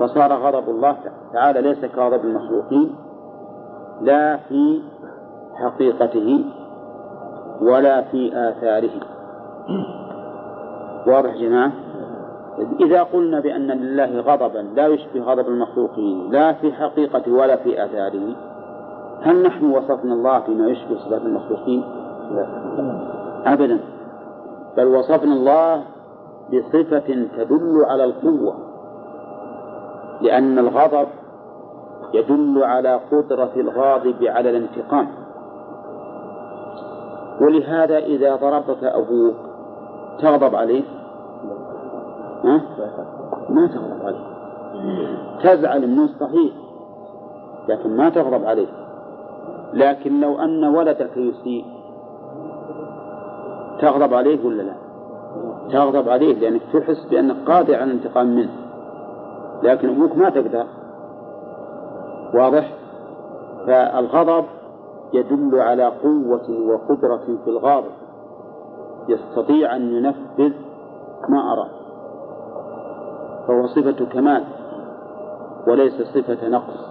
فصار 0.00 0.32
غضب 0.32 0.68
الله 0.68 0.96
تعالى 1.32 1.60
ليس 1.60 1.84
كغضب 1.84 2.24
المخلوقين 2.24 2.94
لا 4.02 4.36
في 4.36 4.80
حقيقته 5.54 6.44
ولا 7.60 8.02
في 8.02 8.30
آثاره. 8.34 9.00
واضح 11.06 11.34
جماعة؟ 11.34 11.72
إذا 12.80 13.02
قلنا 13.02 13.40
بأن 13.40 13.66
لله 13.66 14.20
غضبا 14.20 14.58
لا 14.58 14.86
يشبه 14.86 15.20
غضب 15.20 15.48
المخلوقين 15.48 16.30
لا 16.30 16.52
في 16.52 16.72
حقيقته 16.72 17.32
ولا 17.32 17.56
في 17.56 17.84
آثاره 17.84 18.36
هل 19.22 19.42
نحن 19.42 19.70
وصفنا 19.70 20.14
الله 20.14 20.38
بما 20.48 20.68
يشبه 20.68 20.98
صفات 20.98 21.22
المخلوقين؟ 21.22 21.84
أبدا. 23.46 23.78
بل 24.78 24.86
وصفنا 24.86 25.34
الله 25.34 25.84
بصفة 26.52 27.26
تدل 27.36 27.84
على 27.84 28.04
القوة 28.04 28.54
لأن 30.20 30.58
الغضب 30.58 31.08
يدل 32.14 32.64
على 32.64 33.00
قدرة 33.12 33.50
الغاضب 33.56 34.24
على 34.24 34.50
الانتقام. 34.50 35.08
ولهذا 37.40 37.98
إذا 37.98 38.36
ضربك 38.36 38.84
أبوك 38.84 39.34
تغضب 40.22 40.54
عليه؟ 40.54 40.82
ها؟ 42.44 42.60
ما 43.48 43.66
تغضب 43.66 44.06
عليه. 44.06 44.24
تزعل 45.42 45.86
منه 45.90 46.08
صحيح 46.20 46.52
لكن 47.68 47.96
ما 47.96 48.08
تغضب 48.10 48.44
عليه. 48.44 48.68
لكن 49.72 50.20
لو 50.20 50.38
أن 50.38 50.64
ولدك 50.64 51.16
يسيء 51.16 51.77
تغضب 53.80 54.14
عليه 54.14 54.46
ولا 54.46 54.62
لا؟ 54.62 54.74
تغضب 55.72 56.08
عليه 56.08 56.34
لأنك 56.34 56.62
تحس 56.72 57.06
بأنك 57.10 57.36
قادر 57.46 57.74
على 57.74 57.84
الانتقام 57.84 58.36
منه. 58.36 58.50
لكن 59.62 59.88
أبوك 59.88 60.16
ما 60.16 60.30
تقدر. 60.30 60.66
واضح؟ 62.34 62.74
فالغضب 63.66 64.44
يدل 65.12 65.60
على 65.60 65.84
قوة 65.84 66.50
وقدرة 66.50 67.38
في 67.44 67.50
الغاضب. 67.50 67.90
يستطيع 69.08 69.76
أن 69.76 69.92
ينفذ 69.92 70.52
ما 71.28 71.52
أراد 71.52 71.70
فهو 73.48 73.66
صفة 73.66 74.04
كمال 74.04 74.44
وليس 75.66 76.02
صفة 76.02 76.48
نقص. 76.48 76.88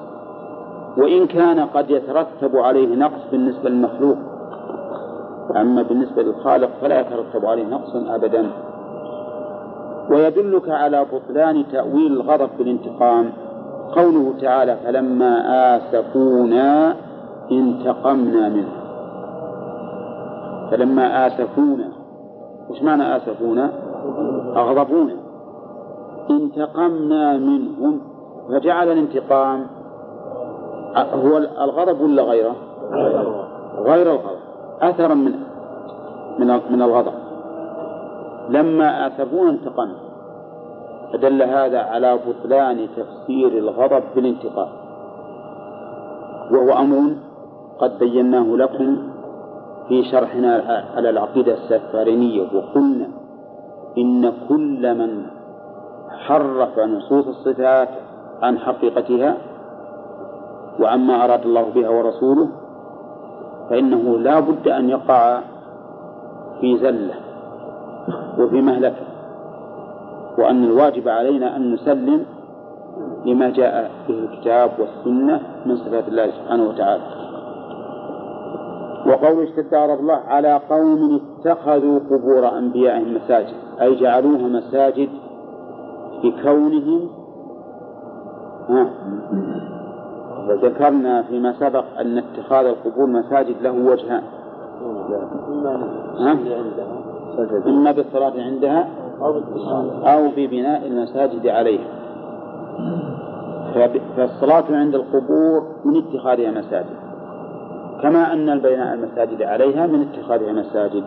وإن 0.97 1.27
كان 1.27 1.59
قد 1.59 1.89
يترتب 1.89 2.55
عليه 2.55 2.95
نقص 2.95 3.31
بالنسبة 3.31 3.69
للمخلوق 3.69 4.17
أما 5.55 5.81
بالنسبة 5.81 6.23
للخالق 6.23 6.69
فلا 6.81 6.99
يترتب 6.99 7.45
عليه 7.45 7.65
نقص 7.65 7.95
أبدا. 7.95 8.51
ويدلك 10.11 10.69
على 10.69 11.05
بطلان 11.13 11.63
تأويل 11.71 12.11
الغضب 12.11 12.49
بالانتقام 12.57 13.31
قوله 13.95 14.33
تعالى 14.41 14.77
فلما 14.85 15.43
آسفونا 15.77 16.95
انتقمنا 17.51 18.49
منه. 18.49 18.71
فلما 20.71 21.27
آسفونا 21.27 21.89
وش 22.69 22.81
معنى 22.81 23.17
آسفونا؟ 23.17 23.69
أغضبونا. 24.55 25.15
انتقمنا 26.29 27.37
منهم. 27.37 28.01
فجعل 28.49 28.91
الانتقام 28.91 29.65
هو 30.97 31.37
الغضب 31.37 32.01
ولا 32.01 32.23
غيره؟ 32.23 32.55
غير 33.77 34.11
الغضب. 34.11 34.36
أثرا 34.81 35.13
من 35.13 35.33
من 36.39 36.59
من 36.69 36.81
الغضب. 36.81 37.13
لما 38.49 39.07
آسفونا 39.07 39.49
انتقمنا 39.49 40.07
فدل 41.13 41.43
هذا 41.43 41.79
على 41.79 42.19
بطلان 42.27 42.87
تفسير 42.97 43.47
الغضب 43.47 44.03
بالانتقام 44.15 44.69
وهو 46.51 46.71
أمر 46.73 47.15
قد 47.79 47.99
بيناه 47.99 48.55
لكم 48.55 48.97
في 49.87 50.03
شرحنا 50.03 50.83
على 50.95 51.09
العقيدة 51.09 51.53
السفارينية 51.53 52.47
وقلنا 52.53 53.07
إن 53.97 54.33
كل 54.49 54.95
من 54.95 55.25
حرف 56.09 56.79
نصوص 56.79 57.27
الصفات 57.27 57.89
عن 58.41 58.59
حقيقتها 58.59 59.37
وعما 60.79 61.25
أراد 61.25 61.41
الله 61.45 61.69
بها 61.75 61.89
ورسوله 61.89 62.47
فإنه 63.69 64.17
لا 64.17 64.39
بد 64.39 64.67
أن 64.67 64.89
يقع 64.89 65.41
في 66.61 66.77
زلة 66.77 67.13
وفي 68.39 68.61
مهلكة 68.61 69.07
وأن 70.37 70.63
الواجب 70.63 71.07
علينا 71.07 71.55
أن 71.55 71.73
نسلم 71.73 72.25
لما 73.25 73.49
جاء 73.49 73.91
به 74.07 74.13
الكتاب 74.13 74.71
والسنة 74.79 75.41
من 75.65 75.75
صفات 75.75 76.07
الله 76.07 76.31
سبحانه 76.31 76.69
وتعالى. 76.69 77.03
وقول 79.07 79.47
غضب 79.73 79.99
الله 79.99 80.15
على 80.15 80.61
قوم 80.69 81.21
اتخذوا 81.21 81.99
قبور 81.99 82.57
أنبيائهم 82.57 83.15
مساجد 83.15 83.55
أي 83.81 83.95
جعلوها 83.95 84.47
مساجد 84.47 85.09
بكونهم 86.23 87.09
ها 88.69 88.89
وذكرنا 90.63 91.21
فيما 91.21 91.53
سبق 91.59 91.85
أن 91.99 92.17
اتخاذ 92.17 92.65
القبور 92.65 93.05
مساجد 93.07 93.55
له 93.61 93.71
وجهان. 93.71 94.23
ها؟ 96.19 96.37
إما 97.67 97.91
بالصلاة 97.91 98.33
عندها 98.37 98.87
أو 100.05 100.29
ببناء 100.37 100.87
المساجد 100.87 101.47
عليها. 101.47 101.87
فالصلاة 104.17 104.63
عند 104.69 104.95
القبور 104.95 105.67
من 105.85 105.97
اتخاذها 105.97 106.51
مساجد. 106.51 106.97
كما 108.01 108.33
أن 108.33 108.49
البناء 108.49 108.93
المساجد 108.93 109.41
عليها 109.41 109.87
من 109.87 110.01
اتخاذها 110.01 110.53
مساجد. 110.53 111.03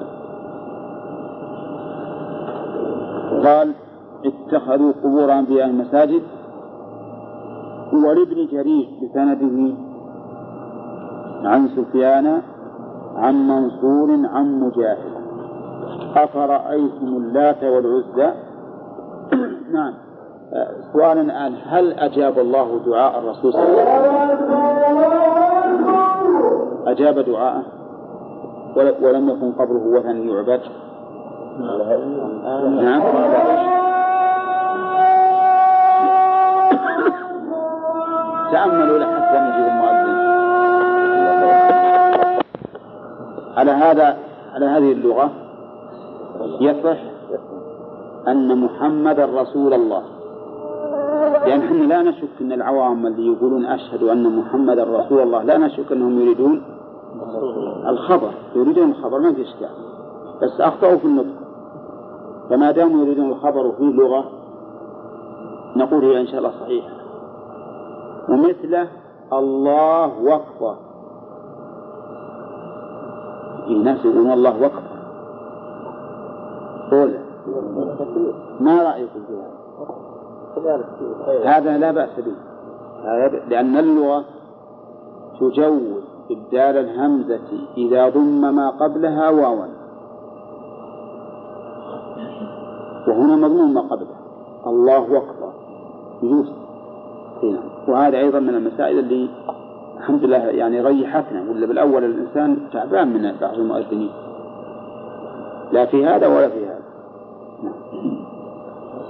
قال 3.44 3.72
اتخذوا 4.24 4.92
قبور 5.04 5.32
أنبياء 5.32 5.72
مساجد 5.72 6.22
ولابن 7.92 8.46
جرير 8.52 8.88
بسنده. 9.02 9.74
عن 11.44 11.68
سفيان 11.68 12.42
عن 13.16 13.48
منصور 13.48 14.10
عن 14.26 14.60
مجاهد. 14.60 15.20
أفرأيتم 16.16 17.06
اللات 17.06 17.64
والعزى؟ 17.64 18.34
نعم. 19.74 19.94
سؤال 20.92 21.18
الآن 21.18 21.54
هل 21.66 21.92
أجاب 21.92 22.38
الله 22.38 22.80
دعاء 22.86 23.18
الرسول 23.18 23.52
صلى 23.52 23.62
الله 23.62 23.80
عليه 23.82 24.34
وسلم؟ 24.34 24.50
أجاب 26.86 27.18
دعاءه؟ 27.18 27.62
ولم 29.02 29.28
يكن 29.28 29.52
قبره 29.52 29.86
وثنا 29.86 30.12
يعبد؟ 30.12 30.60
نعم. 32.80 33.02
تأملوا 38.52 38.98
لحتى 38.98 39.38
نجيب 39.40 39.66
المؤذن. 39.72 40.16
على 43.56 43.70
هذا 43.70 44.16
على 44.54 44.66
هذه 44.66 44.92
اللغة 44.92 45.30
يصح 46.60 46.98
أن 48.28 48.58
محمد 48.58 49.20
رسول 49.20 49.74
الله. 49.74 50.02
لأن 51.46 51.60
إحنا 51.60 51.84
لا 51.84 52.02
نشك 52.02 52.28
أن 52.40 52.52
العوام 52.52 53.06
اللي 53.06 53.32
يقولون 53.32 53.66
أشهد 53.66 54.02
أن 54.02 54.36
محمد 54.36 54.78
رسول 54.78 55.20
الله 55.20 55.42
لا 55.42 55.58
نشك 55.58 55.92
أنهم 55.92 56.20
يريدون 56.20 56.62
الخبر. 57.86 58.30
يريدون 58.56 58.90
الخبر 58.90 59.18
ما 59.18 59.32
في 59.32 59.42
إشكال. 59.42 59.68
بس 60.42 60.60
أخطأوا 60.60 60.96
في 60.96 61.04
النطق. 61.04 61.40
فما 62.50 62.70
داموا 62.70 63.04
يريدون 63.04 63.28
الخبر 63.30 63.66
وفيه 63.66 63.84
لغة 63.84 64.24
نقول 65.76 66.04
هي 66.04 66.20
إن 66.20 66.26
شاء 66.26 66.38
الله 66.38 66.52
صحيحة. 66.60 66.99
ومثله 68.28 68.88
الله 69.32 70.34
أكبر 70.34 70.76
في 73.66 73.74
ناس 73.74 74.04
يقولون 74.04 74.32
الله 74.32 74.66
أكبر 74.66 74.82
قول. 76.90 77.14
ما 78.60 78.82
رأيكم 78.82 79.20
في 79.26 79.32
هذا؟ 80.56 81.58
هذا 81.58 81.78
لا 81.78 81.90
بأس 81.90 82.20
به. 82.20 82.34
لأن 83.48 83.76
اللغة 83.76 84.24
تجوز 85.40 86.04
إبدال 86.30 86.76
الهمزة 86.76 87.48
إذا 87.76 88.08
ضم 88.08 88.54
ما 88.54 88.70
قبلها 88.70 89.30
واوا. 89.30 89.66
وهنا 93.08 93.36
مضمون 93.36 93.74
ما 93.74 93.80
قبله 93.80 94.16
الله 94.66 95.16
أكبر 95.16 95.52
يجوز. 96.22 96.52
هنا. 97.42 97.69
وهذا 97.88 98.18
أيضا 98.18 98.38
من 98.40 98.54
المسائل 98.54 98.98
اللي 98.98 99.28
الحمد 99.98 100.24
لله 100.24 100.36
يعني 100.36 100.80
ريحتنا 100.80 101.44
ولا 101.50 101.66
بالأول 101.66 102.04
الإنسان 102.04 102.58
تعبان 102.72 103.08
من 103.08 103.32
بعض 103.40 103.54
المؤذنين. 103.54 104.10
لا 105.72 105.86
في 105.86 106.06
هذا 106.06 106.26
ولا 106.26 106.48
في 106.48 106.66
هذا. 106.66 106.80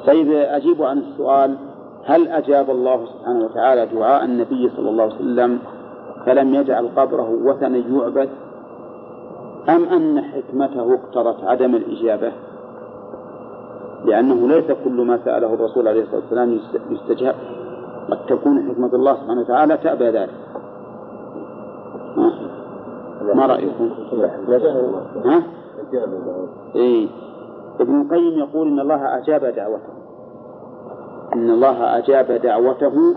طيب 0.06 0.32
أجيب 0.32 0.82
عن 0.82 0.98
السؤال 0.98 1.56
هل 2.04 2.28
أجاب 2.28 2.70
الله 2.70 3.06
سبحانه 3.06 3.44
وتعالى 3.44 3.86
دعاء 3.86 4.24
النبي 4.24 4.70
صلى 4.76 4.90
الله 4.90 5.02
عليه 5.02 5.14
وسلم 5.14 5.58
فلم 6.26 6.54
يجعل 6.54 6.88
قبره 6.96 7.30
وثنا 7.44 7.78
يعبد 7.78 8.28
أم 9.68 9.84
أن 9.84 10.22
حكمته 10.22 10.94
اقتضت 10.94 11.44
عدم 11.44 11.74
الإجابة؟ 11.74 12.32
لأنه 14.04 14.48
ليس 14.48 14.64
كل 14.84 15.00
ما 15.06 15.18
سأله 15.24 15.54
الرسول 15.54 15.88
عليه 15.88 16.02
الصلاة 16.02 16.20
والسلام 16.20 16.58
يستجاب. 16.90 17.34
قد 18.10 18.26
تكون 18.26 18.70
حكمة 18.70 18.94
الله 18.94 19.14
سبحانه 19.14 19.40
وتعالى 19.40 19.76
تأبى 19.76 20.04
ذلك. 20.04 20.34
ما 23.34 23.46
رأيكم؟ 23.46 23.90
ها؟ 25.24 25.42
إيه. 26.74 27.08
ابن 27.80 28.00
القيم 28.00 28.38
يقول 28.38 28.68
إن 28.68 28.80
الله 28.80 29.18
أجاب 29.18 29.44
دعوته. 29.44 29.92
إن 31.34 31.50
الله 31.50 31.98
أجاب 31.98 32.32
دعوته 32.32 33.14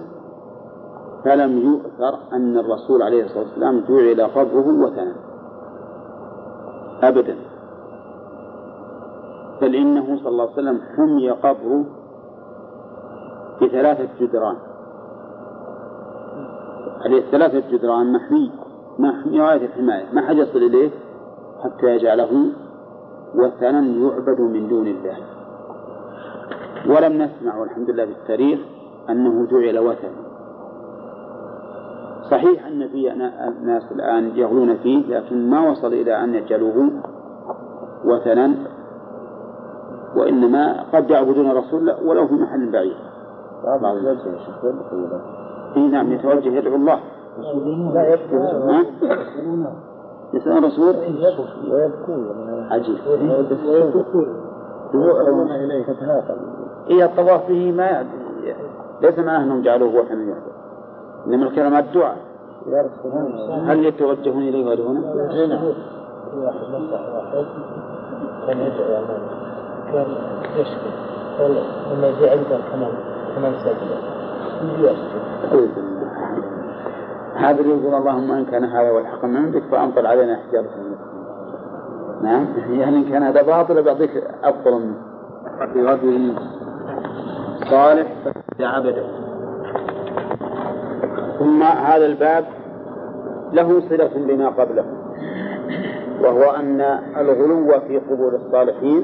فلم 1.26 1.58
يؤثر 1.58 2.20
أن 2.34 2.58
الرسول 2.58 3.02
عليه 3.02 3.24
الصلاة 3.24 3.44
والسلام 3.44 3.84
جعل 3.90 4.28
قبره 4.28 4.68
وثنا 4.84 5.16
أبدا. 7.04 7.36
بل 9.62 9.76
إنه 9.76 10.18
صلى 10.18 10.30
الله 10.30 10.44
عليه 10.44 10.54
وسلم 10.54 10.82
حمي 10.96 11.30
قبره 11.30 11.86
بثلاثة 13.62 14.10
جدران. 14.20 14.56
ثلاثة 17.32 17.70
جدران 17.72 18.14
محمي 18.14 18.52
محمي 19.00 19.42
غاية 19.42 19.66
الحماية. 19.66 20.06
ما 20.14 20.22
حد 20.22 20.38
يصل 20.38 20.58
إليه 20.58 20.90
حتى 21.64 21.86
يجعله 21.86 22.46
وثنا 23.36 23.82
يعبد 23.82 24.42
من 24.42 24.68
دون 24.68 24.88
الله. 24.88 25.18
ولم 26.90 27.22
نسمع 27.22 27.60
والحمد 27.60 27.90
لله 27.90 28.06
في 28.06 28.12
التاريخ 28.12 28.60
أنه 29.10 29.48
جعل 29.52 29.80
وثنا. 29.80 30.24
صحيح 32.32 32.68
أن 32.68 32.88
في 32.88 33.10
ناس 33.64 33.92
الآن 33.92 34.32
يغلون 34.36 34.78
فيه 34.78 35.18
لكن 35.18 35.50
ما 35.50 35.70
وصل 35.70 35.94
إلى 35.94 36.24
أن 36.24 36.36
يجعلوه 36.36 36.90
وثنا 38.06 38.56
وإنما 40.16 40.84
قد 40.94 41.10
يعبدون 41.10 41.52
الرسول 41.52 41.96
ولو 42.06 42.28
في 42.28 42.34
محل 42.34 42.72
بعيد. 42.72 42.98
بعض 43.82 43.96
الناس 43.96 44.18
اي 45.78 45.88
نعم 45.88 46.12
يتوجه 46.12 46.50
يدعو 46.50 46.76
الله. 46.76 47.00
لا 47.94 48.14
يبكي؟ 48.14 48.36
يسأل 50.34 50.58
الرسول 50.58 50.96
ويبكون 51.72 52.22
عجيب. 52.72 52.98
يدعون 54.94 55.52
إليه. 55.52 55.86
إيه 56.90 57.06
الطواف 57.06 57.48
به 57.50 57.72
ما 57.72 58.06
ليس 59.02 59.20
معناه 59.20 59.44
أنهم 59.44 59.62
جعلوه 59.62 59.96
وثنا 59.96 60.24
يعبد 60.24 60.54
إنما 61.28 61.46
الكلام 61.46 61.76
الدعاء. 61.76 62.18
هل 63.66 63.86
يتوجهون 63.86 64.42
إليه 64.42 64.66
ويدعونه؟ 64.66 65.00
نعم 65.00 65.64
واحد 66.36 66.68
نصح 66.72 67.02
واحد 67.14 67.46
كان 68.48 68.60
يدعو 68.60 68.86
أمامه 68.86 69.18
كان 69.94 70.06
يشكي. 70.58 70.92
قال 71.40 71.52
لما 71.94 72.08
يجي 72.08 72.30
عنده 72.30 72.58
كمان 72.72 72.94
كمان 73.36 73.54
يسجد 73.54 74.13
هذا 77.36 77.62
اللي 77.62 77.74
يقول 77.74 77.96
اللهم 77.96 78.32
إن 78.32 78.46
كان 78.46 78.64
هذا 78.64 78.90
هو 78.90 79.00
الحق 79.00 79.26
من 79.26 79.38
عندك 79.38 79.64
فأمطر 79.72 80.08
علينا 80.08 80.38
حجاره 80.38 80.62
من 80.64 80.96
نعم. 82.24 82.48
يعني 82.70 82.98
إن 82.98 83.04
كان 83.04 83.24
هذا 83.24 83.42
باطل 83.42 83.84
بيعطيك 83.84 84.24
أفضل 84.44 84.72
منه. 84.72 84.96
في 85.74 85.82
رجل 85.82 86.34
صالح 87.70 88.08
عبده. 88.60 89.04
ثم 91.40 91.64
هذا 91.64 92.06
الباب 92.06 92.46
له 93.54 93.82
صلة 93.90 94.12
بما 94.16 94.50
قبله. 94.50 94.86
وهو 96.22 96.44
أن 96.44 96.82
الغلو 97.18 97.80
في 97.88 98.00
قبور 98.00 98.36
الصالحين 98.36 99.04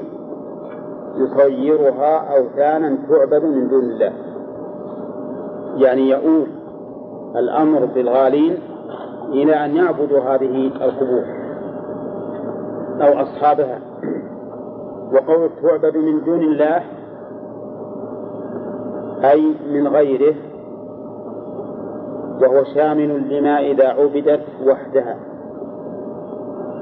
يصيرها 1.16 2.36
أوثانا 2.36 2.98
تعبد 3.08 3.44
من 3.44 3.68
دون 3.68 3.84
الله. 3.84 4.29
يعني 5.80 6.10
يؤول 6.10 6.46
الأمر 7.36 7.84
بالغالين 7.84 8.58
إلى 9.32 9.64
أن 9.64 9.76
يعبدوا 9.76 10.20
هذه 10.20 10.66
القبور 10.66 11.24
أو 13.00 13.22
أصحابها. 13.22 13.80
وقول 15.12 15.50
تعبد 15.62 15.96
من 15.96 16.24
دون 16.24 16.42
الله 16.42 16.82
أي 19.24 19.54
من 19.70 19.88
غيره 19.88 20.34
وهو 22.42 22.64
شامل 22.64 23.38
لما 23.38 23.60
إذا 23.60 23.88
عبدت 23.88 24.42
وحدها 24.66 25.16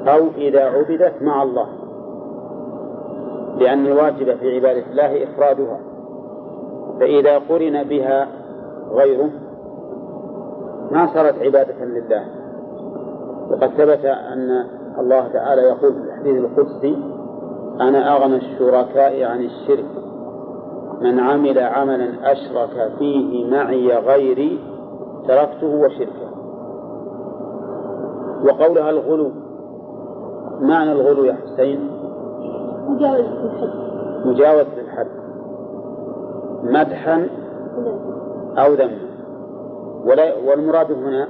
أو 0.07 0.27
إذا 0.37 0.65
عبدت 0.65 1.23
مع 1.23 1.43
الله 1.43 1.67
لأن 3.59 3.87
الواجب 3.87 4.37
في 4.37 4.55
عبادة 4.55 4.87
الله 4.91 5.25
إفرادها 5.25 5.81
فإذا 7.01 7.39
قرن 7.39 7.83
بها 7.83 8.29
غيره 8.93 9.31
ما 10.91 11.15
صارت 11.15 11.39
عبادة 11.39 11.85
لله. 11.85 12.25
وقد 13.51 13.69
ثبت 13.69 14.05
أن 14.05 14.65
الله 14.99 15.29
تعالى 15.29 15.63
يقول 15.63 15.93
في 15.93 16.01
الحديث 16.01 16.45
القدسي 16.45 16.99
أنا 17.81 18.17
أغنى 18.17 18.37
الشركاء 18.37 19.25
عن 19.25 19.41
الشرك. 19.41 19.85
من 21.01 21.21
عمل 21.21 21.59
عملا 21.59 22.33
أشرك 22.33 22.93
فيه 22.99 23.51
معي 23.51 23.99
غيري 23.99 24.59
تركته 25.29 25.67
وشركه. 25.67 26.29
وقولها 28.45 28.91
الغلو. 28.91 29.31
معنى 30.61 30.93
الغلو 30.93 31.25
يا 31.25 31.35
حسين؟ 31.35 31.91
مجاوزة 32.89 33.43
الحد 33.45 33.71
مجاوزة 34.25 34.81
الحد 34.81 35.09
مدحا. 36.63 37.29
أو 38.59 38.75
ذما 38.75 39.09
والمراد 40.47 40.93
هنا 40.93 41.29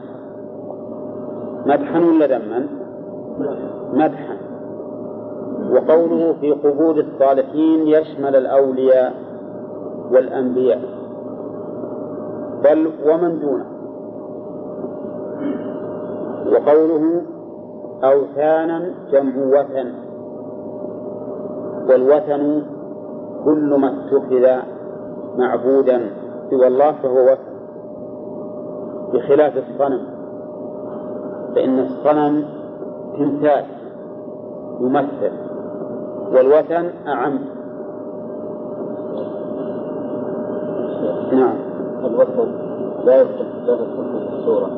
مدحا 1.66 1.98
ولا 1.98 2.26
ذما؟ 2.26 2.66
مدحا 3.92 4.36
وقوله 5.72 6.32
في 6.40 6.52
قبور 6.52 6.96
الصالحين 7.00 7.86
يشمل 7.86 8.36
الأولياء 8.36 9.14
والأنبياء. 10.12 10.80
بل 12.64 12.90
ومن 13.06 13.40
دونه. 13.40 13.66
وقوله 16.52 17.22
أوثانا 18.04 18.94
جمع 19.12 19.32
وثن. 19.36 19.92
والوثن 21.88 22.62
كل 23.44 23.74
ما 23.80 23.88
اتخذ 23.88 24.62
معبودا. 25.38 26.00
سوى 26.50 26.66
الله 26.66 26.92
فهو 26.92 27.24
وثن 27.24 27.58
بخلاف 29.12 29.56
الصنم. 29.56 30.00
فإن 31.54 31.78
الصنم 31.78 32.44
تمثال 33.18 33.64
يمثل 34.80 35.32
والوثن 36.32 36.90
أعم. 37.06 37.38
نعم. 41.32 41.56
الوثن 42.04 42.48
لا 43.04 43.20
يدخل 43.20 43.44
لا 43.66 43.76
في 43.76 44.34
الصورة. 44.34 44.70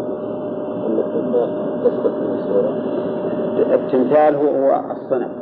التمثال 0.86 1.50
تدخل 1.84 2.10
في 2.10 2.40
الصورة. 2.40 2.70
التمثال 3.74 4.36
هو 4.36 4.48
هو 4.48 4.80
الصنم. 4.90 5.32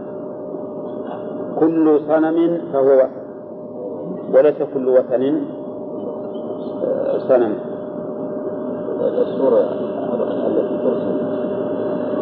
كل 1.58 2.00
صنم 2.08 2.60
فهو 2.72 2.96
وثن. 2.96 3.28
وليس 4.34 4.62
كل 4.74 4.88
وثن. 4.88 5.57
صنم 7.28 7.54
الصورة 9.00 9.60
التي 10.46 10.78
ترسم 10.84 11.18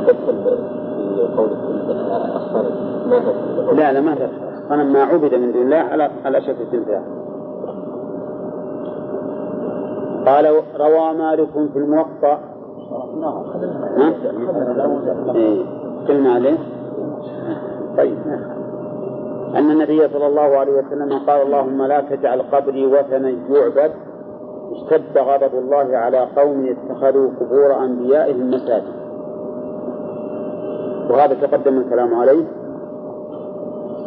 تدخل 0.07 0.36
في 0.44 1.36
قول 1.36 1.50
الصنم 2.36 2.74
ما 3.10 3.18
تدخل 3.18 3.76
لا 3.76 3.93
لا 3.93 4.01
ما 4.01 4.14
تدخل 4.14 4.47
الصنم 4.64 4.93
ما 4.93 5.02
عبد 5.02 5.35
من 5.35 5.52
دون 5.52 5.62
الله 5.62 5.76
على 5.76 6.10
على 6.24 6.40
شكل 6.40 6.66
تمثال 6.72 7.02
قال 10.26 10.62
روى 10.81 11.14
مالك 11.14 11.48
في 11.72 11.78
الموطأ. 11.78 12.39
ها؟ 13.97 14.14
إيه. 15.35 15.62
قلنا 16.09 16.32
عليه. 16.32 16.59
طيب. 17.97 18.18
أن 19.56 19.70
النبي 19.70 20.09
صلى 20.09 20.26
الله 20.26 20.56
عليه 20.56 20.72
وسلم 20.72 21.18
قال 21.26 21.43
اللهم 21.43 21.82
لا 21.82 22.01
تجعل 22.01 22.43
قبري 22.43 22.86
وثنا 22.86 23.28
يعبد. 23.28 23.93
اشتد 24.77 25.19
غضب 25.19 25.55
الله 25.59 25.97
على 25.97 26.27
قوم 26.36 26.66
اتخذوا 26.66 27.31
قبور 27.40 27.85
أنبيائهم 27.85 28.51
مساجد. 28.51 29.07
وهذا 31.11 31.35
تقدم 31.35 31.78
الكلام 31.78 32.15
عليه 32.15 32.44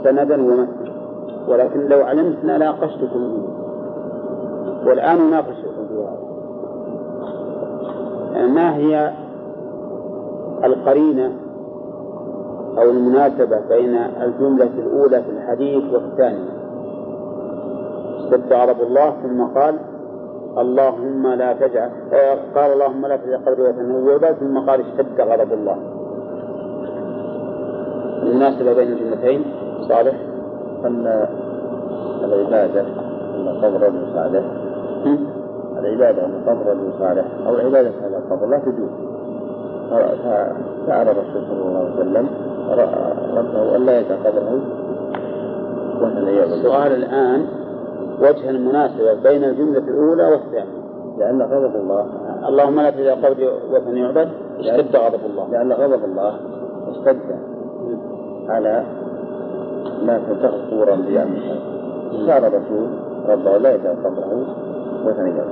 سندا 0.04 0.42
ومثلا 0.42 0.90
ولكن 1.48 1.88
لو 1.88 2.04
علمت 2.04 2.44
لناقشتكم 2.44 3.08
فيه. 3.08 3.50
والآن 4.90 5.28
نناقشكم 5.28 5.88
في 5.88 5.94
هذا 8.34 8.48
ما 8.48 8.76
هي 8.76 9.12
القرينة 10.64 11.32
أو 12.78 12.90
المناسبة 12.90 13.60
بين 13.70 13.96
الجملة 13.96 14.70
الأولى 14.78 15.24
في 15.24 15.30
الحديث 15.30 15.94
والثانية؟ 15.94 16.60
غضب 18.52 18.82
الله 18.82 19.14
ثم 19.24 19.44
قال 19.60 19.76
اللهم 20.58 21.28
لا 21.28 21.54
تجعل 21.54 21.90
قال 22.56 22.74
اللهم 22.74 23.06
لا 23.06 23.18
تجعل 23.18 23.40
قبري 23.46 23.62
وثنا 23.62 24.12
يعبد 24.12 24.36
ثم 24.40 24.60
قال 24.70 24.80
اشتد 24.80 25.22
غضب 25.22 25.54
الله. 25.54 25.78
المناسبة 28.24 28.74
بين 28.74 28.92
الجملتين 28.92 29.46
صالح؟ 29.88 30.16
أن 30.86 31.28
العبادة 32.24 32.82
أن 33.36 33.48
قبر 33.64 33.88
المصالح. 33.88 34.44
هم؟ 35.06 35.28
العبادة 35.80 36.26
أن 36.26 36.42
قبر 36.48 36.72
المصالح. 36.72 37.26
أو 37.48 37.56
العبادة 37.56 37.92
على 38.04 38.18
القبر 38.18 38.46
لا 38.46 38.58
تجوز. 38.58 38.90
فسأل 39.90 41.08
الرسول 41.10 41.42
صلى 41.50 41.62
الله 41.62 41.80
عليه 41.80 41.96
وسلم 41.96 42.30
ربه 43.38 43.76
ألا 43.76 44.00
يدع 44.00 44.16
قبره 44.16 44.60
السؤال 46.44 46.92
الآن 46.92 47.59
وجه 48.22 48.50
المناسبة 48.50 49.14
بين 49.14 49.44
الجملة 49.44 49.80
الأولى 49.80 50.24
والثانية. 50.24 50.80
لأن 51.18 51.42
غضب 51.42 51.76
الله. 51.76 52.06
اللهم 52.48 52.82
لا 52.82 52.90
تجعل 52.90 53.26
قبري 53.26 53.48
وثنا 53.48 53.98
يعبد 53.98 54.30
اشتد 54.60 54.96
غضب 54.96 55.20
الله. 55.26 55.48
لأن 55.52 55.72
غضب 55.72 56.04
الله 56.06 56.34
اشتد 56.92 57.20
على 58.50 58.84
ما 60.06 60.20
تتخذ 60.30 60.72
قبور 60.72 60.94
أنبياء 60.94 61.28
سأل 62.26 62.46
الرسول 62.46 62.88
ربه 63.28 63.58
لا 63.58 63.76
يدع 63.76 63.92
قبره 63.92 64.46
مثلا 65.06 65.46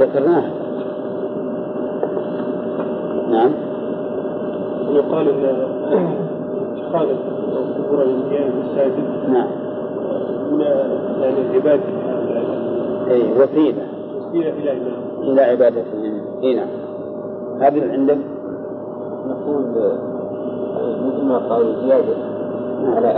ذكرناه. 0.00 0.44
نعم. 3.30 3.50
يقال 4.90 5.28
إن 5.28 6.25
خالد 6.92 7.16
قبور 7.78 8.02
الانبياء 8.02 8.48
المساجد 8.48 9.30
نعم. 9.32 9.48
من 10.52 10.60
يعني 11.20 11.40
العباد 11.50 11.80
اي 13.10 13.32
وسيلة. 13.32 13.82
وسيلة 14.16 14.50
إلى 14.50 14.70
إيمان. 14.70 14.92
إلى 15.22 15.42
عبادتهم 15.42 16.20
اي 16.42 16.54
نعم. 16.54 16.68
هذا 17.60 17.92
عندك؟ 17.92 18.18
نقول 19.26 19.64
مثل 21.06 21.24
ما 21.24 21.38
قال 21.38 21.76
زيادة 21.86 22.16
على 22.96 23.08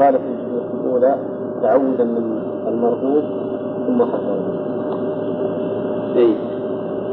قال 0.00 0.14
في 0.14 0.28
الجزء 0.28 0.74
الأولى 0.74 1.16
تعودا 1.62 2.04
من 2.04 2.42
المرغوب 2.68 3.24
ثم 3.86 4.04
حسنا 4.04 4.58
اي 6.16 6.34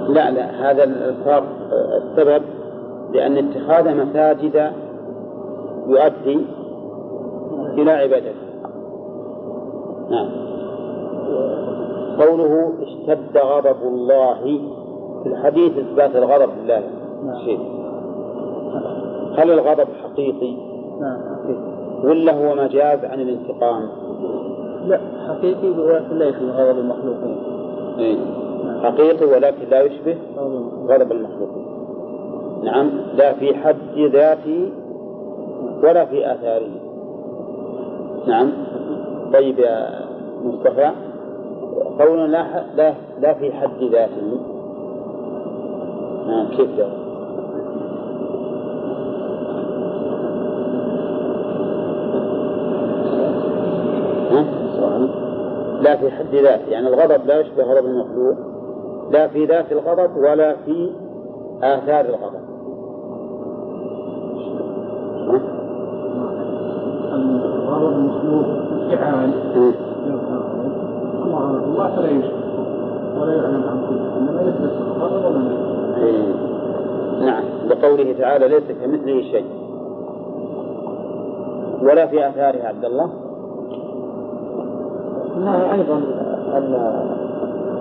لا 0.09 0.31
لا 0.31 0.71
هذا 0.71 0.83
الفرق 0.83 1.43
السبب 1.71 2.41
لأن 3.13 3.37
اتخاذ 3.37 3.95
مساجد 3.95 4.71
يؤدي 5.87 6.45
إلى 7.77 7.91
عبادته. 7.91 8.45
نعم. 10.09 10.29
قوله 12.19 12.73
اشتد 12.81 13.37
غضب 13.37 13.87
الله. 13.87 14.59
في 15.23 15.29
الحديث 15.29 15.77
إثبات 15.77 16.15
الغضب 16.15 16.49
لله. 16.63 16.83
شيء. 17.45 17.59
هل 19.37 19.51
الغضب 19.51 19.87
حقيقي؟ 20.03 20.55
نعم 21.01 21.35
ولا 22.03 22.33
هو 22.33 22.55
مجاز 22.55 23.05
عن 23.05 23.19
الانتقام؟ 23.19 23.89
لا 24.85 24.99
حقيقي 25.27 25.69
ولكن 25.69 26.17
لا 26.17 26.25
يشبه 26.25 26.51
غضب 26.51 26.79
المخلوقين. 26.79 27.37
إيه. 27.99 28.17
حقيقي 28.83 29.25
ولكن 29.25 29.69
لا 29.69 29.81
يشبه 29.81 30.17
غضب 30.87 31.11
المخلوقين. 31.11 31.65
نعم. 32.63 32.91
لا 33.15 33.33
في 33.33 33.55
حد 33.55 33.97
ذاته 33.97 34.71
ولا 35.83 36.05
في 36.05 36.31
آثاره 36.31 36.69
نعم 38.27 38.51
طيب 39.33 39.59
يا 39.59 40.05
مصطفى 40.43 40.91
قولنا 41.99 42.27
لا 42.27 42.63
لا 42.75 42.93
لا 43.21 43.33
في 43.33 43.51
حد 43.51 43.83
ذاته 43.83 44.39
نعم 46.27 46.47
كيف؟ 46.47 46.69
ها؟ 54.31 54.45
لا 55.81 55.95
في 55.95 56.11
حد 56.11 56.35
ذاته 56.35 56.69
يعني 56.69 56.87
الغضب 56.87 57.25
لا 57.25 57.39
يشبه 57.39 57.63
غضب 57.63 57.85
المخلوق 57.85 58.35
لا 59.11 59.27
في 59.27 59.45
ذات 59.45 59.71
الغضب 59.71 60.17
ولا 60.17 60.55
في 60.65 60.91
آثار 61.63 62.05
الغضب 62.05 62.45
ها؟ 65.29 65.55
افعال 68.93 69.31
ها؟ 69.55 69.71
الله 71.23 71.63
الله 71.65 71.95
فلا 71.95 72.09
يشبه 72.09 72.45
ولا 73.21 73.33
يعلم 73.33 73.63
عن 73.69 73.77
كل 73.89 73.97
إنما 74.17 74.41
يثبت 74.41 74.71
ولا 75.01 75.39
لا. 75.39 75.65
نعم. 77.25 77.43
لقوله 77.67 78.15
تعالى 78.19 78.47
ليس 78.47 78.63
كمثله 78.83 79.21
شيء. 79.21 79.45
ولا 81.81 82.07
في 82.07 82.29
آثاره 82.29 82.67
عبد 82.67 82.85
الله. 82.85 83.09
انها 85.37 85.73
أيضا 85.73 85.95
أن 86.53 86.73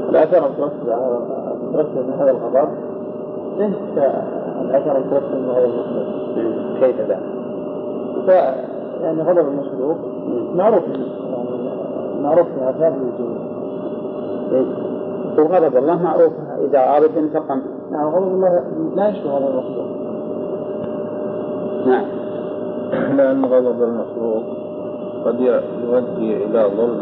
الأثر 0.08 0.46
المترتب 0.46 0.90
على 0.90 1.18
المترتب 1.62 2.06
من 2.06 2.14
هذا 2.20 2.30
الخبر 2.30 2.68
ليس 3.58 3.74
الاثر 4.60 4.96
المترتب 4.96 5.34
من 5.34 5.50
هذا 5.50 5.64
المخلوق 5.64 6.06
كيف 6.80 7.00
ذا؟ 7.08 7.20
يعني 9.05 9.22
غضب 9.22 9.48
المخلوق. 9.48 9.97
معروف. 10.55 10.82
معروف 12.22 12.47
في 12.47 12.70
اثاره 12.70 12.94
الوجود 12.94 13.36
وغضب 15.39 15.76
الله 15.76 16.02
معروف. 16.02 16.32
إذا 16.64 16.97
غضب 16.97 17.18
انتقم 17.18 17.60
نعم 17.90 18.09
غضب 18.09 18.26
الله 18.26 18.60
لا 18.97 19.09
يشبه 19.09 19.31
غضب 19.31 19.48
المخلوق. 19.48 19.86
نعم. 21.86 22.05
لأن 23.16 23.44
غضب 23.44 23.82
المخلوق 23.82 24.43
قد 25.24 25.40
يؤدي 25.40 26.44
إلى 26.44 26.70
ظلم 26.76 27.01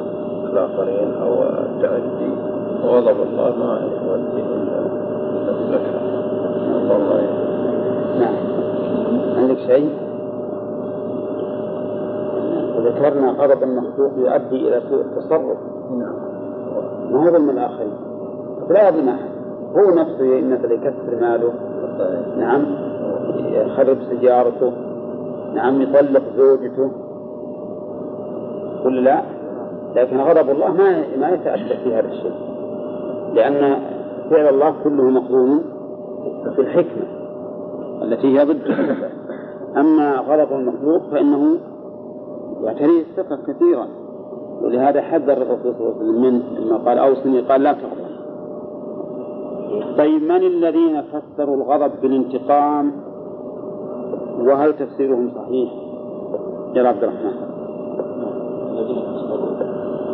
الآخرين 0.52 1.14
أو 1.22 1.42
التعدي 1.42 2.32
وغضب 2.84 3.16
الله 3.22 3.56
ما 3.56 3.80
يؤدي 4.06 4.42
إلا 4.42 4.80
نسأل 5.70 6.96
الله. 6.96 7.22
نعم. 8.20 8.34
عندك 9.36 9.58
شيء؟ 9.58 10.11
وذكرنا 12.82 13.30
غضب 13.30 13.62
المخلوق 13.62 14.12
يؤدي 14.16 14.68
إلى 14.68 14.82
سوء 14.90 15.00
التصرف. 15.00 15.58
نعم. 15.90 16.14
ما 17.12 17.24
هو 17.24 17.30
ظلم 17.30 17.50
الآخرين؟ 17.50 17.92
لا 18.70 18.88
يظلم 18.88 19.08
أحد. 19.08 19.28
هو 19.76 19.94
نفسه 19.94 20.40
مثلا 20.40 20.72
يكسر 20.72 21.20
ماله. 21.20 21.52
نعم. 22.36 22.66
يخرب 23.38 23.98
سيارته. 24.10 24.72
نعم 25.54 25.82
يطلق 25.82 26.22
زوجته. 26.36 26.90
كل 28.84 29.04
لا. 29.04 29.22
لكن 29.96 30.20
غضب 30.20 30.50
الله 30.50 30.72
ما 30.72 31.04
ما 31.20 31.30
يتأثر 31.30 31.76
في 31.84 31.94
هذا 31.94 32.08
الشيء. 32.08 32.34
لأن 33.34 33.76
فعل 34.30 34.48
الله 34.48 34.74
كله 34.84 35.02
مقرون 35.02 35.62
في 36.56 36.60
الحكمة 36.60 37.02
التي 38.02 38.38
هي 38.38 38.44
ضد 38.44 38.60
أما 39.76 40.16
غضب 40.16 40.52
المخلوق 40.52 41.02
فإنه 41.10 41.58
يعتريه 42.62 43.02
الصفة 43.02 43.38
كثيرا 43.46 43.86
ولهذا 44.62 45.02
حذر 45.02 45.32
الرسول 45.32 45.74
صلى 45.74 45.88
الله 45.88 45.94
عليه 46.00 46.10
وسلم 46.10 46.22
منه 46.22 46.42
لما 46.58 46.76
قال 46.76 46.98
أوصني 46.98 47.40
قال 47.40 47.62
لا 47.62 47.72
تغضب 47.72 48.02
طيب 49.98 50.22
من 50.22 50.36
الذين 50.46 51.02
فسروا 51.02 51.56
الغضب 51.56 51.92
بالانتقام؟ 52.02 52.92
وهل 54.40 54.72
تفسيرهم 54.76 55.30
صحيح؟ 55.36 55.72
يا 56.74 56.88
عبد 56.88 57.02
الرحمن. 57.02 57.32
الذين 58.70 59.02
فسروا 59.02 59.48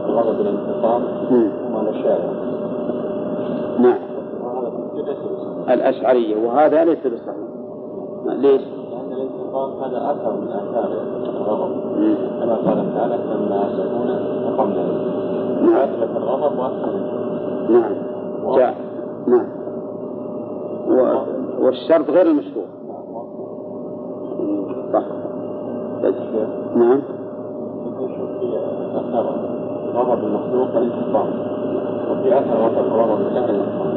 الغضب 0.09 0.41
الانتقام 0.41 1.03
مم. 1.31 1.51
هم 1.69 1.81
الأشاعرة 1.89 2.33
نعم. 3.79 3.99
الأشعرية. 5.71 6.47
وهذا 6.47 6.85
ليس 6.85 7.07
بصحيح. 7.07 7.37
ليش؟ 8.27 8.63
الانتقام 9.49 9.83
هذا 9.83 10.11
أثر 10.11 10.33
من 10.33 10.49
آثار 10.49 10.91
الغضب. 11.41 11.73
كما 12.41 12.55
قال 12.55 12.95
تعالى 12.95 13.17
لما 13.17 13.67
أسفونا 13.67 14.21
انتقمنا 14.21 14.83
منهم 14.83 15.73
نعم. 15.73 15.87
فأثبت 15.87 16.17
الغضب 16.17 16.61
الانتقام 16.61 16.91
نعم. 17.69 17.93
جاء. 18.57 18.75
نعم. 19.27 19.47
و... 20.89 21.19
والشرط 21.65 22.11
غير 22.11 22.27
المشروع. 22.27 22.65
صح. 24.93 25.05
نعم. 26.77 27.01
غضب 29.95 30.25
المخلوق 30.25 30.77
الانتقام 30.77 31.29
وفي 32.11 32.39
أثر 32.39 32.55
غضب 32.55 32.93
غضب 32.93 33.27
الله 33.27 33.45
الانتقام 33.45 33.89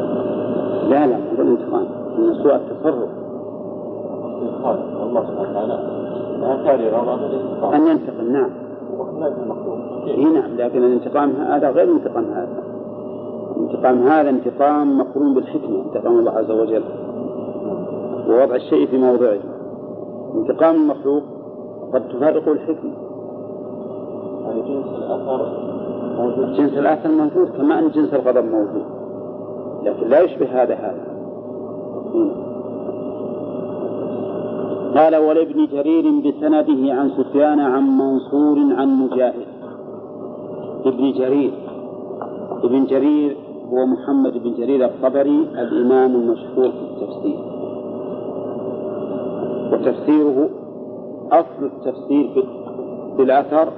لا 0.90 1.08
لا 1.08 1.16
هذا 1.16 1.42
الانتقام. 1.42 1.86
من 2.18 2.34
سوء 2.44 2.56
التصرف. 2.56 3.10
الله 4.66 5.22
سبحانه 5.22 5.50
وتعالى 5.50 6.02
آثار 6.44 6.90
غضب 6.90 7.24
الانتقام 7.24 7.74
أن 7.74 7.88
ينتقم 7.88 8.32
نعم. 8.32 8.50
اي 10.08 10.26
نعم 10.26 10.56
لكن 10.58 10.84
الانتقام 10.84 11.30
هذا 11.30 11.70
غير 11.70 11.84
الانتقام 11.84 12.26
هذا. 12.26 12.64
الانتقام 13.58 14.08
هذا 14.08 14.30
انتقام 14.30 14.98
مقرون 14.98 15.34
بالحكمة 15.34 15.84
انتقام 15.86 16.20
الله 16.20 16.32
عز 16.32 16.52
وجل. 16.52 16.84
ووضع 18.30 18.56
الشيء 18.56 18.88
في 18.88 18.98
موضعه. 18.98 19.40
انتقام 20.36 20.76
المخلوق 20.76 21.24
قد 21.94 22.08
تفارقه 22.08 22.52
الحكمة. 22.52 22.92
يعني 24.46 24.62
جنس 24.62 24.86
الأثر 24.86 25.72
موجود. 26.18 26.54
جنس 26.54 26.74
الآثر 26.78 27.10
موجود 27.10 27.50
كما 27.58 27.80
أن 27.80 27.90
جنس 27.90 28.14
الغضب 28.14 28.46
موجود. 28.46 28.86
لكن 29.84 30.08
لا 30.08 30.20
يشبه 30.20 30.64
هذا 30.64 30.76
هذا. 30.76 31.12
قال 34.96 35.16
ولابن 35.16 35.66
جرير 35.66 36.12
بسنده 36.20 36.94
عن 36.94 37.10
سفيان 37.18 37.60
عن 37.60 37.98
منصور 37.98 38.60
عن 38.76 38.96
مجاهد. 38.96 39.48
ابن 40.86 41.12
جرير. 41.12 41.54
ابن 42.64 42.86
جرير 42.86 43.38
هو 43.70 43.86
محمد 43.86 44.44
بن 44.44 44.54
جرير 44.54 44.86
الطبري 44.86 45.40
الإمام 45.40 46.16
المشهور 46.16 46.72
في 46.72 46.84
التفسير. 46.92 47.40
وتفسيره 49.74 50.50
أصل 51.32 51.66
التفسير 51.66 52.30
في- 52.34 52.44
في 53.16 53.24
الأثر 53.24 53.70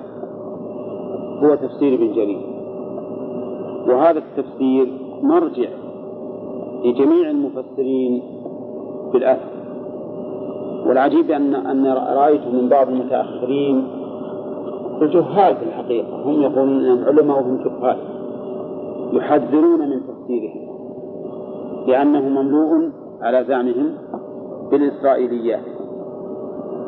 هو 1.43 1.55
تفسير 1.55 1.93
ابن 1.93 2.13
جرير. 2.13 2.41
وهذا 3.87 4.19
التفسير 4.19 4.87
مرجع 5.23 5.69
لجميع 6.85 7.29
المفسرين 7.29 8.21
بالأثر 9.13 9.52
والعجيب 10.87 11.31
أن 11.31 11.53
أن 11.55 11.87
رأيت 11.87 12.47
من 12.47 12.69
بعض 12.69 12.87
المتأخرين 12.89 13.87
الجهال 15.01 15.55
في 15.55 15.65
الحقيقة. 15.65 16.23
هم 16.23 16.41
يقولون 16.41 16.85
أنهم 16.85 17.05
علماء 17.05 17.37
وهم 17.37 17.57
جهال 17.57 17.97
يحذرون 19.13 19.79
من 19.79 20.01
تفسيره 20.07 20.53
لأنه 21.87 22.21
مملوء 22.41 22.89
على 23.21 23.43
زعمهم 23.43 23.93
بالإسرائيليات 24.71 25.63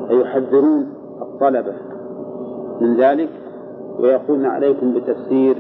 فيحذرون 0.08 0.88
الطلبة 1.22 1.74
من 2.82 2.98
ذلك 2.98 3.30
ويقولون 4.00 4.46
عليكم 4.46 4.94
بتفسير 4.94 5.58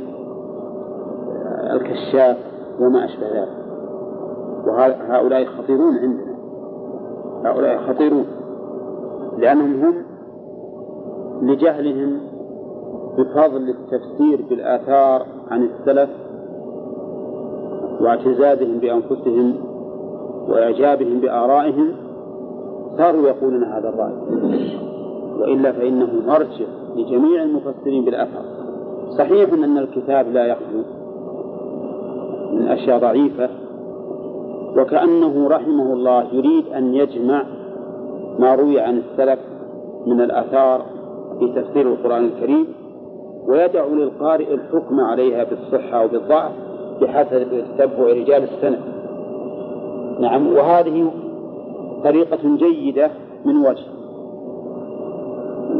الكشاف 1.72 2.38
وما 2.80 3.06
أشبه 3.06 3.28
ذلك. 3.28 3.66
وهؤلاء 4.68 5.46
خطيرون 5.46 5.96
عندنا. 5.98 6.35
هؤلاء 7.46 7.78
خطيرون 7.78 8.26
لأنهم 9.38 9.84
هم 9.86 9.96
لجهلهم 11.42 12.20
بفضل 13.18 13.70
التفسير 13.70 14.46
بالآثار 14.50 15.26
عن 15.52 15.64
السلف 15.64 16.10
واعتزازهم 18.02 18.78
بأنفسهم 18.80 19.56
وإعجابهم 20.50 21.20
بآرائهم 21.20 21.96
صاروا 22.98 23.28
يقولون 23.28 23.64
هذا 23.64 23.90
الرأي. 23.90 24.14
وإلا 25.40 25.72
فإنه 25.72 26.10
مرجع 26.28 26.66
لجميع 26.96 27.44
المفسرين 27.44 28.06
بالأثر 28.06 28.42
صحيح 29.18 29.54
أن 29.54 29.78
الكتاب 29.78 30.28
لا 30.28 30.46
يخلو 30.46 30.84
من 32.54 32.68
أشياء 32.68 33.00
ضعيفة 33.00 33.50
وكأنه 34.78 35.48
رحمه 35.48 35.94
الله 35.94 36.24
يريد 36.34 36.68
أن 36.68 36.94
يجمع 36.94 37.44
ما 38.40 38.56
روي 38.56 38.80
عن 38.80 38.98
السلف 38.98 39.40
من 40.08 40.22
الآثار 40.22 40.86
في 41.40 41.62
تفسير 41.62 41.88
القرآن 41.88 42.26
الكريم 42.26 42.68
ويدع 43.48 43.86
للقارئ 43.86 44.54
الحكم 44.54 45.00
عليها 45.00 45.44
بالصحة 45.44 46.06
وبالضعف 46.06 46.52
بحسب 47.02 47.48
تتبع 47.78 48.04
رجال 48.04 48.44
السنة 48.44 48.80
نعم 50.20 50.48
وهذه 50.48 51.12
طريقة 52.04 52.56
جيدة 52.56 53.12
من 53.46 53.58
وجه 53.58 53.86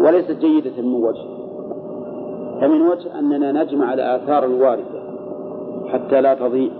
وليست 0.06 0.32
جيدة 0.32 0.82
من 0.82 0.94
وجه 0.94 1.26
فمن 2.62 2.82
وجه 2.82 3.20
أننا 3.20 3.64
نجمع 3.64 3.94
الآثار 3.94 4.46
الواردة 4.46 5.06
حتى 5.88 6.22
لا 6.22 6.34
تضيع. 6.34 6.72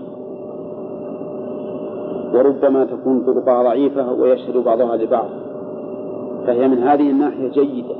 وربما 2.34 2.84
تكون 2.84 3.20
طرقها 3.20 3.62
ضعيفة 3.62 4.12
ويشهد 4.12 4.56
بعضها 4.56 4.96
لبعض. 4.96 5.28
فهي 6.46 6.68
من 6.68 6.78
هذه 6.78 7.10
الناحية 7.10 7.48
جيدة. 7.48 7.94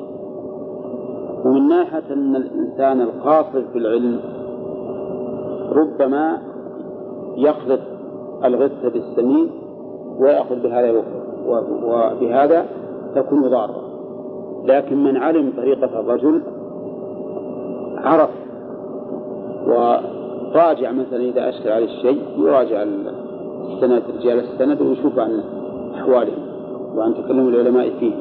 ومن 1.44 1.69
ناحية 1.69 2.12
أن 2.12 2.36
الإنسان 2.36 3.01
القاصر 3.01 3.62
في 3.73 3.78
العلم 3.78 4.20
ربما 5.73 6.39
يخلط 7.36 7.81
الغث 8.44 8.86
بالسمين 8.86 9.51
ويأخذ 10.19 10.62
بهذا 10.62 11.03
وبهذا 11.47 12.66
تكون 13.15 13.48
ضارة. 13.48 13.82
لكن 14.65 15.05
من 15.05 15.16
علم 15.16 15.53
طريقة 15.57 16.01
الرجل 16.01 16.43
عرف 17.97 18.31
وراجع 19.66 20.93
مثلا 20.93 21.20
إذا 21.20 21.48
أشكل 21.48 21.69
عليه 21.69 21.85
الشيء 21.85 22.23
يراجع 22.39 22.85
السند 23.73 24.03
رجال 24.19 24.39
السند 24.39 24.83
ويشوف 24.83 25.19
عن 25.19 25.43
أحوالهم 25.95 26.47
وعن 26.97 27.15
تكلم 27.15 27.49
العلماء 27.49 27.91
فيه. 28.01 28.13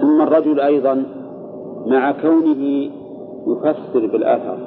ثم 0.00 0.22
الرجل 0.22 0.60
أيضا 0.60 1.04
مع 1.86 2.12
كونه 2.12 2.90
يفسر 3.46 4.06
بالآثار. 4.12 4.58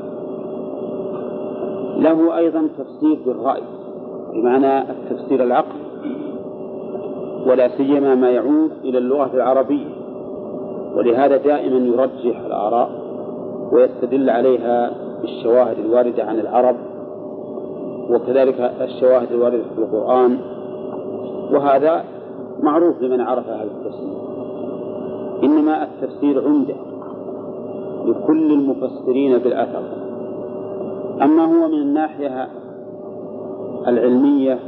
له 1.97 2.37
أيضا 2.37 2.67
تفسير 2.77 3.17
بالرأي 3.25 3.61
بمعنى 4.33 4.81
التفسير 4.91 5.43
العقل 5.43 5.79
ولا 7.47 7.67
سيما 7.67 8.15
ما 8.15 8.29
يعود 8.29 8.71
إلى 8.83 8.97
اللغة 8.97 9.29
العربية. 9.33 10.03
ولهذا 10.95 11.37
دائما 11.37 11.77
يرجح 11.77 12.39
الآراء 12.45 12.89
ويستدل 13.71 14.29
عليها 14.29 14.93
بالشواهد 15.21 15.79
الواردة 15.79 16.23
عن 16.23 16.39
العرب 16.39 16.75
وكذلك 18.09 18.59
الشواهد 18.81 19.31
الواردة 19.31 19.63
في 19.75 19.81
القرآن 19.81 20.37
وهذا 21.51 22.03
معروف 22.63 23.01
لمن 23.01 23.21
عرف 23.21 23.47
هذا 23.47 23.63
التفسير. 23.63 24.13
إنما 25.43 25.83
التفسير 25.83 26.47
عمدة 26.47 26.75
لكل 28.05 28.51
المفسرين 28.51 29.37
بالأثر 29.37 29.83
أما 31.21 31.43
هو 31.43 31.67
من 31.67 31.81
الناحية 31.81 32.47
العلمية 33.87 34.59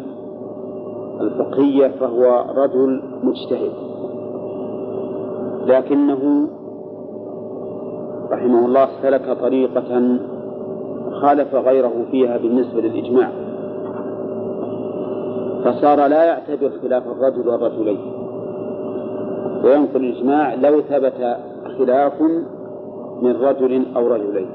الفقهية 1.21 1.87
فهو 1.87 2.45
رجل 2.57 3.01
مجتهد. 3.23 3.71
لكنه 5.65 6.47
رحمه 8.31 8.65
الله 8.65 8.87
سلك 9.01 9.37
طريقة 9.41 10.17
خالف 11.21 11.55
غيره 11.55 11.93
فيها 12.11 12.37
بالنسبة 12.37 12.81
للإجماع. 12.81 13.31
فصار 15.65 16.07
لا 16.07 16.23
يعتبر 16.23 16.71
خلاف 16.81 17.03
الرجل 17.07 17.47
والرجلين. 17.47 17.99
وينقل 19.63 19.95
الإجماع 19.95 20.53
لو 20.53 20.81
ثبت 20.81 21.37
خلاف 21.77 22.21
من 23.21 23.35
رجل 23.41 23.85
أو 23.95 24.07
رجلين. 24.07 24.47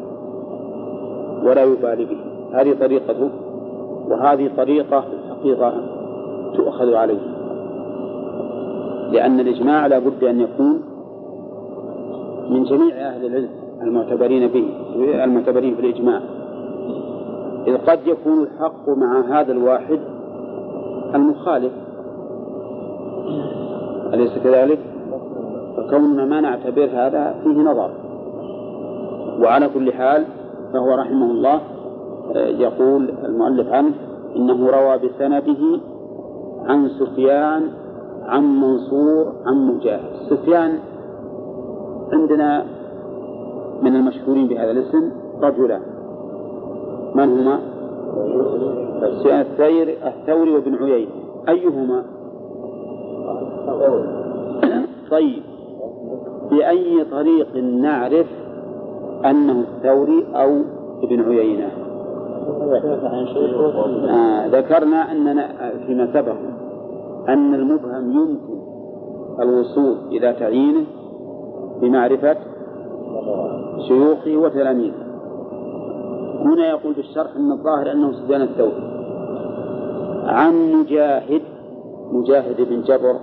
ولا 1.45 1.65
يبالي 1.65 2.05
به. 2.05 2.19
هذه 2.53 2.77
طريقته 2.81 3.31
وهذه 4.09 4.51
طريقة 4.57 5.01
في 5.01 5.07
الحقيقة 5.17 5.73
تؤخذ 6.57 6.95
عليه. 6.95 7.21
لأن 9.13 9.41
الإجماع 9.41 9.87
لا 9.87 9.99
بد 9.99 10.25
أن 10.25 10.41
يكون 10.41 10.83
من 12.51 12.65
جميع 12.65 12.95
أهل 12.95 13.27
العلم 13.27 13.49
المعتبرين 13.83 14.49
به 14.49 14.65
المعتبرين 15.25 15.75
في 15.75 15.81
الإجماع. 15.81 16.21
إذ 17.67 17.77
قد 17.77 18.07
يكون 18.07 18.43
الحق 18.43 18.89
مع 18.89 19.41
هذا 19.41 19.53
الواحد 19.53 20.01
المخالف. 21.15 21.73
أليس 24.15 24.39
كذلك؟ 24.45 24.79
فكوننا 25.77 26.25
ما 26.25 26.41
نعتبر 26.41 26.85
هذا 26.85 27.35
فيه 27.43 27.63
نظر. 27.63 27.91
وعلى 29.43 29.69
كل 29.69 29.93
حال 29.93 30.25
فهو 30.73 30.95
رحمه 30.95 31.31
الله 31.31 31.61
آه، 32.35 32.49
يقول 32.49 33.11
المؤلف 33.25 33.69
عنه 33.73 33.93
إنه 34.37 34.71
روى 34.71 34.99
بسنده 34.99 35.81
عن 36.65 36.89
سفيان 36.89 37.71
عن 38.23 38.61
منصور 38.61 39.33
عن 39.47 39.67
مجاهد. 39.67 40.13
سفيان 40.31 40.79
عندنا 42.13 42.65
من 43.83 43.97
المشهورين 43.97 44.49
بهذا 44.49 44.71
الاسم 44.71 45.13
رجلان. 45.43 45.83
من 47.15 47.39
هما؟ 47.39 47.61
الثوري 49.41 49.97
الثوري 50.07 50.51
وابن 50.55 50.75
عيينة 50.75 51.11
أيهما؟ 51.49 52.05
طيب 55.11 55.43
بأي 56.51 57.05
طريق 57.05 57.57
نعرف 57.57 58.27
أنه 59.25 59.61
الثوري 59.61 60.27
أو 60.35 60.61
ابن 61.03 61.23
عيينة 61.23 61.71
آه 64.11 64.47
ذكرنا 64.47 65.13
أننا 65.13 65.73
فيما 65.87 66.07
سبق 66.15 66.37
أن 67.29 67.55
المبهم 67.55 68.11
يمكن 68.13 68.61
الوصول 69.43 69.97
إلى 70.09 70.33
تعيينه 70.33 70.85
بمعرفة 71.81 72.37
شيوخه 73.89 74.37
وتلاميذه 74.37 75.10
هنا 76.45 76.69
يقول 76.69 76.95
الشرح 76.99 77.37
أن 77.37 77.53
الظاهر 77.53 77.93
أنه 77.93 78.13
سفيان 78.13 78.43
الثوري. 78.43 79.01
عن 80.27 80.73
مجاهد 80.73 81.43
مجاهد 82.13 82.57
بن 82.69 82.83
جبر 82.83 83.17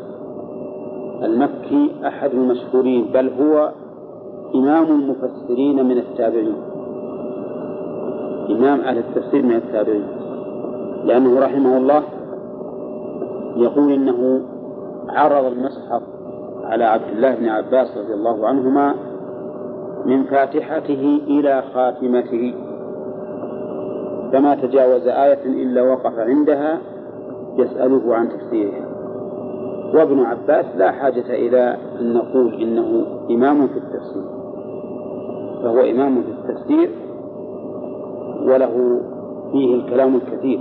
المكي 1.24 1.92
أحد 2.08 2.32
المشهورين 2.32 3.06
بل 3.14 3.30
هو 3.42 3.72
إمام 4.56 4.84
المفسرين 4.84 5.86
من 5.86 5.98
التابعين. 5.98 6.56
إمام 8.50 8.82
أهل 8.82 8.98
التفسير 8.98 9.44
من 9.44 9.56
التابعين. 9.56 10.08
لأنه 11.04 11.40
رحمه 11.40 11.78
الله 11.78 12.04
يقول 13.56 13.92
إنه 13.92 14.42
عرض 15.10 15.46
المصحف 15.46 16.02
على 16.64 16.84
عبد 16.84 17.10
الله 17.16 17.36
بن 17.36 17.50
عباس 17.50 17.98
رضي 17.98 18.14
الله 18.14 18.48
عنهما 18.48 18.96
من 20.06 20.24
فاتحته 20.24 21.22
إلى 21.28 21.64
خاتمته. 21.74 22.67
فما 24.32 24.56
تجاوز 24.56 25.08
آية 25.08 25.46
إلا 25.46 25.82
وقف 25.82 26.20
عندها 26.20 26.78
يسأله 27.58 28.16
عن 28.16 28.30
تفسيرها. 28.30 28.88
وابن 29.94 30.20
عباس 30.20 30.66
لا 30.76 30.92
حاجة 30.92 31.30
إلى 31.30 31.78
أن 32.00 32.14
نقول 32.14 32.54
إنه 32.62 33.06
إمام 33.32 33.68
في 33.68 33.78
التفسير. 33.78 34.24
فهو 35.64 35.80
إمام 35.80 36.24
في 36.24 36.30
التفسير 36.30 36.90
وله 38.46 39.02
فيه 39.52 39.76
الكلام 39.76 40.16
الكثير. 40.16 40.60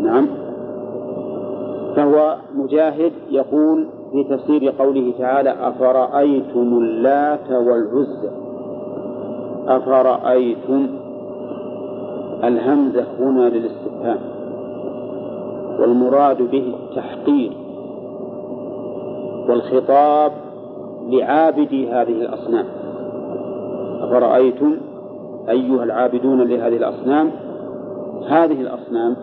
نعم. 0.00 0.28
فهو 1.96 2.36
مجاهد 2.54 3.12
يقول 3.30 3.88
في 4.12 4.36
تفسير 4.36 4.74
قوله 4.78 5.12
تعالى 5.18 5.50
أفرأيتم 5.50 6.78
اللات 6.78 7.50
والعزى. 7.50 8.30
أفرأيتم 9.68 11.07
الهمزة 12.44 13.04
هنا 13.20 13.48
للاستفهام 13.48 14.18
والمراد 15.80 16.42
به 16.42 16.74
التحقير 16.74 17.52
والخطاب 19.48 20.32
لعابدي 21.08 21.88
هذه 21.88 22.22
الأصنام. 22.22 22.64
أفرأيتم 24.00 24.76
أيها 25.48 25.84
العابدون 25.84 26.42
لهذه 26.42 26.76
الأصنام؟ 26.76 27.30
هذه 28.28 28.60
الأصنام 28.60 29.16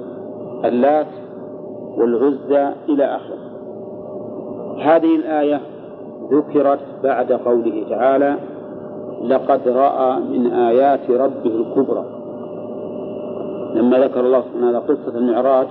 اللات 0.66 1.08
والعزى 1.98 2.74
إلى 2.90 3.06
آخره. 3.06 3.46
هذه 4.82 5.16
الآية 5.16 5.62
ذكرت 6.32 6.80
بعد 7.04 7.32
قوله 7.32 7.86
تعالى 7.90 8.36
لقد 9.24 9.68
رأى 9.68 10.20
من 10.20 10.52
آيات 10.52 11.12
ربه 11.12 11.52
الكبرى 11.56 12.15
لما 13.76 13.99
ذكر 13.99 14.19
الله 14.19 14.41
سبحانه 14.41 14.80
قصة 14.80 15.18
المعراج 15.18 15.68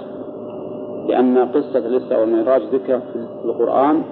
لأن 1.09 1.39
قصة 1.39 1.78
الإسراء 1.78 2.20
والمعراج 2.20 2.62
ذكرت 2.62 3.02
في 3.12 3.18
القرآن 3.44 4.02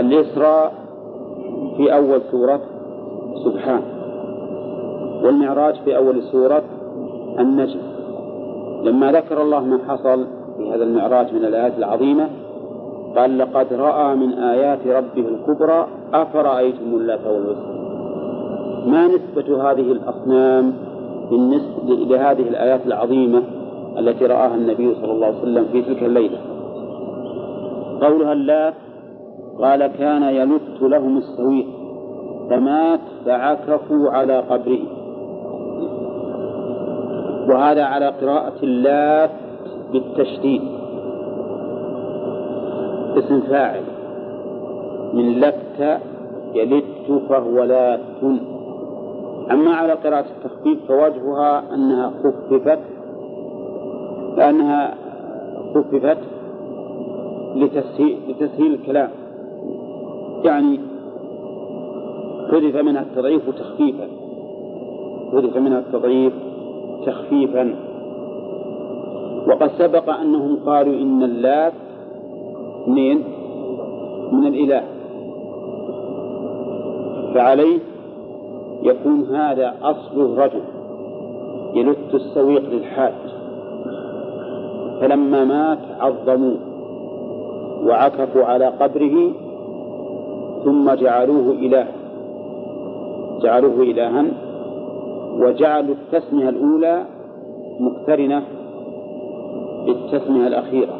الإسراء 0.00 0.72
في 1.76 1.94
أول 1.94 2.20
سورة 2.30 2.60
سبحان 3.44 3.82
والمعراج 5.24 5.74
في 5.74 5.96
أول 5.96 6.22
سورة 6.22 6.62
النجم. 7.38 7.80
لما 8.84 9.12
ذكر 9.12 9.42
الله 9.42 9.60
ما 9.60 9.78
حصل 9.88 10.26
في 10.56 10.70
هذا 10.70 10.84
المعراج 10.84 11.34
من 11.34 11.44
الآيات 11.44 11.78
العظيمة 11.78 12.28
قال 13.16 13.38
لقد 13.38 13.72
رأى 13.72 14.16
من 14.16 14.32
آيات 14.32 14.86
ربه 14.86 15.28
الكبرى 15.28 15.86
أفرأيتم 16.14 16.94
اللات 16.94 17.20
والعزى. 17.26 17.72
ما 18.90 19.08
نسبة 19.08 19.70
هذه 19.70 19.92
الأصنام 19.92 20.72
بالنسبة 21.30 21.94
لهذه 22.16 22.48
الآيات 22.48 22.86
العظيمة 22.86 23.42
التي 23.98 24.26
رآها 24.26 24.54
النبي 24.54 24.94
صلى 24.94 25.12
الله 25.12 25.26
عليه 25.26 25.38
وسلم 25.38 25.64
في 25.72 25.82
تلك 25.82 26.02
الليلة. 26.02 26.38
قولها 28.00 28.32
اللات 28.32 28.74
قال 29.58 29.86
كان 29.86 30.22
يلت 30.22 30.82
لهم 30.82 31.18
السويق 31.18 31.66
فمات 32.50 33.00
فعكفوا 33.24 34.10
على 34.10 34.38
قبره. 34.38 34.82
وهذا 37.48 37.84
على 37.84 38.08
قراءة 38.08 38.62
اللات 38.62 39.30
بالتشديد. 39.92 40.62
اسم 43.18 43.40
فاعل 43.40 43.82
من 45.14 45.40
لت 45.40 46.00
يلت 46.54 47.22
فهو 47.28 47.62
لات. 47.64 48.00
أما 49.50 49.70
على 49.74 49.92
قراءة 49.92 50.24
التخفيف 50.36 50.78
فوجهها 50.88 51.74
أنها 51.74 52.10
خففت 52.10 52.78
لأنها 54.36 54.94
خففت 55.74 56.18
لتسهيل, 57.56 58.18
لتسهيل 58.28 58.74
الكلام. 58.74 59.10
يعني 60.44 60.80
حذف 62.50 62.76
منها 62.76 63.02
التضعيف 63.02 63.50
تخفيفا. 63.50 64.08
حذف 65.32 65.56
منها 65.56 65.78
التضعيف 65.78 66.32
تخفيفا. 67.06 67.74
وقد 69.48 69.70
سبق 69.78 70.10
أنهم 70.10 70.56
قالوا 70.66 70.94
إن 70.94 71.22
اللات 71.22 71.72
منين؟ 72.86 73.24
من 74.32 74.46
الإله. 74.46 74.82
فعليه 77.34 77.91
يكون 78.82 79.36
هذا 79.36 79.74
أصل 79.82 80.20
الرجل 80.20 80.62
يلت 81.74 82.14
السويق 82.14 82.62
للحاج. 82.70 83.12
فلما 85.00 85.44
مات 85.44 85.78
عظموه 86.00 86.56
وعكفوا 87.86 88.44
على 88.44 88.66
قبره 88.66 89.32
ثم 90.64 90.94
جعلوه 90.94 91.52
إله. 91.52 91.86
جعلوه 93.42 93.82
إلها 93.82 94.24
وجعلوا 95.38 95.94
التسمية 95.94 96.48
الأولى 96.48 97.04
مقترنة 97.80 98.42
بالتسمية 99.86 100.46
الأخيرة. 100.46 100.94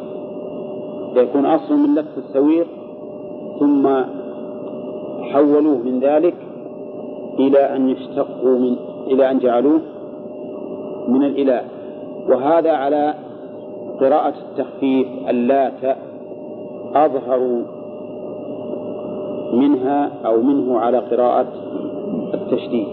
ليكون 1.15 1.45
أصل 1.45 1.73
من 1.73 1.95
لف 1.95 2.17
السويق 2.17 2.67
ثم 3.59 3.87
حولوه 5.33 5.77
من 5.77 5.99
ذلك 5.99 6.33
إلى 7.39 7.75
أن 7.75 7.89
يشتقوا 7.89 8.59
من 8.59 8.75
إلى 9.07 9.31
أن 9.31 9.39
جعلوه 9.39 9.81
من 11.07 11.23
الإله. 11.23 11.61
وهذا 12.29 12.71
على 12.71 13.13
قراءة 13.99 14.33
التخفيف 14.49 15.07
اللات 15.29 15.97
أظهر 16.95 17.63
منها 19.53 20.11
أو 20.25 20.41
منه 20.41 20.79
على 20.79 20.97
قراءة 20.97 21.47
التشديد. 22.33 22.87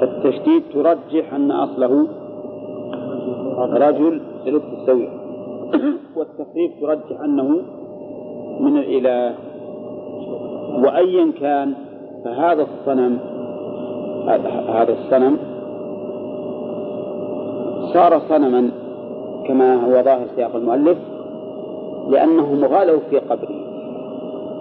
فالتشديد 0.00 0.62
ترجح 0.72 1.34
أن 1.34 1.50
أصله 1.50 2.08
رجل 3.58 4.20
يلف 4.46 4.64
السويق 4.80 5.10
والتخفيف 6.16 6.80
ترجح 6.80 7.20
أنه 7.24 7.48
من 8.60 8.76
الإله. 8.76 9.34
وأيا 10.84 11.32
كان 11.40 11.74
فهذا 12.26 12.62
الصنم 12.62 13.18
هذا 14.68 14.92
الصنم 14.92 15.38
صار 17.92 18.20
صنما 18.28 18.70
كما 19.48 19.74
هو 19.74 20.02
ظاهر 20.02 20.26
سياق 20.36 20.56
المؤلف 20.56 20.98
لأنهم 22.08 22.64
غالوا 22.64 23.00
في 23.10 23.18
قبره 23.18 23.60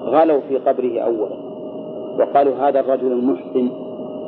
غالوا 0.05 0.39
في 0.49 0.57
قبره 0.57 0.99
أولا 0.99 1.35
وقالوا 2.19 2.55
هذا 2.55 2.79
الرجل 2.79 3.11
المحسن 3.11 3.69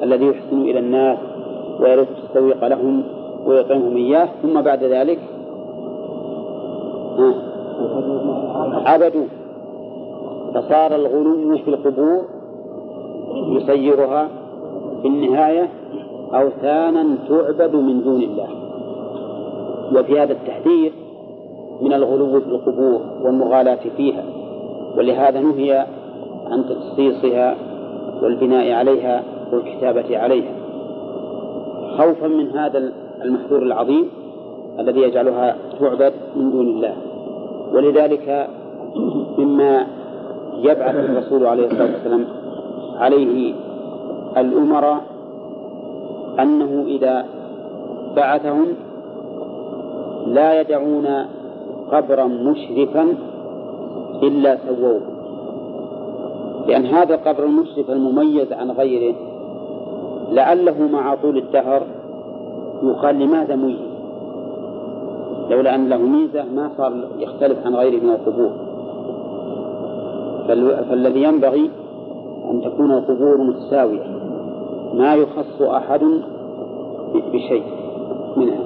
الذي 0.04 0.26
يحسن 0.26 0.62
إلى 0.62 0.80
الناس 0.80 1.20
ويرد 1.80 2.08
السويق 2.24 2.68
لهم 2.68 3.04
ويطعمهم 3.46 3.96
إياه 3.96 4.30
ثم 4.42 4.62
بعد 4.62 4.84
ذلك 4.84 5.20
عبدوا 8.86 9.26
فصار 10.54 10.96
الغلو 10.96 11.58
في 11.58 11.68
القبور 11.68 12.37
يسيرها 13.36 14.30
في 15.02 15.08
النهاية 15.08 15.70
أوثانا 16.34 17.18
تعبد 17.30 17.76
من 17.76 18.04
دون 18.04 18.22
الله. 18.22 18.48
وفي 19.96 20.20
هذا 20.20 20.34
التحذير 20.34 20.92
من 21.82 21.94
الغلو 21.94 22.40
في 22.40 22.48
القبور 22.48 23.02
والمغالاة 23.24 23.80
فيها. 23.98 24.24
ولهذا 24.98 25.42
نهي 25.42 25.86
عن 26.52 26.66
تخصيصها 26.70 27.56
والبناء 28.24 28.72
عليها 28.72 29.24
والكتابة 29.54 30.18
عليها. 30.18 30.54
خوفا 31.98 32.28
من 32.28 32.50
هذا 32.50 32.92
المحذور 33.24 33.62
العظيم 33.62 34.06
الذي 34.80 35.02
يجعلها 35.02 35.56
تعبد 35.80 36.14
من 36.36 36.52
دون 36.52 36.68
الله. 36.68 36.94
ولذلك 37.74 38.48
مما 39.38 39.88
يبعث 40.58 40.96
الرسول 40.96 41.46
عليه 41.46 41.66
الصلاة 41.66 41.92
والسلام 41.92 42.26
عليه 42.98 43.54
الأمراء 44.38 45.02
أنه 46.40 46.84
إذا 46.88 47.26
بعثهم 48.16 48.68
لا 50.28 50.62
يدعون 50.62 51.08
قبرا 51.92 52.26
مشرفا 52.26 53.16
إلا 54.24 54.58
سووه. 54.68 55.02
لأن 56.68 56.86
هذا 56.86 57.16
القبر 57.16 57.44
المشرف 57.44 57.90
المميز 57.90 58.54
عن 58.54 58.72
غيره 58.72 59.16
لعله 60.32 60.88
مع 60.92 61.16
طول 61.16 61.38
الدهر 61.38 61.82
يقال 62.84 63.20
لماذا 63.20 63.56
ميز؟ 63.56 63.80
لولا 65.50 65.76
أن 65.76 65.90
له 65.90 65.98
ميزة 65.98 66.46
ما 66.56 66.72
صار 66.78 66.94
يختلف 67.20 67.66
عن 67.66 67.76
غيره 67.76 68.04
من 68.04 68.10
القبور. 68.10 68.52
فالذي 70.90 71.24
ينبغي 71.24 71.70
أن 72.52 72.62
تكون 72.62 72.92
القبور 72.92 73.38
متساوية. 73.38 74.04
ما 74.94 75.16
يخص 75.16 75.62
أحد 75.62 76.02
بشيء 77.34 77.64
منها. 78.38 78.60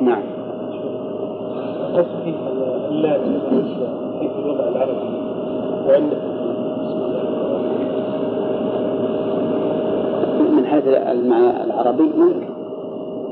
نعم. 0.00 0.22
تصحيح 1.94 2.36
اللازم 2.88 3.40
في 3.40 4.26
اللغة 4.38 4.68
العربية 4.68 5.14
وعند 5.88 6.12
من 10.56 10.66
حيث 10.66 10.86
المعنى 10.86 11.64
العربي 11.64 12.02
ممكن. 12.02 12.48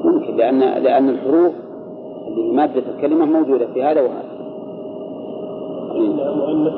ممكن 0.05 0.37
لأن 0.37 0.61
لأن 0.61 1.09
الحروف 1.09 1.53
اللي 2.29 2.53
مادة 2.53 2.83
الكلمة 2.97 3.25
موجودة 3.25 3.67
في 3.67 3.83
هذا 3.83 4.01
وهذا. 4.01 4.33
مؤنث. 5.95 6.75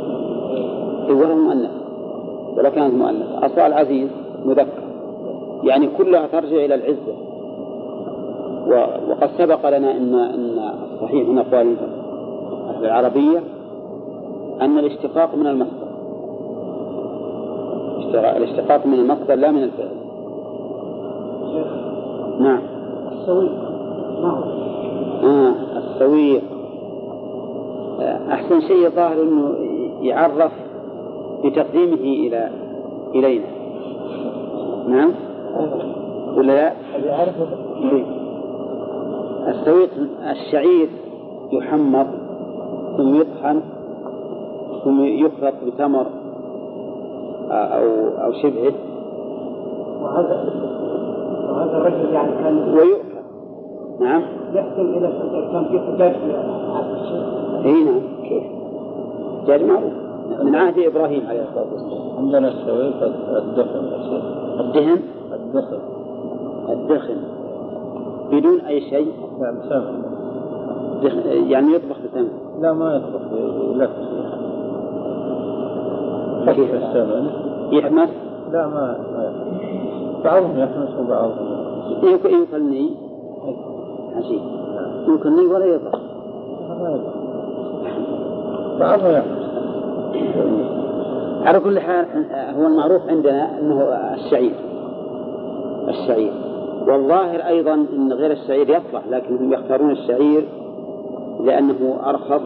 ولا 1.10 1.34
مؤنث. 1.34 1.83
ولا 2.56 2.68
كانت 2.68 2.94
مؤنث 2.94 3.44
أصل 3.44 3.60
العزيز 3.60 4.08
مذكر. 4.44 4.84
يعني 5.64 5.88
كلها 5.98 6.26
ترجع 6.26 6.64
إلى 6.64 6.74
العزة. 6.74 7.14
وقد 9.08 9.30
سبق 9.38 9.68
لنا 9.68 9.96
أن 9.96 10.14
أن 10.14 10.58
الصحيح 10.92 11.28
من 11.28 11.38
أقوال 11.38 11.76
أهل 12.68 12.84
العربية 12.84 13.42
أن 14.60 14.78
الاشتقاق 14.78 15.34
من 15.34 15.46
المصدر. 15.46 15.84
الاشتقاق 18.36 18.86
من 18.86 18.94
المصدر 18.94 19.34
لا 19.34 19.50
من 19.50 19.62
الفعل. 19.62 19.94
نعم. 22.40 22.60
السوي 23.12 23.48
ما 24.22 24.30
هو؟ 24.30 24.44
آه 25.28 25.54
السويق. 25.78 26.42
آه، 28.00 28.32
أحسن 28.32 28.60
شيء 28.60 28.88
ظاهر 28.88 29.22
أنه 29.22 29.54
يعرف 30.02 30.52
بتقديمه 31.44 31.94
إلى 31.94 32.50
إلينا. 33.14 33.46
نعم؟ 34.88 35.12
ولا 36.36 36.52
لا؟ 36.52 36.72
إيه. 37.92 38.04
السويق 39.48 39.90
الشعير 40.30 40.88
يحمر 41.52 42.06
ثم 42.96 43.14
يطحن 43.14 43.60
ثم 44.84 45.04
يخلط 45.04 45.54
بتمر 45.66 46.06
آه، 47.50 47.54
أو 47.54 47.84
أو 48.24 48.32
شبهه. 48.32 48.72
وهذا 50.02 50.44
وهذا 51.48 51.76
الرجل 51.76 52.14
يعني 52.14 52.32
كان 52.32 52.74
ويؤكل 52.74 53.14
نعم. 54.00 54.22
يحكم 54.54 54.82
إلى 54.82 55.12
كان 55.52 55.64
في 55.64 55.80
حجاج. 55.80 56.14
الشيء 56.94 57.64
اي 57.64 57.84
نعم. 57.84 58.00
كيف؟ 58.28 58.44
جاج 59.46 59.62
معروف. 59.64 60.03
من 60.42 60.54
عهد 60.54 60.78
إبراهيم 60.78 61.26
عليه 61.26 61.42
الصلاة 61.42 61.72
والسلام. 61.72 62.18
عندنا 62.18 62.48
السويق 62.48 63.02
الدخن. 63.36 63.84
الدهن؟ 64.60 64.98
الدخن. 65.32 65.78
الدخن. 66.68 67.16
بدون 68.32 68.60
أي 68.60 68.80
شيء؟ 68.80 69.12
نعم 69.40 69.56
يعني 71.50 71.74
يطبخ 71.74 71.96
بسمن 72.04 72.28
لا 72.60 72.72
ما 72.72 72.96
يطبخ 72.96 73.20
يلف 73.72 73.90
كيف؟ 76.56 76.74
السمن 76.74 77.30
يحمس 77.72 78.08
لا 78.52 78.66
ما 78.66 78.96
بعضهم 80.24 80.58
يحمس 80.58 80.88
وبعضهم. 81.00 81.54
يمكن 82.02 82.30
يمكن 82.30 82.70
ني 82.70 82.90
عشي 84.16 84.38
يمكن 85.08 85.36
ني 85.36 85.46
ولا 85.46 85.64
يطبخ. 85.64 86.00
بعضهم 88.80 89.10
يحمس 89.10 89.33
على 91.46 91.60
كل 91.60 91.80
حال 91.80 92.06
هو 92.56 92.66
المعروف 92.66 93.02
عندنا 93.08 93.58
إنه 93.60 93.82
الشعير 94.14 94.54
الشعير. 95.88 96.32
والظاهر 96.88 97.40
أيضا 97.40 97.74
إن 97.74 98.12
غير 98.12 98.30
الشعير 98.30 98.68
يصلح 98.70 99.02
لكنهم 99.10 99.52
يختارون 99.52 99.90
الشعير 99.90 100.48
لأنه 101.40 101.96
أرخص 102.06 102.42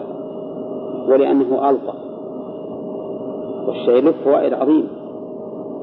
ولأنه 1.09 1.71
ألطف. 1.71 1.95
والشعير 3.67 4.05
له 4.05 4.15
فوائد 4.25 4.53
عظيمة. 4.53 4.89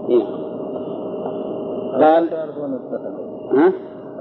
إيه. 0.09 0.23
قال 1.93 2.29
ها؟ 3.51 3.71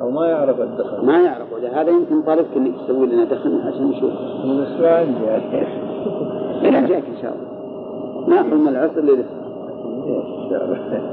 أو 0.01 0.11
ما 0.11 0.27
يعرف 0.27 0.61
الدخن 0.61 1.07
ما 1.07 1.23
يعرف. 1.23 1.53
ولهذا 1.53 1.91
يمكن 1.91 2.23
طالبك 2.23 2.57
إنك 2.57 2.75
تسوي 2.85 3.07
لنا 3.07 3.25
دخن 3.25 3.61
عشان 3.61 3.91
نشوف. 3.91 4.13
بالنسبة 4.43 4.99
عندي 4.99 5.25
يعني 5.25 5.67
إلى 6.69 6.89
جاك 6.89 7.05
إن 7.17 7.23
شاء 7.23 7.33
الله. 7.33 7.54
ناخذ 8.29 8.55
من 8.55 8.69
العسل 8.69 8.99
الله. 8.99 9.25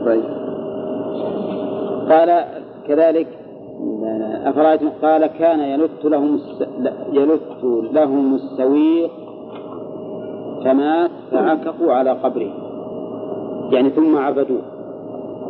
طيب. 0.06 0.24
قال 2.10 2.46
كذلك 2.88 3.28
أفرأيتم؟ 4.46 4.90
قال 5.02 5.26
كان 5.26 5.60
يلت 5.60 6.06
لهم 6.06 6.40
يلت 7.14 7.64
لهم 7.94 8.36
السويق 8.36 9.12
فمات 10.66 11.12
فعكفوا 11.32 11.94
على 11.94 12.12
قبره. 12.12 12.52
يعني 13.72 13.90
ثم 13.90 14.18
عبدوه 14.18 14.62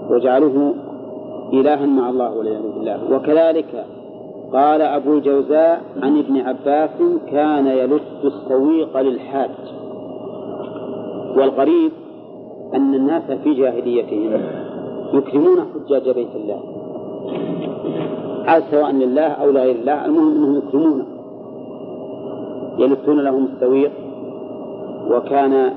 وجعلوه 0.10 0.74
إلها 1.54 1.86
مع 1.86 2.10
الله 2.10 2.38
والعياذ 2.38 2.62
بالله. 2.62 3.16
وكذلك 3.16 3.86
قال 4.54 4.82
أبو 4.82 5.14
الجوزاء 5.14 5.82
عن 6.04 6.18
ابن 6.18 6.38
عباس 6.38 7.02
كان 7.32 7.68
يلت 7.68 8.02
السويق 8.24 9.02
للحاج. 9.02 9.50
والغريب 11.38 11.92
أن 12.76 12.96
الناس 12.96 13.32
في 13.44 13.54
جاهليتهم 13.54 14.42
يكرمون 15.14 15.58
حجاج 15.74 16.10
بيت 16.10 16.36
الله. 16.36 16.62
عاد 18.46 18.64
سواء 18.72 18.92
لله 18.92 19.28
أو 19.28 19.52
لغير 19.52 19.76
الله 19.76 20.06
المهم 20.06 20.32
أنهم 20.32 20.58
يكرمونه 20.58 21.06
يلفون 22.78 23.20
لهم 23.24 23.48
السويق 23.54 23.92
وكان 25.10 25.74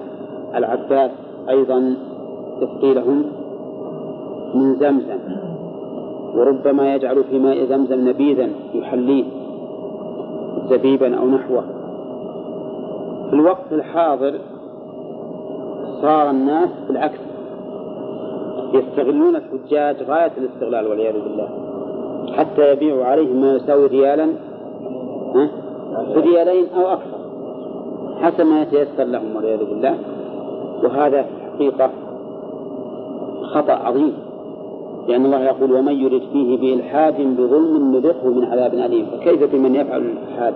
العباس 0.54 1.10
أيضا 1.48 1.96
يسقي 2.62 2.94
لهم 2.94 3.24
من 4.54 4.74
زمزم 4.74 5.18
وربما 6.34 6.94
يجعل 6.94 7.24
في 7.24 7.38
ماء 7.38 7.64
زمزم 7.64 8.08
نبيذا 8.08 8.48
يحليه 8.74 9.24
زبيبا 10.70 11.18
أو 11.18 11.28
نحوه. 11.28 11.64
في 13.30 13.32
الوقت 13.32 13.72
الحاضر 13.72 14.40
صار 16.04 16.30
الناس 16.30 16.68
بالعكس. 16.88 17.18
يستغلون 18.74 19.36
الحجاج 19.36 20.02
غاية 20.02 20.32
الاستغلال 20.38 20.86
والعياذ 20.86 21.14
بالله. 21.14 21.48
حتى 22.36 22.72
يبيعوا 22.72 23.04
عليهم 23.04 23.40
ما 23.40 23.54
يساوي 23.54 23.86
ريالا 23.86 24.28
ها؟ 25.34 25.48
ريالين 26.16 26.64
أو 26.76 26.92
أكثر. 26.92 27.18
حسب 28.20 28.46
ما 28.46 28.62
يتيسر 28.62 29.04
لهم 29.04 29.36
والعياذ 29.36 29.58
بالله. 29.58 29.98
وهذا 30.82 31.22
في 31.22 31.68
الحقيقة 31.68 31.90
خطأ 33.54 33.72
عظيم. 33.72 34.12
لأن 35.08 35.24
الله 35.24 35.40
يقول 35.40 35.72
ومن 35.72 35.92
يرد 35.92 36.22
فيه 36.32 36.58
بإلحاد 36.58 37.36
بظلم 37.36 37.96
نذقه 37.96 38.28
من 38.28 38.44
عذاب 38.44 38.74
أليم. 38.74 39.06
فكيف 39.06 39.52
بمن 39.54 39.74
يفعل 39.74 40.00
الإلحاد؟ 40.00 40.54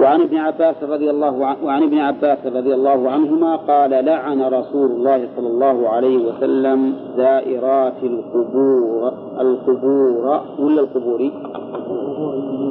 وعن 0.00 0.20
ابن 0.20 0.36
عباس 0.36 0.82
رضي 0.82 1.10
الله 1.10 1.46
عن 1.46 1.56
وعن 1.64 1.82
ابن 1.82 1.98
عباس 1.98 2.38
رضي 2.46 2.74
الله 2.74 3.10
عنهما 3.10 3.56
قال 3.56 3.90
لعن 3.90 4.42
رسول 4.42 4.90
الله 4.90 5.28
صلى 5.36 5.48
الله 5.48 5.88
عليه 5.88 6.28
وسلم 6.28 6.94
زائرات 7.16 8.02
القبور 8.02 9.12
القبور 9.40 10.40
ولا 10.58 10.80
القبور 10.80 11.30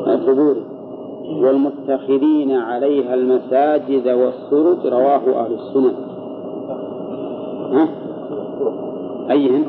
القبور 0.07 0.56
والمتخذين 1.43 2.52
عليها 2.52 3.14
المساجد 3.14 4.07
والسرج 4.07 4.88
رواه 4.88 5.45
أهل 5.45 5.53
السنن 5.53 5.93
ها؟ 7.73 7.88
أيهن؟ 9.31 9.64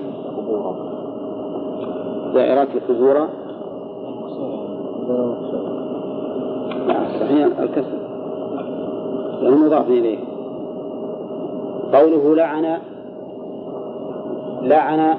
زائرات 2.35 2.69
القبور 2.75 3.29
صحيح 7.21 7.59
الكسر. 7.59 7.99
لأنه 9.43 9.57
مضاف 9.57 9.89
إليه. 9.89 10.19
قوله 11.93 12.35
لعن 12.35 12.79
لعن 14.63 15.15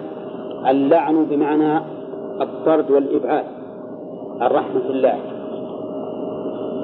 اللعن 0.67 1.25
بمعنى 1.25 1.77
الطرد 2.41 2.91
والإبعاد 2.91 3.45
عن 4.41 4.51
رحمة 4.51 4.89
الله. 4.89 5.19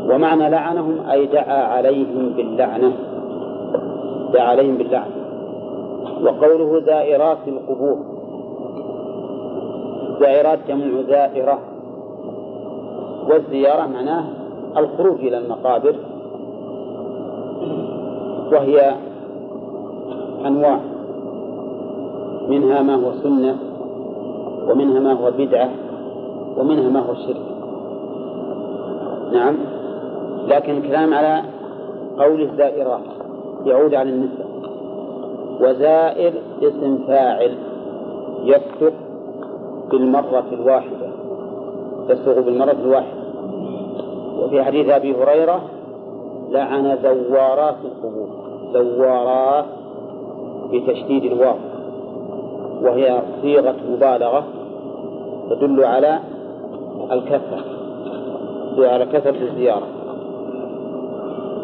ومعنى 0.10 0.50
لعنهم 0.50 1.10
أي 1.12 1.26
دعا 1.26 1.64
عليهم 1.64 2.34
باللعنة 2.38 2.92
دعا 4.34 4.48
عليهم 4.48 4.78
باللعنة 4.78 5.20
وقوله 6.22 6.80
زائرات 6.86 7.38
القبور 7.48 7.98
زائرات 10.20 10.60
جمع 10.68 11.02
زائرة 11.08 11.60
والزيارة 13.30 13.88
معناه 13.88 14.24
الخروج 14.78 15.20
إلى 15.20 15.38
المقابر 15.38 15.96
وهي 18.52 18.96
أنواع 20.46 20.80
منها 22.50 22.82
ما 22.82 22.96
هو 22.96 23.12
سنة 23.24 23.56
ومنها 24.70 25.00
ما 25.00 25.14
هو 25.14 25.32
بدعة 25.32 25.70
ومنها 26.58 26.90
ما 26.90 27.00
هو 27.00 27.14
شرك. 27.14 27.42
نعم. 29.34 29.58
لكن 30.48 30.78
الكلام 30.78 31.14
على 31.14 31.44
قول 32.18 32.42
الزائرات 32.42 33.02
يعود 33.66 33.96
على 33.96 34.10
النساء 34.10 34.50
وزائر 35.62 36.34
اسم 36.62 36.98
فاعل 37.08 37.58
يصدق 38.44 38.94
بالمرة 39.92 40.46
الواحدة 40.54 41.10
يصدق 42.10 42.40
بالمرة 42.40 42.78
الواحدة. 42.84 43.19
وفي 44.40 44.64
حديث 44.64 44.90
أبي 44.90 45.16
هريرة 45.16 45.62
لعن 46.50 46.98
زوارات 47.04 47.76
القبور. 47.86 48.30
زوارات 48.74 49.66
بتشديد 50.74 51.26
الواو. 51.26 51.56
وهي 52.82 53.22
صيغة 53.42 53.76
مبالغة 53.90 54.44
تدل 55.50 55.84
على 55.84 56.20
الكثرة. 57.12 57.64
على 58.78 59.06
كثرة 59.06 59.42
الزيارة. 59.42 59.88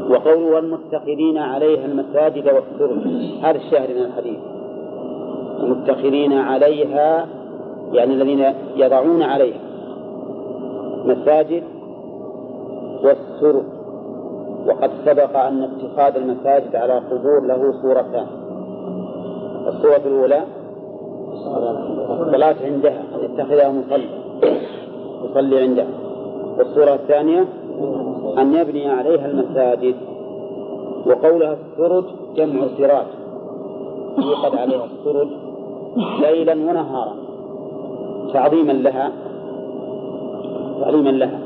وقول 0.09 0.43
والمتخذين 0.43 1.37
عليها 1.37 1.85
المساجد 1.85 2.45
والسرج. 2.47 3.07
هذا 3.41 3.57
الشاهد 3.57 3.89
من 3.89 4.05
الحديث. 4.05 4.39
المتخذين 5.59 6.33
عليها 6.33 7.27
يعني 7.93 8.13
الذين 8.13 8.45
يضعون 8.75 9.21
عليها 9.21 9.59
مساجد 11.05 11.63
والسرج 13.05 13.63
وقد 14.67 14.91
سبق 15.05 15.37
أن 15.37 15.63
اتخاذ 15.63 16.15
المساجد 16.15 16.75
على 16.75 16.93
قبور 16.93 17.45
له 17.45 17.73
صورتان. 17.81 18.27
الصورة 19.67 20.01
الأولى 20.05 20.41
الصلاة 22.21 22.55
عندها 22.65 23.03
يتخذها 23.21 23.71
مصلي 23.71 24.09
يصلي 25.23 25.59
عندها. 25.59 25.87
والصورة 26.57 26.93
الثانية 26.93 27.45
أن 28.37 28.53
يبني 28.53 28.89
عليها 28.89 29.25
المساجد. 29.25 29.95
وقولها 31.05 31.53
السرج 31.53 32.05
جمع 32.35 32.61
سراج 32.77 33.05
يوقد 34.17 34.55
عليها 34.55 34.85
السرج 34.85 35.27
ليلا 36.21 36.53
ونهارا. 36.53 37.15
تعظيما 38.33 38.71
لها 38.71 39.11
تعظيما 40.81 41.09
لها. 41.09 41.44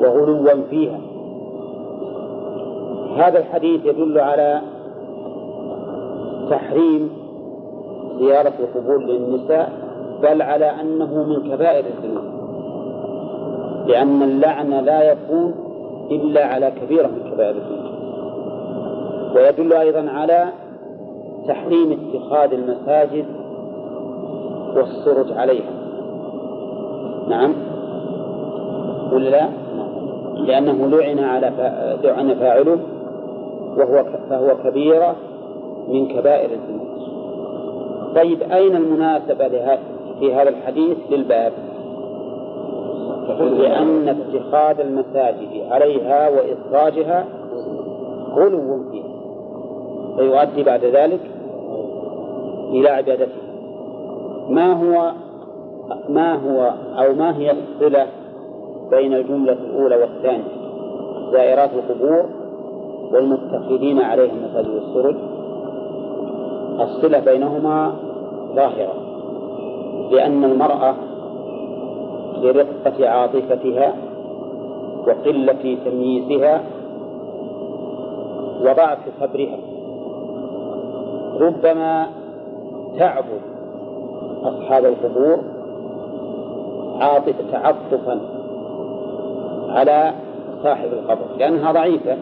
وغلوا 0.00 0.62
فيها. 0.70 1.00
هذا 3.16 3.38
الحديث 3.38 3.86
يدل 3.86 4.18
على 4.18 4.60
تحريم 6.50 7.10
زيارة 8.18 8.52
القبور 8.60 9.02
للنساء 9.02 9.72
بل 10.22 10.42
على 10.42 10.66
أنه 10.80 11.22
من 11.22 11.50
كبائر 11.50 11.84
الذنوب 11.86 12.34
لأن 13.86 14.22
اللعن 14.22 14.70
لا 14.70 15.12
يكون 15.12 15.54
إلا 16.10 16.44
على 16.44 16.72
كبيرة 16.82 17.06
من 17.06 17.30
كبائر 17.32 17.56
الذنوب. 17.56 17.94
ويدل 19.36 19.72
أيضا 19.72 20.10
على 20.10 20.48
تحريم 21.48 21.92
اتخاذ 21.92 22.52
المساجد 22.52 23.24
والسرج 24.76 25.32
عليها. 25.32 25.70
نعم. 27.28 27.54
ولا 29.12 29.28
لا؟ 29.28 29.63
لأنه 30.34 30.86
لعن 30.86 31.18
على 31.18 31.52
لعن 32.02 32.34
فاعله 32.34 32.78
وهو 33.76 34.04
فهو 34.30 34.56
كبيرة 34.64 35.16
من 35.88 36.08
كبائر 36.08 36.50
الذنوب. 36.50 36.84
طيب 38.14 38.42
أين 38.42 38.76
المناسبة 38.76 39.48
في 40.20 40.34
هذا 40.34 40.48
الحديث 40.48 40.96
للباب؟ 41.10 41.52
لأن 43.40 44.08
اتخاذ 44.08 44.80
المساجد 44.80 45.48
عليها 45.70 46.28
وإخراجها 46.28 47.24
غلو 48.34 48.90
فيها. 48.90 49.14
فيؤدي 50.16 50.62
بعد 50.62 50.84
ذلك 50.84 51.20
إلى 52.70 52.88
عبادتها. 52.88 53.44
ما 54.48 54.72
هو 54.72 55.12
ما 56.08 56.34
هو 56.34 56.70
أو 56.98 57.14
ما 57.14 57.36
هي 57.36 57.50
الصلة 57.50 58.06
بين 58.96 59.12
الجملة 59.12 59.52
الأولى 59.52 59.96
والثانية 59.96 60.64
زائرات 61.32 61.70
القبور 61.74 62.24
والمتخذين 63.12 64.00
عليها 64.00 64.32
المساجد 64.32 64.68
والسرج 64.68 65.16
الصلة 66.80 67.18
بينهما 67.20 67.94
ظاهرة 68.54 68.94
لأن 70.10 70.44
المرأة 70.44 70.94
لرقة 72.42 73.08
عاطفتها 73.08 73.94
وقلة 75.06 75.78
تمييزها 75.84 76.62
وضعف 78.60 78.98
صبرها. 79.20 79.58
ربما 81.40 82.06
تعبد 82.98 83.40
أصحاب 84.42 84.84
القبور 84.84 85.38
عاطفة 87.00 87.50
تعطفا 87.52 88.20
على 89.74 90.12
صاحب 90.62 90.88
القبر 90.92 91.24
لأنها 91.38 91.72
ضعيفة. 91.72 92.16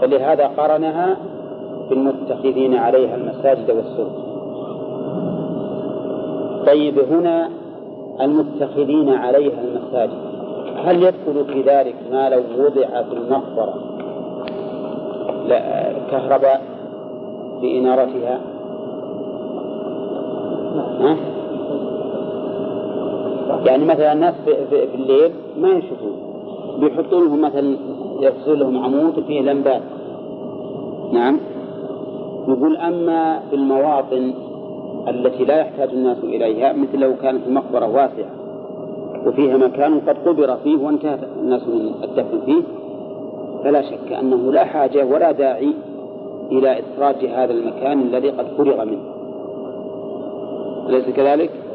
فلهذا 0.00 0.46
قرنها 0.46 1.16
بالمتخذين 1.90 2.74
عليها 2.74 3.16
المساجد 3.16 3.70
والسرج 3.70 4.26
طيب 6.66 6.98
هنا 6.98 7.50
المتخذين 8.20 9.08
عليها 9.08 9.60
المساجد 9.60 10.26
هل 10.84 11.02
يدخل 11.02 11.44
في 11.52 11.62
ذلك 11.62 11.94
ما 12.12 12.30
لو 12.30 12.42
وضع 12.58 13.02
في 13.02 13.12
المقبرة 13.12 13.74
كهرباء 16.10 16.62
بإنارتها 17.60 18.40
ها؟ 21.00 21.16
يعني 23.66 23.84
مثلا 23.84 24.12
الناس 24.12 24.34
في 24.70 24.94
الليل 24.94 25.32
ما 25.58 25.68
يشوفون 25.68 26.16
بيحطوا 26.80 27.20
لهم 27.20 27.40
مثلا 27.40 27.76
يرسل 28.20 28.58
لهم 28.58 28.84
عمود 28.84 29.24
فيه 29.26 29.40
لمبات. 29.40 29.82
نعم. 31.12 31.40
يقول 32.48 32.76
أما 32.76 33.40
في 33.50 33.56
المواطن 33.56 34.34
التي 35.08 35.44
لا 35.44 35.60
يحتاج 35.60 35.88
الناس 35.88 36.18
إليها 36.24 36.72
مثل 36.72 36.98
لو 36.98 37.14
كانت 37.22 37.46
المقبرة 37.46 37.86
واسعة 37.86 38.30
وفيها 39.26 39.56
مكان 39.56 40.00
قد 40.00 40.16
قبر 40.28 40.56
فيه 40.56 40.76
وانتهى 40.76 41.18
الناس 41.40 41.68
من 41.68 42.04
الدفن 42.04 42.40
فيه 42.46 42.62
فلا 43.64 43.82
شك 43.82 44.12
أنه 44.12 44.52
لا 44.52 44.64
حاجة 44.64 45.06
ولا 45.06 45.32
داعي 45.32 45.74
إلى 46.52 46.80
إخراج 46.80 47.26
هذا 47.26 47.52
المكان 47.52 48.00
الذي 48.00 48.30
قد 48.30 48.46
فرغ 48.58 48.84
منه. 48.84 49.16
أليس 50.88 51.10
كذلك؟ 51.16 51.65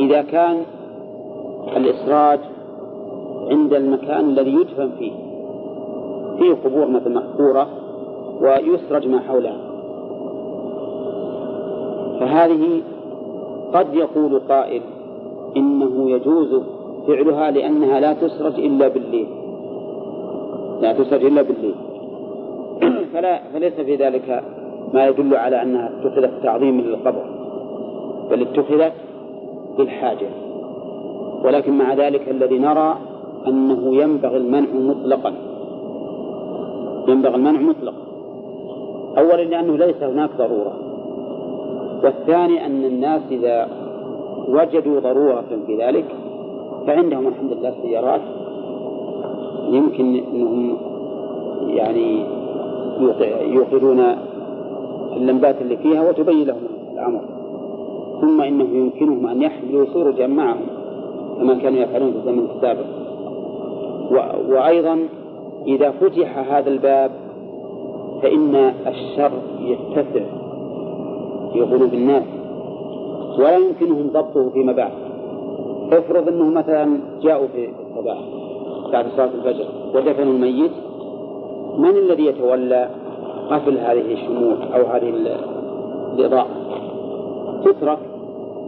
إذا 0.00 0.22
كان 0.22 0.62
الإسراج 1.76 2.40
عند 3.50 3.74
المكان 3.74 4.24
الذي 4.24 4.50
يدفن 4.50 4.90
فيه 4.98 5.12
فيه 6.38 6.54
قبور 6.64 6.86
مثل 6.86 7.12
محفورة 7.12 7.68
ويسرج 8.40 9.08
ما 9.08 9.20
حولها. 9.20 9.58
فهذه 12.20 12.82
قد 13.74 13.94
يقول 13.94 14.40
قائل 14.48 14.82
إنه 15.56 16.10
يجوز 16.10 16.62
فعلها 17.06 17.50
لأنها 17.50 18.00
لا 18.00 18.12
تسرج 18.12 18.58
إلا 18.58 18.88
بالليل. 18.88 19.26
لا 20.80 20.92
تسرج 20.92 21.24
إلا 21.24 21.42
بالليل. 21.42 21.74
فلا 23.12 23.40
فليس 23.52 23.74
في 23.74 23.96
ذلك 23.96 24.44
ما 24.94 25.06
يدل 25.06 25.36
على 25.36 25.62
أنها 25.62 25.88
اتخذت 25.88 26.42
تعظيما 26.42 26.82
للقبر 26.82 27.24
بل 28.30 28.42
اتخذت 28.42 28.92
للحاجة. 29.78 30.28
ولكن 31.44 31.78
مع 31.78 31.94
ذلك 31.94 32.28
الذي 32.28 32.58
نرى 32.58 32.96
أنه 33.46 33.96
ينبغي 33.96 34.36
المنع 34.36 34.68
مطلقا. 34.74 35.34
ينبغي 37.08 37.34
المنع 37.34 37.60
مطلقا. 37.60 38.04
أولا 39.18 39.42
لأنه 39.42 39.76
ليس 39.76 40.02
هناك 40.02 40.30
ضرورة. 40.38 40.72
والثاني 42.04 42.66
أن 42.66 42.84
الناس 42.84 43.22
إذا 43.30 43.68
وجدوا 44.48 45.00
ضرورة 45.00 45.44
في 45.66 45.76
ذلك 45.76 46.04
فعندهم 46.86 47.28
الحمد 47.28 47.52
لله 47.52 47.74
سيارات 47.82 48.20
يمكن 49.70 50.14
أنهم 50.14 50.76
يعني 51.66 52.24
يوقدون 53.54 54.00
اللمبات 55.16 55.62
اللي 55.62 55.76
فيها 55.76 56.08
وتبين 56.08 56.46
لهم 56.46 56.62
الأمر. 56.92 57.20
ثم 58.20 58.40
إنه 58.40 58.64
يمكنهم 58.64 59.26
أن 59.26 59.42
يحملوا 59.42 59.86
سرجا 59.94 60.26
معهم 60.26 60.66
كما 61.38 61.54
كانوا 61.54 61.78
يفعلون 61.78 62.12
في 62.12 62.18
الزمن 62.18 62.48
السابق. 62.56 62.86
وأيضا 64.48 64.98
إذا 65.66 65.90
فتح 65.90 66.52
هذا 66.52 66.70
الباب 66.70 67.10
فإن 68.22 68.54
الشر 68.86 69.32
يتسع 69.60 70.24
في 71.52 71.60
قلوب 71.60 71.94
الناس 71.94 72.24
ولا 73.38 73.56
يمكنهم 73.56 74.06
ضبطه 74.06 74.50
فيما 74.50 74.72
بعد. 74.72 74.92
افرض 75.92 76.28
إنهم 76.28 76.54
مثلا 76.54 77.00
جاءوا 77.22 77.46
في 77.46 77.68
الصباح 77.68 78.18
بعد 78.92 79.06
صلاة 79.16 79.30
الفجر 79.34 79.66
ودفنوا 79.94 80.32
الميت 80.32 80.70
من 81.78 81.90
الذي 81.90 82.26
يتولى 82.26 82.88
قفل 83.50 83.78
هذه 83.78 84.12
الشموع 84.12 84.56
أو 84.74 84.86
هذه 84.86 85.12
الإضاءة؟ 86.14 86.46
تترك 87.64 87.98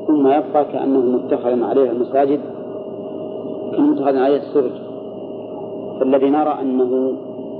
ثم 0.06 0.27
يبقى 0.27 0.64
كأنه 0.73 1.01
متخذ 1.01 1.62
عليها 1.62 1.93
المساجد 1.93 2.40
كمتخذ 3.77 4.16
عليها 4.16 4.36
السرج. 4.36 4.73
فالذي 6.01 6.31
نرى 6.31 6.59
أنه 6.62 7.12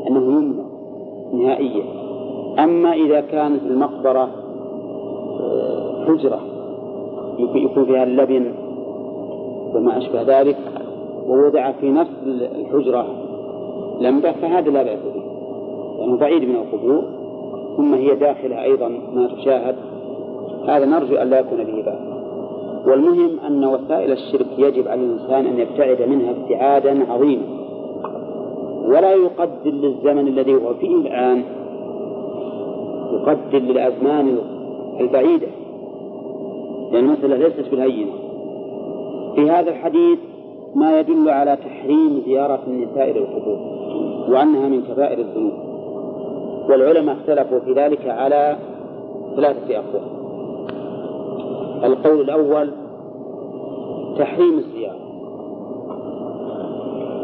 أنه 0.09 0.33
يمنع 0.33 0.65
نهائيا. 1.35 1.85
أما 2.59 2.93
إذا 2.93 3.21
كانت 3.21 3.63
المقبرة 3.63 4.29
آه، 5.41 6.05
حجرة 6.07 6.41
يكون 7.39 7.85
فيها 7.85 8.05
اللبن 8.05 8.53
وما 9.75 9.99
أشبه 9.99 10.23
ذلك 10.23 10.57
ووضع 11.29 11.73
في 11.73 11.91
نفس 11.91 12.11
الحجرة 12.27 13.07
لمبة 14.01 14.33
فهذا 14.33 14.71
لا 14.71 14.83
بأس 14.83 14.99
به 15.15 15.23
لأنه 15.99 16.17
بعيد 16.17 16.49
من 16.49 16.57
القبور 16.57 17.03
ثم 17.77 17.95
هي 17.95 18.15
داخلة 18.15 18.63
أيضا 18.63 18.89
ما 18.89 19.29
تشاهد. 19.37 19.77
هذا 20.67 20.87
نرجو 20.87 21.17
أن 21.17 21.31
لا 21.31 21.39
يكون 21.39 21.65
به 21.65 21.83
بأس. 21.83 22.17
والمهم 22.87 23.41
أن 23.47 23.65
وسائل 23.65 24.13
الشرك 24.13 24.47
يجب 24.59 24.89
على 24.89 25.01
الإنسان 25.01 25.47
أن 25.47 25.59
يبتعد 25.59 26.09
منها 26.09 26.31
ابتعادا 26.31 27.13
عظيما. 27.13 27.43
ولا 28.89 29.13
يقدر 29.13 29.71
للزمن 29.71 30.29
الذي 30.29 30.55
هو 30.55 30.75
فيه 30.75 30.95
الآن 30.95 31.43
يقدر 33.13 33.59
للأزمان 33.59 34.39
البعيدة. 35.01 35.47
لأن 36.93 37.05
المسألة 37.05 37.37
ليست 37.37 37.71
بالهينة. 37.71 38.13
في 39.35 39.51
هذا 39.51 39.71
الحديث 39.71 40.19
ما 40.75 41.01
يدل 41.01 41.31
على 41.31 41.57
تحريم 41.57 42.23
زيارة 42.27 42.61
النساء 42.67 43.11
للقبور 43.11 43.59
وأنها 44.29 44.69
من 44.69 44.83
كبائر 44.83 45.19
الذنوب. 45.19 45.53
والعلماء 46.71 47.17
اختلفوا 47.17 47.59
في 47.59 47.73
ذلك 47.73 48.09
على 48.09 48.57
ثلاثة 49.37 49.77
أقوال. 49.77 50.16
القول 51.85 52.21
الأول 52.21 52.71
تحريم 54.19 54.59
الزيارة. 54.59 54.97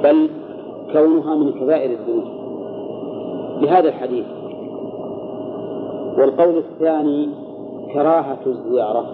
بل 0.02 0.30
كونها 0.92 1.34
من 1.34 1.52
كبائر 1.52 1.90
الذنوب. 1.90 2.24
لهذا 3.62 3.88
الحديث. 3.88 4.26
والقول 6.18 6.58
الثاني 6.58 7.28
كراهة 7.94 8.40
الزيارة. 8.46 9.04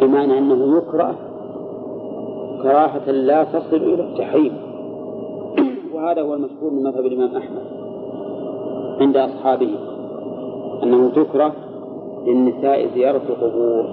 بمعنى 0.00 0.38
أنه 0.38 0.76
يكره 0.76 1.14
كراهة 2.62 3.10
لا 3.10 3.44
تصل 3.44 3.76
إلى 3.76 4.02
التحريم. 4.02 4.52
وهذا 5.94 6.22
هو 6.22 6.34
المشهور 6.34 6.70
من 6.70 6.82
مذهب 6.82 7.06
الإمام 7.06 7.36
أحمد 7.36 7.62
عند 9.00 9.16
أصحابه 9.16 9.70
أنه 10.82 11.10
تكره 11.10 11.52
للنساء 12.26 12.88
زيارة 12.94 13.22
القبور 13.28 13.84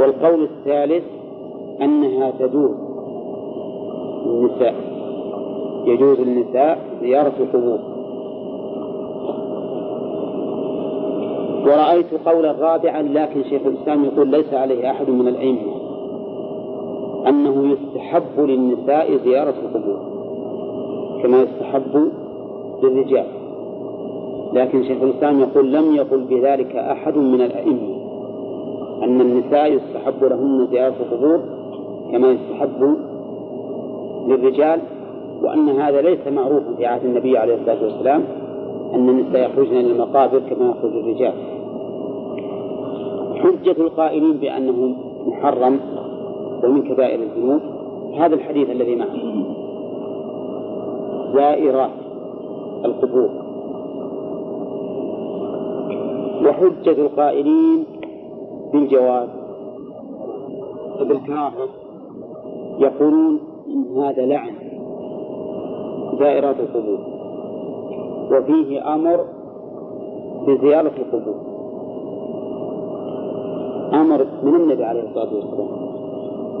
والقول 0.00 0.42
الثالث 0.42 1.04
أنها 1.82 2.30
تجوز 2.30 2.76
للنساء. 4.26 4.74
يجوز 5.86 6.20
للنساء 6.20 6.78
زيارة 7.00 7.32
القبور 7.40 7.78
ورأيت 11.66 12.14
قولا 12.26 12.52
رابعا 12.52 13.02
لكن 13.02 13.42
شيخ 13.42 13.62
الإسلام 13.66 14.04
يقول 14.04 14.28
ليس 14.28 14.54
عليه 14.54 14.90
أحد 14.90 15.10
من 15.10 15.28
الأئمة. 15.28 15.76
أنه 17.28 17.72
يستحب 17.72 18.40
للنساء 18.40 19.16
زيارة 19.16 19.54
القبور 19.64 19.98
كما 21.22 21.42
يستحب 21.42 22.10
للرجال. 22.82 23.26
لكن 24.52 24.82
شيخ 24.82 25.02
الإسلام 25.02 25.40
يقول 25.40 25.72
لم 25.72 25.94
يقل 25.94 26.24
بذلك 26.24 26.76
أحد 26.76 27.16
من 27.16 27.40
الأئمة 27.40 27.96
أن 29.02 29.20
النساء 29.20 29.72
يستحب 29.72 30.24
لهن 30.24 30.68
زيارة 30.70 30.94
القبور 31.00 31.40
كما 32.12 32.30
يستحب 32.30 32.96
للرجال 34.28 34.80
وأن 35.42 35.68
هذا 35.68 36.00
ليس 36.00 36.26
معروفا 36.26 36.74
في 36.76 36.86
عهد 36.86 37.04
النبي 37.04 37.38
عليه 37.38 37.54
الصلاة 37.54 37.84
والسلام 37.84 38.24
أن 38.94 39.08
النساء 39.08 39.50
يخرجن 39.50 39.76
إلى 39.76 39.92
المقابر 39.92 40.38
كما 40.38 40.70
يخرج 40.70 40.96
الرجال. 40.96 41.32
حجة 43.34 43.82
القائلين 43.82 44.32
بأنه 44.32 44.96
محرم 45.26 45.80
ومن 46.64 46.82
كبائر 46.82 47.22
الذنوب 47.22 47.60
هذا 48.18 48.34
الحديث 48.34 48.70
الذي 48.70 48.96
معه 48.96 49.44
زائرات 51.34 51.90
القبور. 52.84 53.45
وحجة 56.46 56.92
القائلين 57.06 57.84
بالجواز 58.72 59.28
بالكراهة 61.00 61.68
يقولون 62.78 63.40
إن 63.68 64.02
هذا 64.02 64.26
لعن 64.26 64.54
زائرات 66.18 66.56
القبور 66.60 66.98
وفيه 68.32 68.94
أمر 68.94 69.24
بزيارة 70.46 70.92
القبور. 70.98 71.36
أمر 73.92 74.26
من 74.42 74.54
النبي 74.54 74.84
عليه 74.84 75.02
الصلاة 75.02 75.34
والسلام 75.34 75.86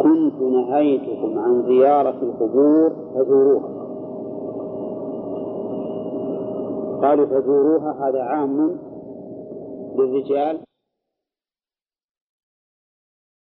كنت 0.02 0.42
نهيتكم 0.42 1.38
عن 1.38 1.62
زيارة 1.62 2.14
القبور 2.22 2.92
فزوروها. 3.14 3.68
قالوا 7.02 7.26
فزوروها 7.26 8.08
هذا 8.08 8.22
عام 8.22 8.76
للرجال 10.00 10.64